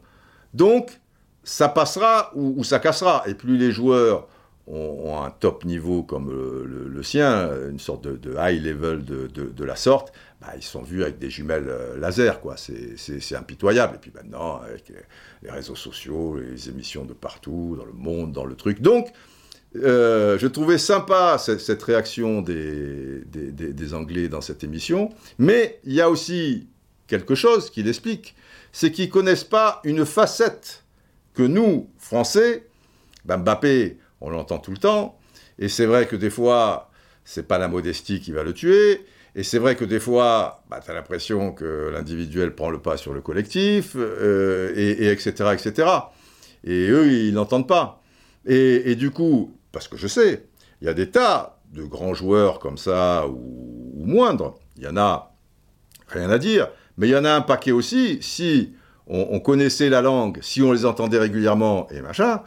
Donc, 0.53 0.99
ça 1.43 1.69
passera 1.69 2.31
ou, 2.35 2.63
ça 2.63 2.79
cassera. 2.79 3.23
Et 3.27 3.33
plus 3.33 3.57
les 3.57 3.71
joueurs 3.71 4.27
ont, 4.67 5.21
un 5.21 5.29
top 5.29 5.65
niveau 5.65 6.03
comme 6.03 6.29
le, 6.29 7.03
sien, 7.03 7.49
une 7.69 7.79
sorte 7.79 8.07
de, 8.07 8.35
high 8.39 8.63
level 8.63 9.03
de, 9.03 9.63
la 9.63 9.75
sorte, 9.75 10.13
bah, 10.43 10.53
ils 10.57 10.63
sont 10.63 10.81
vus 10.81 11.03
avec 11.03 11.19
des 11.19 11.29
jumelles 11.29 11.69
euh, 11.69 11.97
laser, 11.97 12.41
quoi. 12.41 12.55
C'est 12.57 13.35
impitoyable. 13.35 13.95
Et 13.95 13.97
puis 13.97 14.11
maintenant, 14.13 14.57
avec 14.57 14.91
les, 15.41 15.49
réseaux 15.49 15.75
sociaux, 15.75 16.37
les 16.37 16.67
émissions 16.67 17.05
de 17.05 17.13
partout, 17.13 17.75
dans 17.77 17.85
le 17.85 17.93
monde, 17.93 18.33
dans 18.33 18.43
le 18.43 18.55
truc. 18.55 18.81
Donc, 18.81 19.13
euh, 19.77 20.37
je 20.37 20.47
trouvais 20.47 20.77
sympa 20.77 21.37
cette, 21.37 21.81
réaction 21.81 22.41
des, 22.41 23.93
Anglais 23.93 24.27
dans 24.27 24.41
cette 24.41 24.65
émission. 24.65 25.09
Mais 25.37 25.79
il 25.85 25.93
y 25.93 26.01
a 26.01 26.09
aussi 26.09 26.67
quelque 27.07 27.35
chose 27.35 27.69
qui 27.69 27.81
l'explique. 27.81 28.35
C'est 28.73 28.91
qu'ils 28.91 29.09
connaissent 29.09 29.45
pas 29.45 29.79
une 29.85 30.05
facette 30.05 30.83
que 31.35 31.43
nous, 31.43 31.89
Français, 31.99 32.67
ben 33.23 33.37
Mbappé, 33.37 33.97
on 34.19 34.29
l'entend 34.29 34.59
tout 34.59 34.71
le 34.71 34.77
temps. 34.77 35.17
Et 35.57 35.69
c'est 35.69 35.85
vrai 35.85 36.05
que 36.05 36.17
des 36.17 36.29
fois, 36.29 36.91
c'est 37.23 37.47
pas 37.47 37.59
la 37.59 37.69
modestie 37.69 38.19
qui 38.19 38.33
va 38.33 38.43
le 38.43 38.53
tuer. 38.53 39.05
Et 39.35 39.43
c'est 39.43 39.57
vrai 39.57 39.75
que 39.75 39.85
des 39.85 39.99
fois, 39.99 40.63
bah, 40.69 40.79
tu 40.83 40.91
as 40.91 40.93
l'impression 40.93 41.53
que 41.53 41.89
l'individuel 41.91 42.53
prend 42.53 42.69
le 42.69 42.79
pas 42.79 42.97
sur 42.97 43.13
le 43.13 43.21
collectif, 43.21 43.95
euh, 43.95 44.71
et, 44.75 45.07
etc., 45.07 45.31
etc. 45.53 45.89
Et 46.63 46.87
eux, 46.89 47.11
ils 47.11 47.33
n'entendent 47.33 47.67
pas. 47.67 48.01
Et, 48.45 48.95
du 48.95 49.09
coup, 49.09 49.57
parce 49.71 49.87
que 49.87 49.97
je 49.97 50.07
sais, 50.07 50.45
il 50.81 50.85
y 50.85 50.89
a 50.89 50.93
des 50.93 51.09
tas 51.09 51.59
de 51.71 51.83
grands 51.83 52.13
joueurs 52.13 52.59
comme 52.59 52.77
ça, 52.77 53.25
ou, 53.27 54.03
moindres, 54.05 54.55
il 54.77 54.83
y 54.83 54.87
en 54.87 54.97
a 54.97 55.33
rien 56.07 56.29
à 56.29 56.37
dire, 56.37 56.67
mais 56.97 57.07
il 57.07 57.11
y 57.11 57.15
en 57.15 57.25
a 57.25 57.31
un 57.31 57.41
paquet 57.41 57.71
aussi, 57.71 58.19
si 58.21 58.73
on, 59.07 59.39
connaissait 59.39 59.89
la 59.89 60.01
langue, 60.01 60.39
si 60.41 60.61
on 60.61 60.71
les 60.71 60.85
entendait 60.85 61.17
régulièrement, 61.17 61.87
et 61.89 62.01
machin, 62.01 62.41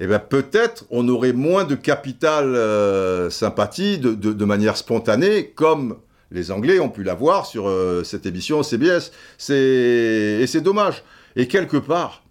eh 0.00 0.06
bien 0.06 0.18
peut-être 0.18 0.84
on 0.90 1.08
aurait 1.08 1.32
moins 1.32 1.64
de 1.64 1.74
capital 1.74 2.54
euh, 2.56 3.30
sympathie 3.30 3.98
de, 3.98 4.14
de, 4.14 4.44
manière 4.44 4.76
spontanée, 4.76 5.48
comme 5.54 5.98
les 6.32 6.50
Anglais 6.50 6.80
ont 6.80 6.88
pu 6.88 7.02
l'avoir 7.02 7.46
sur 7.46 7.68
euh, 7.68 8.02
cette 8.04 8.26
émission 8.26 8.62
CBS. 8.62 9.12
Et 9.50 10.44
c'est 10.46 10.60
dommage. 10.60 11.02
Et 11.36 11.48
quelque 11.48 11.76
part, 11.76 12.24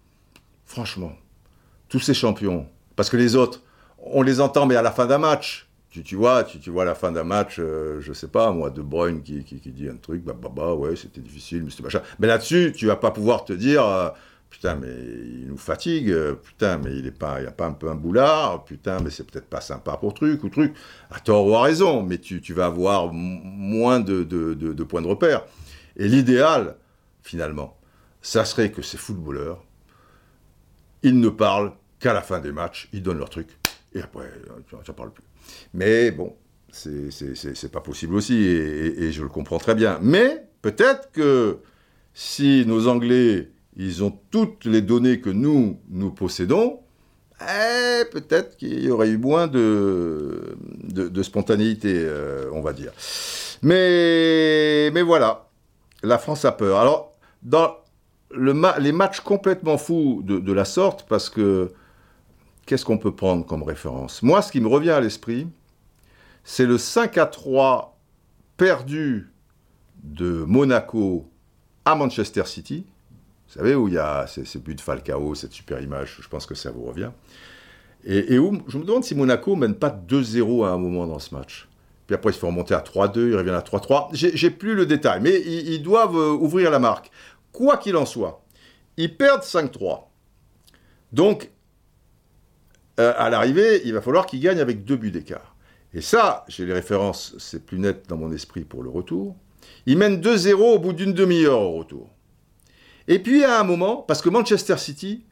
franchement, 0.64 1.12
tous 1.88 2.00
ces 2.00 2.14
champions, 2.14 2.66
parce 2.96 3.10
que 3.10 3.16
les 3.16 3.36
autres, 3.36 3.62
on 3.98 4.22
les 4.22 4.40
entend, 4.40 4.66
mais 4.66 4.76
à 4.76 4.82
la 4.82 4.90
fin 4.90 5.06
d'un 5.06 5.18
match. 5.18 5.68
Tu, 5.90 6.02
tu, 6.02 6.16
vois, 6.16 6.42
tu, 6.42 6.58
tu 6.58 6.70
vois 6.70 6.84
à 6.84 6.86
la 6.86 6.94
fin 6.94 7.12
d'un 7.12 7.24
match, 7.24 7.56
euh, 7.58 8.00
je 8.00 8.14
sais 8.14 8.28
pas, 8.28 8.50
moi, 8.50 8.70
De 8.70 8.80
Bruyne 8.80 9.22
qui, 9.22 9.44
qui, 9.44 9.56
dit 9.56 9.88
un 9.88 9.96
truc, 9.96 10.24
bah, 10.24 10.34
bah, 10.40 10.50
bah 10.54 10.72
ouais, 10.72 10.96
c'était 10.96 11.20
difficile, 11.20 11.64
mais 11.64 11.70
c'était 11.70 11.82
machin. 11.82 12.00
Mais 12.18 12.26
là-dessus, 12.26 12.72
tu 12.74 12.86
vas 12.86 12.96
pas 12.96 13.10
pouvoir 13.10 13.44
te 13.44 13.52
dire, 13.52 13.84
euh, 13.84 14.08
putain, 14.52 14.74
mais 14.74 14.88
il 14.90 15.46
nous 15.48 15.56
fatigue, 15.56 16.10
euh, 16.10 16.34
putain, 16.34 16.76
mais 16.76 16.94
il 16.94 17.06
est 17.06 17.18
pas, 17.18 17.40
il 17.40 17.44
y 17.44 17.46
a 17.46 17.52
pas 17.52 17.66
un 17.66 17.72
peu 17.72 17.88
un 17.88 17.94
boulard, 17.94 18.64
putain, 18.64 19.00
mais 19.00 19.08
c'est 19.08 19.24
peut-être 19.24 19.48
pas 19.48 19.62
sympa 19.62 19.96
pour 19.96 20.12
truc 20.12 20.44
ou 20.44 20.50
truc. 20.50 20.74
À 21.10 21.20
tort 21.20 21.46
ou 21.46 21.56
à 21.56 21.62
raison, 21.62 22.02
mais 22.02 22.18
tu, 22.18 22.38
vas 22.52 22.66
avoir 22.66 23.10
moins 23.12 23.98
de, 23.98 24.24
de, 24.24 24.84
points 24.84 25.00
de 25.00 25.06
repère. 25.06 25.46
Et 25.96 26.06
l'idéal, 26.06 26.76
finalement, 27.22 27.78
ça 28.20 28.44
serait 28.44 28.70
que 28.70 28.82
ces 28.82 28.98
footballeurs, 28.98 29.64
ils 31.02 31.18
ne 31.18 31.30
parlent 31.30 31.72
qu'à 31.98 32.12
la 32.12 32.20
fin 32.20 32.38
des 32.38 32.52
matchs, 32.52 32.90
ils 32.92 33.02
donnent 33.02 33.18
leur 33.18 33.30
truc, 33.30 33.48
et 33.94 34.02
après, 34.02 34.30
tu 34.68 34.74
n'en 34.74 34.82
parles 34.94 35.12
plus. 35.12 35.24
Mais 35.72 36.10
bon, 36.10 36.36
c'est 36.70 37.72
pas 37.72 37.80
possible 37.80 38.14
aussi, 38.14 38.34
et, 38.34 39.12
je 39.12 39.22
le 39.22 39.30
comprends 39.30 39.58
très 39.58 39.74
bien. 39.74 39.98
Mais 40.02 40.46
peut-être 40.60 41.10
que 41.10 41.60
si 42.12 42.64
nos 42.66 42.86
Anglais, 42.86 43.48
ils 43.76 44.04
ont 44.04 44.18
toutes 44.30 44.64
les 44.64 44.82
données 44.82 45.20
que 45.20 45.30
nous, 45.30 45.80
nous 45.88 46.10
possédons, 46.10 46.80
peut-être 48.10 48.56
qu'il 48.56 48.84
y 48.84 48.90
aurait 48.90 49.08
eu 49.08 49.18
moins 49.18 49.46
de, 49.46 50.56
spontanéité, 51.22 51.92
euh, 51.94 52.50
on 52.52 52.60
va 52.60 52.72
dire. 52.72 52.92
Mais, 53.62 54.90
voilà, 55.02 55.48
la 56.02 56.18
France 56.18 56.44
a 56.44 56.52
peur. 56.52 56.78
Alors, 56.78 57.12
dans 57.42 57.76
le 58.30 58.54
les 58.80 58.92
matchs 58.92 59.20
complètement 59.20 59.76
fous 59.76 60.22
de, 60.24 60.38
de 60.38 60.52
la 60.52 60.64
sorte, 60.64 61.06
parce 61.08 61.28
que 61.28 61.72
qu'est-ce 62.66 62.84
qu'on 62.84 62.98
peut 62.98 63.14
prendre 63.14 63.44
comme 63.44 63.62
référence? 63.62 64.22
Moi, 64.22 64.42
ce 64.42 64.52
qui 64.52 64.60
me 64.60 64.68
revient 64.68 64.90
à 64.90 65.00
l'esprit, 65.00 65.48
c'est 66.44 66.66
le 66.66 66.78
5 66.78 67.18
à 67.18 67.26
3 67.26 67.98
perdu 68.56 69.32
de 70.02 70.44
Monaco 70.44 71.28
à 71.84 71.94
Manchester 71.94 72.44
City. 72.46 72.86
Vous 73.52 73.58
savez, 73.58 73.74
où 73.74 73.86
il 73.86 73.94
y 73.94 73.98
a 73.98 74.26
ces, 74.26 74.58
buts 74.58 74.74
de 74.74 74.80
Falcao, 74.80 75.34
cette 75.34 75.52
super 75.52 75.78
image, 75.82 76.16
je 76.22 76.28
pense 76.28 76.46
que 76.46 76.54
ça 76.54 76.70
vous 76.70 76.84
revient. 76.84 77.10
Et, 78.04 78.38
où 78.38 78.62
je 78.66 78.78
me 78.78 78.84
demande 78.84 79.04
si 79.04 79.14
Monaco 79.14 79.56
mène 79.56 79.74
pas 79.74 79.90
2-0 79.90 80.64
à 80.64 80.70
un 80.70 80.78
moment 80.78 81.06
dans 81.06 81.18
ce 81.18 81.34
match. 81.34 81.68
Puis 82.06 82.14
après, 82.14 82.30
ils 82.30 82.34
se 82.34 82.38
font 82.38 82.46
remonter 82.46 82.72
à 82.72 82.80
3-2, 82.80 83.28
ils 83.28 83.36
reviennent 83.36 83.54
à 83.54 83.60
3-3. 83.60 84.08
J'ai 84.12 84.50
plus 84.50 84.74
le 84.74 84.86
détail, 84.86 85.20
mais 85.20 85.38
ils, 85.38 85.82
doivent 85.82 86.16
euh, 86.16 86.32
ouvrir 86.32 86.70
la 86.70 86.78
marque. 86.78 87.10
Quoi 87.52 87.76
qu'il 87.76 87.94
en 87.96 88.06
soit, 88.06 88.42
ils 88.96 89.14
perdent 89.14 89.42
5-3. 89.42 90.04
Donc, 91.12 91.50
euh, 93.00 93.12
à 93.18 93.28
l'arrivée, 93.28 93.82
il 93.84 93.92
va 93.92 94.00
falloir 94.00 94.24
qu'ils 94.24 94.40
gagnent 94.40 94.60
avec 94.60 94.82
deux 94.84 94.96
buts 94.96 95.10
d'écart. 95.10 95.54
Et 95.92 96.00
ça, 96.00 96.46
j'ai 96.48 96.64
les 96.64 96.72
références, 96.72 97.34
c'est 97.38 97.66
plus 97.66 97.78
net 97.78 98.06
dans 98.08 98.16
mon 98.16 98.32
esprit 98.32 98.64
pour 98.64 98.82
le 98.82 98.88
retour. 98.88 99.36
Ils 99.84 99.98
mènent 99.98 100.22
2-0 100.22 100.54
au 100.54 100.78
bout 100.78 100.94
d'une 100.94 101.12
demi-heure 101.12 101.60
au 101.60 101.72
retour. 101.72 102.08
Et 103.08 103.18
puis 103.18 103.44
à 103.44 103.60
un 103.60 103.64
moment, 103.64 103.96
parce 103.96 104.22
que 104.22 104.28
Manchester 104.28 104.76
City, 104.78 105.24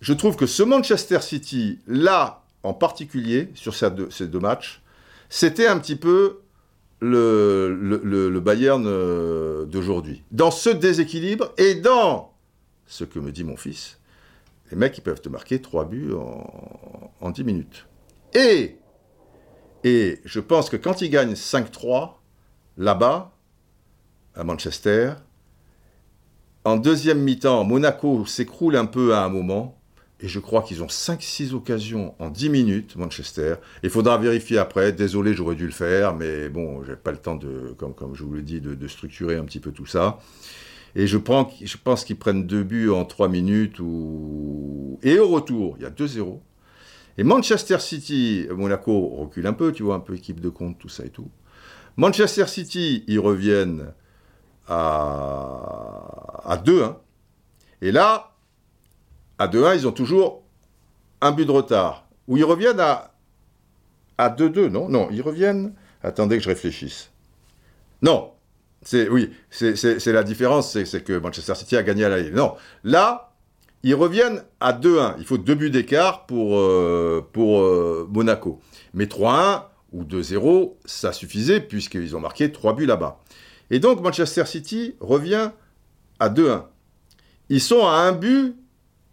je 0.00 0.12
trouve 0.12 0.36
que 0.36 0.46
ce 0.46 0.62
Manchester 0.62 1.20
City, 1.20 1.78
là 1.86 2.42
en 2.62 2.74
particulier, 2.74 3.50
sur 3.54 3.74
ces 3.74 3.90
deux, 3.90 4.40
matchs, 4.40 4.82
c'était 5.28 5.68
un 5.68 5.78
petit 5.78 5.96
peu 5.96 6.40
le, 7.00 8.40
Bayern 8.44 8.84
euh, 8.86 9.64
d'aujourd'hui. 9.66 10.22
Dans 10.32 10.50
ce 10.50 10.70
déséquilibre 10.70 11.52
et 11.58 11.74
dans 11.76 12.32
ce 12.86 13.04
que 13.04 13.18
me 13.18 13.30
dit 13.30 13.44
mon 13.44 13.56
fils, 13.56 13.98
les 14.70 14.76
mecs, 14.76 14.98
ils 14.98 15.02
peuvent 15.02 15.20
te 15.20 15.28
marquer 15.28 15.62
3 15.62 15.84
buts 15.84 16.12
en, 16.12 17.12
en 17.20 17.30
10 17.30 17.44
minutes. 17.44 17.86
Et 18.34 18.78
et 19.86 20.20
je 20.24 20.40
pense 20.40 20.68
que 20.68 20.76
quand 20.76 21.00
ils 21.00 21.10
gagnent 21.10 21.34
5-3, 21.34 22.14
là-bas, 22.76 23.32
à 24.34 24.42
Manchester, 24.42 25.12
en 26.66 26.76
deuxième 26.76 27.20
mi-temps, 27.20 27.62
Monaco 27.62 28.26
s'écroule 28.26 28.74
un 28.74 28.86
peu 28.86 29.14
à 29.14 29.24
un 29.24 29.28
moment. 29.28 29.78
Et 30.20 30.26
je 30.26 30.40
crois 30.40 30.62
qu'ils 30.62 30.82
ont 30.82 30.88
5-6 30.88 31.52
occasions 31.52 32.14
en 32.18 32.28
10 32.28 32.48
minutes, 32.48 32.96
Manchester. 32.96 33.54
Il 33.84 33.90
faudra 33.90 34.18
vérifier 34.18 34.58
après. 34.58 34.90
Désolé, 34.90 35.32
j'aurais 35.32 35.54
dû 35.54 35.66
le 35.66 35.72
faire, 35.72 36.16
mais 36.16 36.48
bon, 36.48 36.82
j'ai 36.82 36.96
pas 36.96 37.12
le 37.12 37.18
temps 37.18 37.36
de, 37.36 37.72
comme, 37.78 38.14
je 38.14 38.24
vous 38.24 38.34
l'ai 38.34 38.42
dit, 38.42 38.60
de, 38.60 38.88
structurer 38.88 39.36
un 39.36 39.44
petit 39.44 39.60
peu 39.60 39.70
tout 39.70 39.86
ça. 39.86 40.18
Et 40.96 41.06
je, 41.06 41.18
je 41.18 41.76
pense 41.76 42.04
qu'ils 42.04 42.16
prennent 42.16 42.48
deux 42.48 42.64
buts 42.64 42.90
en 42.90 43.04
3 43.04 43.28
minutes. 43.28 43.78
Et 45.04 45.20
au 45.20 45.28
retour, 45.28 45.76
il 45.78 45.84
y 45.84 45.86
a 45.86 45.90
2-0. 45.90 46.40
Et 47.18 47.22
Manchester 47.22 47.78
City, 47.78 48.48
Monaco 48.50 49.06
recule 49.10 49.46
un 49.46 49.52
peu, 49.52 49.70
tu 49.70 49.84
vois, 49.84 49.94
un 49.94 50.00
peu 50.00 50.16
équipe 50.16 50.40
de 50.40 50.48
compte, 50.48 50.78
tout 50.80 50.88
ça 50.88 51.04
et 51.04 51.10
tout. 51.10 51.30
Manchester 51.96 52.48
City, 52.48 53.04
ils 53.06 53.20
reviennent 53.20 53.92
à, 54.68 56.42
à 56.44 56.56
2-1. 56.56 56.94
Et 57.82 57.92
là, 57.92 58.32
à 59.38 59.48
2-1, 59.48 59.76
ils 59.76 59.88
ont 59.88 59.92
toujours 59.92 60.42
un 61.20 61.32
but 61.32 61.44
de 61.46 61.50
retard. 61.50 62.06
Ou 62.28 62.36
ils 62.36 62.44
reviennent 62.44 62.80
à, 62.80 63.12
à 64.18 64.30
2-2, 64.30 64.68
non? 64.68 64.88
Non, 64.88 65.08
ils 65.10 65.22
reviennent. 65.22 65.74
Attendez 66.02 66.38
que 66.38 66.44
je 66.44 66.48
réfléchisse. 66.48 67.10
Non, 68.02 68.32
c'est 68.82 69.08
oui, 69.08 69.32
c'est 69.50 70.06
la 70.06 70.22
différence, 70.22 70.72
c'est 70.72 71.04
que 71.04 71.18
Manchester 71.18 71.54
City 71.54 71.76
a 71.76 71.82
gagné 71.82 72.04
à 72.04 72.08
l'aller. 72.08 72.30
Non, 72.30 72.54
là, 72.84 73.32
ils 73.82 73.94
reviennent 73.94 74.42
à 74.60 74.72
2-1. 74.72 75.14
Il 75.18 75.24
faut 75.24 75.38
deux 75.38 75.54
buts 75.54 75.70
d'écart 75.70 76.26
pour, 76.26 76.58
euh, 76.58 77.24
euh, 77.36 78.06
Monaco. 78.10 78.60
Mais 78.94 79.06
3-1 79.06 79.62
ou 79.92 80.04
2-0, 80.04 80.74
ça 80.84 81.12
suffisait 81.12 81.60
puisqu'ils 81.60 82.16
ont 82.16 82.20
marqué 82.20 82.52
3 82.52 82.74
buts 82.74 82.86
là-bas. 82.86 83.20
Et 83.70 83.78
donc 83.78 84.00
Manchester 84.00 84.46
City 84.46 84.94
revient 85.00 85.50
à 86.18 86.28
2-1. 86.28 86.64
Ils 87.48 87.60
sont 87.60 87.86
à 87.86 87.98
un 87.98 88.12
but 88.12 88.56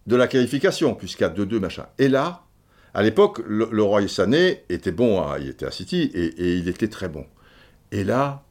de 0.07 0.15
la 0.15 0.27
qualification, 0.27 0.95
puisqu'à 0.95 1.29
2-2, 1.29 1.59
machin. 1.59 1.85
Et 1.97 2.07
là, 2.07 2.43
à 2.93 3.03
l'époque, 3.03 3.41
le, 3.47 3.81
Roy 3.81 4.07
Sané 4.07 4.63
était 4.69 4.91
bon, 4.91 5.21
hein, 5.21 5.37
il 5.39 5.49
était 5.49 5.65
à 5.65 5.71
City, 5.71 6.11
et, 6.13 6.25
et, 6.25 6.57
il 6.57 6.67
était 6.67 6.89
très 6.89 7.09
bon. 7.09 7.25
Et 7.91 8.03
là, 8.03 8.43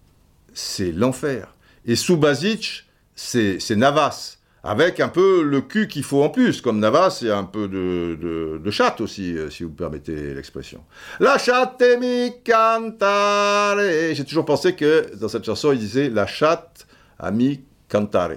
c'est 0.55 0.93
l'enfer. 0.93 1.55
Et 1.85 1.97
sous 1.97 2.17
Basic, 2.17 2.85
c'est 3.15 3.77
Navas 3.77 4.39
avec 4.65 5.01
un 5.01 5.09
peu 5.09 5.43
le 5.43 5.61
cul 5.61 5.89
qu'il 5.89 6.05
faut 6.05 6.23
en 6.23 6.29
plus, 6.29 6.61
comme 6.61 6.79
Navas, 6.79 7.23
et 7.25 7.31
un 7.31 7.45
peu 7.45 7.69
de, 7.69 8.71
chatte 8.71 9.01
aussi, 9.01 9.37
euh, 9.37 9.51
si 9.51 9.65
vous 9.65 9.71
permettez 9.71 10.35
l'expression. 10.35 10.85
La 11.19 11.37
chatte 11.37 11.83
mi 12.01 12.33
cantare. 12.45 13.79
J'ai 14.13 14.25
toujours 14.25 14.45
pensé 14.45 14.77
que 14.77 15.15
dans 15.17 15.29
cette 15.29 15.45
chanson, 15.45 15.73
il 15.73 15.79
disait 15.79 16.09
la 16.09 16.27
chatte 16.27 16.87
a 17.19 17.31
mi 17.33 17.65
cantare. 17.89 18.37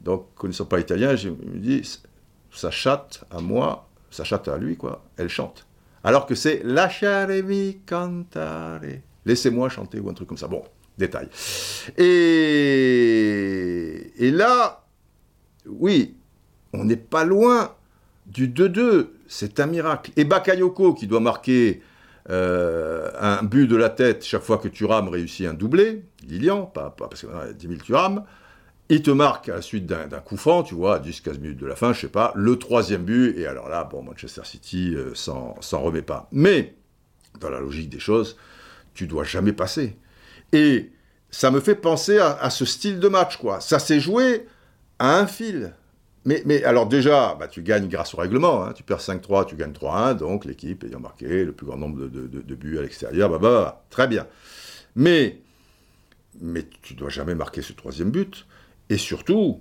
Donc, 0.00 0.34
connaissant 0.34 0.66
pas 0.66 0.76
l'italien, 0.76 1.16
je 1.16 1.30
me 1.30 1.58
dis, 1.58 2.00
sa 2.52 2.70
chatte 2.70 3.24
à 3.30 3.40
moi, 3.40 3.88
sa 4.10 4.24
chatte 4.24 4.48
à 4.48 4.58
lui, 4.58 4.76
quoi, 4.76 5.04
elle 5.16 5.28
chante. 5.28 5.66
Alors 6.04 6.26
que 6.26 6.34
c'est 6.34 6.60
la 6.64 6.90
mi 7.42 7.78
cantare. 7.86 8.80
Laissez-moi 9.24 9.70
chanter 9.70 10.00
ou 10.00 10.10
un 10.10 10.14
truc 10.14 10.28
comme 10.28 10.38
ça. 10.38 10.48
Bon, 10.48 10.62
détail. 10.98 11.28
Et 11.98 12.10
là, 14.30 14.85
oui, 15.68 16.14
on 16.72 16.84
n'est 16.84 16.96
pas 16.96 17.24
loin 17.24 17.74
du 18.26 18.48
2-2. 18.48 19.08
C'est 19.28 19.60
un 19.60 19.66
miracle. 19.66 20.12
Et 20.16 20.24
Bakayoko, 20.24 20.94
qui 20.94 21.06
doit 21.06 21.20
marquer 21.20 21.82
euh, 22.30 23.10
un 23.20 23.42
but 23.42 23.66
de 23.66 23.76
la 23.76 23.88
tête 23.88 24.24
chaque 24.24 24.42
fois 24.42 24.58
que 24.58 24.68
Thuram 24.68 25.08
réussit 25.08 25.46
un 25.46 25.54
doublé, 25.54 26.04
Lilian, 26.26 26.66
pas, 26.66 26.94
parce 26.96 27.20
qu'il 27.20 27.30
y 27.30 27.32
a 27.32 27.52
10 27.52 27.68
000 27.68 27.80
Thuram, 27.80 28.24
il 28.88 29.02
te 29.02 29.10
marque 29.10 29.48
à 29.48 29.56
la 29.56 29.62
suite 29.62 29.86
d'un 29.86 30.06
coup 30.20 30.36
franc, 30.36 30.62
tu 30.62 30.74
vois, 30.74 30.96
à 30.96 30.98
10-15 31.00 31.40
minutes 31.40 31.58
de 31.58 31.66
la 31.66 31.74
fin, 31.74 31.92
je 31.92 32.02
sais 32.02 32.08
pas, 32.08 32.32
le 32.36 32.56
troisième 32.56 33.04
but, 33.04 33.36
et 33.36 33.46
alors 33.46 33.68
là, 33.68 33.84
bon, 33.84 34.02
Manchester 34.02 34.42
City 34.44 34.94
euh, 34.94 35.12
s'en 35.14 35.80
remet 35.80 36.02
pas. 36.02 36.28
Mais, 36.32 36.74
dans 37.40 37.50
la 37.50 37.60
logique 37.60 37.90
des 37.90 37.98
choses, 37.98 38.36
tu 38.94 39.06
dois 39.06 39.24
jamais 39.24 39.52
passer. 39.52 39.96
Et 40.52 40.90
ça 41.30 41.50
me 41.50 41.60
fait 41.60 41.74
penser 41.74 42.18
à, 42.18 42.38
à 42.40 42.50
ce 42.50 42.64
style 42.64 43.00
de 43.00 43.08
match, 43.08 43.36
quoi. 43.38 43.60
Ça 43.60 43.78
s'est 43.78 44.00
joué 44.00 44.46
à 44.98 45.18
un 45.18 45.26
fil. 45.26 45.72
Mais, 46.24 46.42
mais 46.44 46.64
alors 46.64 46.86
déjà, 46.86 47.36
bah, 47.38 47.46
tu 47.46 47.62
gagnes 47.62 47.88
grâce 47.88 48.14
au 48.14 48.16
règlement. 48.16 48.64
Hein. 48.64 48.72
Tu 48.72 48.82
perds 48.82 49.00
5-3, 49.00 49.46
tu 49.46 49.56
gagnes 49.56 49.72
3-1, 49.72 50.16
donc 50.16 50.44
l'équipe 50.44 50.82
ayant 50.84 51.00
marqué 51.00 51.44
le 51.44 51.52
plus 51.52 51.66
grand 51.66 51.76
nombre 51.76 52.08
de, 52.08 52.54
buts 52.54 52.78
à 52.78 52.82
l'extérieur, 52.82 53.30
bah, 53.30 53.38
bah, 53.38 53.84
très 53.90 54.08
bien. 54.08 54.26
Mais, 54.96 55.38
mais 56.40 56.66
tu 56.82 56.94
dois 56.94 57.10
jamais 57.10 57.34
marquer 57.34 57.62
ce 57.62 57.72
troisième 57.72 58.10
but. 58.10 58.46
Et 58.88 58.98
surtout, 58.98 59.60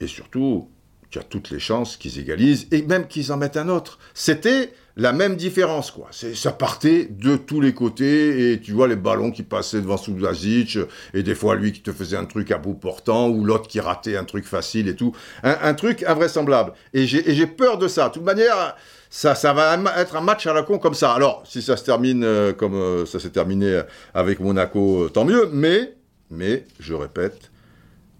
et 0.00 0.06
surtout, 0.06 0.68
tu 1.14 1.20
as 1.20 1.22
toutes 1.22 1.50
les 1.50 1.60
chances 1.60 1.96
qu'ils 1.96 2.18
égalisent 2.18 2.66
et 2.72 2.82
même 2.82 3.06
qu'ils 3.06 3.30
en 3.30 3.36
mettent 3.36 3.56
un 3.56 3.68
autre. 3.68 4.00
C'était 4.14 4.72
la 4.96 5.12
même 5.12 5.36
différence, 5.36 5.92
quoi. 5.92 6.08
Ça 6.10 6.50
partait 6.50 7.06
de 7.08 7.36
tous 7.36 7.60
les 7.60 7.72
côtés, 7.72 8.52
et 8.52 8.60
tu 8.60 8.72
vois 8.72 8.88
les 8.88 8.96
ballons 8.96 9.30
qui 9.30 9.44
passaient 9.44 9.80
devant 9.80 9.96
Subasic, 9.96 10.78
et 11.12 11.22
des 11.22 11.36
fois 11.36 11.54
lui 11.54 11.70
qui 11.70 11.82
te 11.82 11.92
faisait 11.92 12.16
un 12.16 12.24
truc 12.24 12.50
à 12.50 12.58
bout 12.58 12.74
portant, 12.74 13.28
ou 13.28 13.44
l'autre 13.44 13.68
qui 13.68 13.78
ratait 13.78 14.16
un 14.16 14.24
truc 14.24 14.44
facile 14.44 14.88
et 14.88 14.96
tout. 14.96 15.14
Un, 15.44 15.74
truc 15.74 16.02
invraisemblable. 16.02 16.72
Et 16.92 17.06
j'ai 17.06 17.46
peur 17.46 17.78
de 17.78 17.86
ça. 17.86 18.08
De 18.08 18.14
toute 18.14 18.24
manière, 18.24 18.74
ça, 19.08 19.34
va 19.52 19.78
être 19.96 20.16
un 20.16 20.20
match 20.20 20.48
à 20.48 20.52
la 20.52 20.64
con 20.64 20.78
comme 20.78 20.94
ça. 20.94 21.12
Alors, 21.12 21.44
si 21.46 21.62
ça 21.62 21.76
se 21.76 21.84
termine 21.84 22.24
euh, 22.24 22.52
comme 22.52 22.74
euh, 22.74 23.06
ça 23.06 23.20
s'est 23.20 23.30
terminé 23.30 23.82
avec 24.14 24.40
Monaco, 24.40 25.04
euh, 25.04 25.08
tant 25.10 25.24
mieux, 25.24 25.48
mais, 25.52 25.94
mais, 26.30 26.66
je 26.80 26.94
répète, 26.94 27.52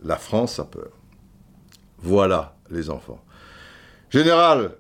la 0.05 0.17
France 0.17 0.61
a 0.61 0.65
peur. 0.65 0.91
Voilà, 1.99 2.55
enfants. 2.91 3.23
Général, 4.11 4.73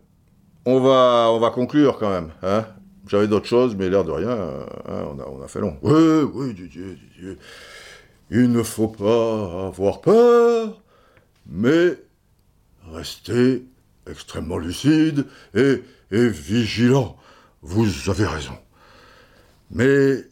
on 0.66 0.80
va, 0.80 1.28
on 1.30 1.38
va 1.38 1.50
conclure 1.50 1.98
quand 1.98 2.10
même. 2.10 2.30
Hein 2.42 2.66
J'avais 3.06 3.26
d'autres 3.26 3.46
choses, 3.46 3.74
mais 3.76 3.90
l'air 3.90 4.04
de 4.04 4.12
rien, 4.12 4.30
hein, 4.30 4.66
on, 4.86 5.18
a, 5.18 5.26
on, 5.26 5.42
a, 5.42 5.48
fait 5.48 5.60
long. 5.60 5.76
Oui, 5.82 6.28
oui, 6.32 6.54
Didier, 6.54 6.94
Didier. 6.94 7.38
Il 8.30 8.50
ne 8.50 8.62
faut 8.62 8.88
pas 8.88 9.66
avoir 9.66 10.00
peur, 10.00 10.80
mais 11.46 11.98
rester 12.92 13.64
extrêmement 14.08 14.58
lucide 14.58 15.26
et, 15.54 15.82
et 16.10 16.28
vigilant. 16.28 17.16
Vous 17.62 17.86
avez 18.10 18.26
raison. 18.26 18.56
Mais 19.70 20.24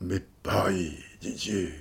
Mais 0.00 0.22
Paris, 0.42 0.94
Didier, 1.20 1.72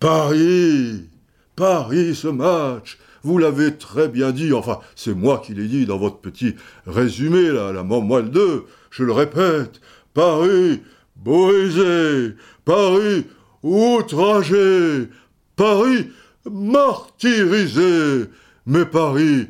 Paris, 0.00 1.08
Paris, 1.54 2.14
ce 2.14 2.28
match, 2.28 2.98
vous 3.26 3.38
l'avez 3.38 3.76
très 3.76 4.06
bien 4.06 4.30
dit, 4.30 4.52
enfin, 4.52 4.78
c'est 4.94 5.12
moi 5.12 5.42
qui 5.44 5.52
l'ai 5.52 5.66
dit 5.66 5.84
dans 5.84 5.98
votre 5.98 6.18
petit 6.18 6.54
résumé, 6.86 7.48
là, 7.50 7.72
la 7.72 7.82
moelle 7.82 8.30
2, 8.30 8.64
je 8.90 9.02
le 9.02 9.10
répète, 9.10 9.80
Paris, 10.14 10.80
brisé, 11.16 12.36
Paris, 12.64 13.26
outragé, 13.64 15.08
Paris, 15.56 16.08
martyrisé, 16.48 18.26
mais 18.64 18.84
Paris, 18.84 19.48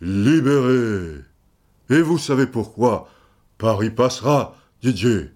libéré. 0.00 1.16
Et 1.90 2.02
vous 2.02 2.18
savez 2.18 2.46
pourquoi 2.46 3.08
Paris 3.58 3.90
passera, 3.90 4.56
Didier 4.82 5.30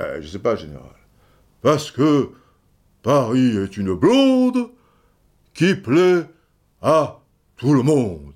euh, 0.00 0.22
Je 0.22 0.28
sais 0.28 0.38
pas, 0.38 0.56
général. 0.56 0.96
Parce 1.60 1.90
que 1.90 2.30
Paris 3.02 3.54
est 3.58 3.76
une 3.76 3.92
blonde 3.92 4.70
qui 5.52 5.74
plaît 5.74 6.24
à 6.84 7.18
tout 7.56 7.72
le 7.72 7.82
monde. 7.82 8.34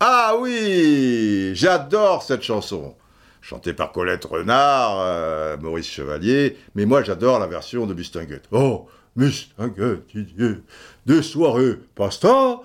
Ah 0.00 0.34
oui, 0.38 1.52
j'adore 1.54 2.24
cette 2.24 2.42
chanson. 2.42 2.96
Chantée 3.40 3.72
par 3.72 3.92
Colette 3.92 4.24
Renard, 4.24 4.98
euh, 4.98 5.56
Maurice 5.56 5.86
Chevalier, 5.86 6.56
mais 6.74 6.84
moi 6.84 7.04
j'adore 7.04 7.38
la 7.38 7.46
version 7.46 7.86
de 7.86 7.94
Mistinguette. 7.94 8.48
Oh, 8.50 8.88
Mistinguette, 9.14 10.08
Didier, 10.08 10.62
des 11.06 11.22
soirées 11.22 11.78
pasta 11.94 12.60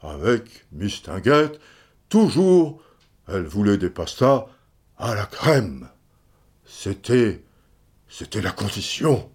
avec 0.00 0.66
Mistinguette, 0.72 1.60
toujours 2.08 2.82
elle 3.28 3.44
voulait 3.44 3.78
des 3.78 3.90
pastas 3.90 4.46
à 4.96 5.14
la 5.14 5.26
crème. 5.26 5.88
C'était. 6.64 7.42
C'était 8.08 8.40
la 8.40 8.50
condition. 8.50 9.30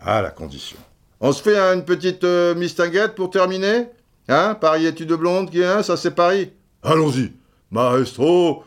Ah, 0.00 0.22
la 0.22 0.30
condition. 0.30 0.78
On 1.20 1.32
se 1.32 1.42
fait 1.42 1.56
une 1.56 1.84
petite 1.84 2.24
euh, 2.24 2.54
mistinguette 2.54 3.14
pour 3.14 3.30
terminer 3.30 3.86
Hein 4.28 4.54
Paris 4.54 4.86
études 4.86 5.12
blonde, 5.12 5.50
qui 5.50 5.62
hein 5.62 5.82
Ça 5.82 5.96
c'est 5.96 6.14
Paris? 6.14 6.50
Allons-y. 6.82 7.32
Maestro. 7.70 8.64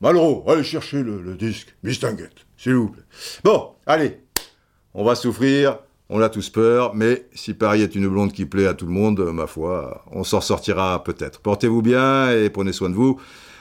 Malraux, 0.00 0.44
allez 0.46 0.64
chercher 0.64 1.02
le, 1.02 1.22
le 1.22 1.34
disque. 1.34 1.74
Mistinguette, 1.82 2.46
s'il 2.56 2.74
vous 2.74 2.88
plaît. 2.88 3.02
Bon, 3.42 3.70
allez. 3.86 4.18
On 4.92 5.04
va 5.04 5.14
souffrir. 5.14 5.78
On 6.10 6.20
a 6.20 6.28
tous 6.28 6.50
peur, 6.50 6.94
mais 6.94 7.26
si 7.34 7.54
Paris 7.54 7.80
est 7.80 7.94
une 7.94 8.08
blonde 8.08 8.32
qui 8.32 8.44
plaît 8.44 8.66
à 8.66 8.74
tout 8.74 8.84
le 8.84 8.92
monde, 8.92 9.20
ma 9.32 9.46
foi, 9.46 10.04
on 10.12 10.22
s'en 10.22 10.42
sortira 10.42 11.02
peut-être. 11.02 11.40
Portez-vous 11.40 11.80
bien 11.80 12.30
et 12.30 12.50
prenez 12.50 12.72
soin 12.72 12.90
de 12.90 12.94
vous, 12.94 13.18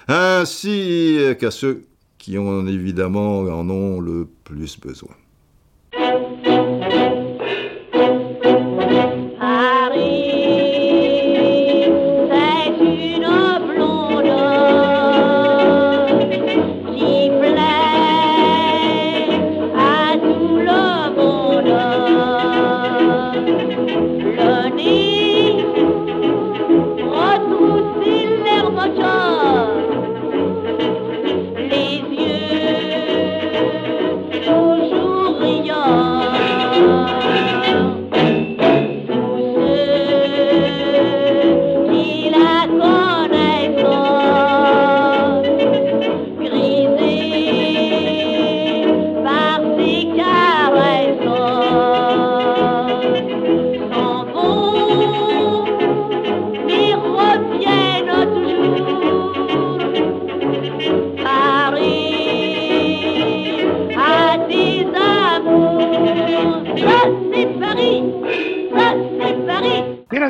ainsi 0.09 1.19
qu'à 1.39 1.51
ceux 1.51 1.85
qui 2.17 2.37
ont 2.37 2.67
évidemment 2.67 3.39
en 3.39 3.69
ont 3.69 4.01
le 4.01 4.27
plus 4.43 4.77
besoin. 4.77 5.15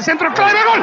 Centro 0.02 0.34
clave, 0.34 0.60
gol. 0.64 0.80
¡Gol! 0.80 0.83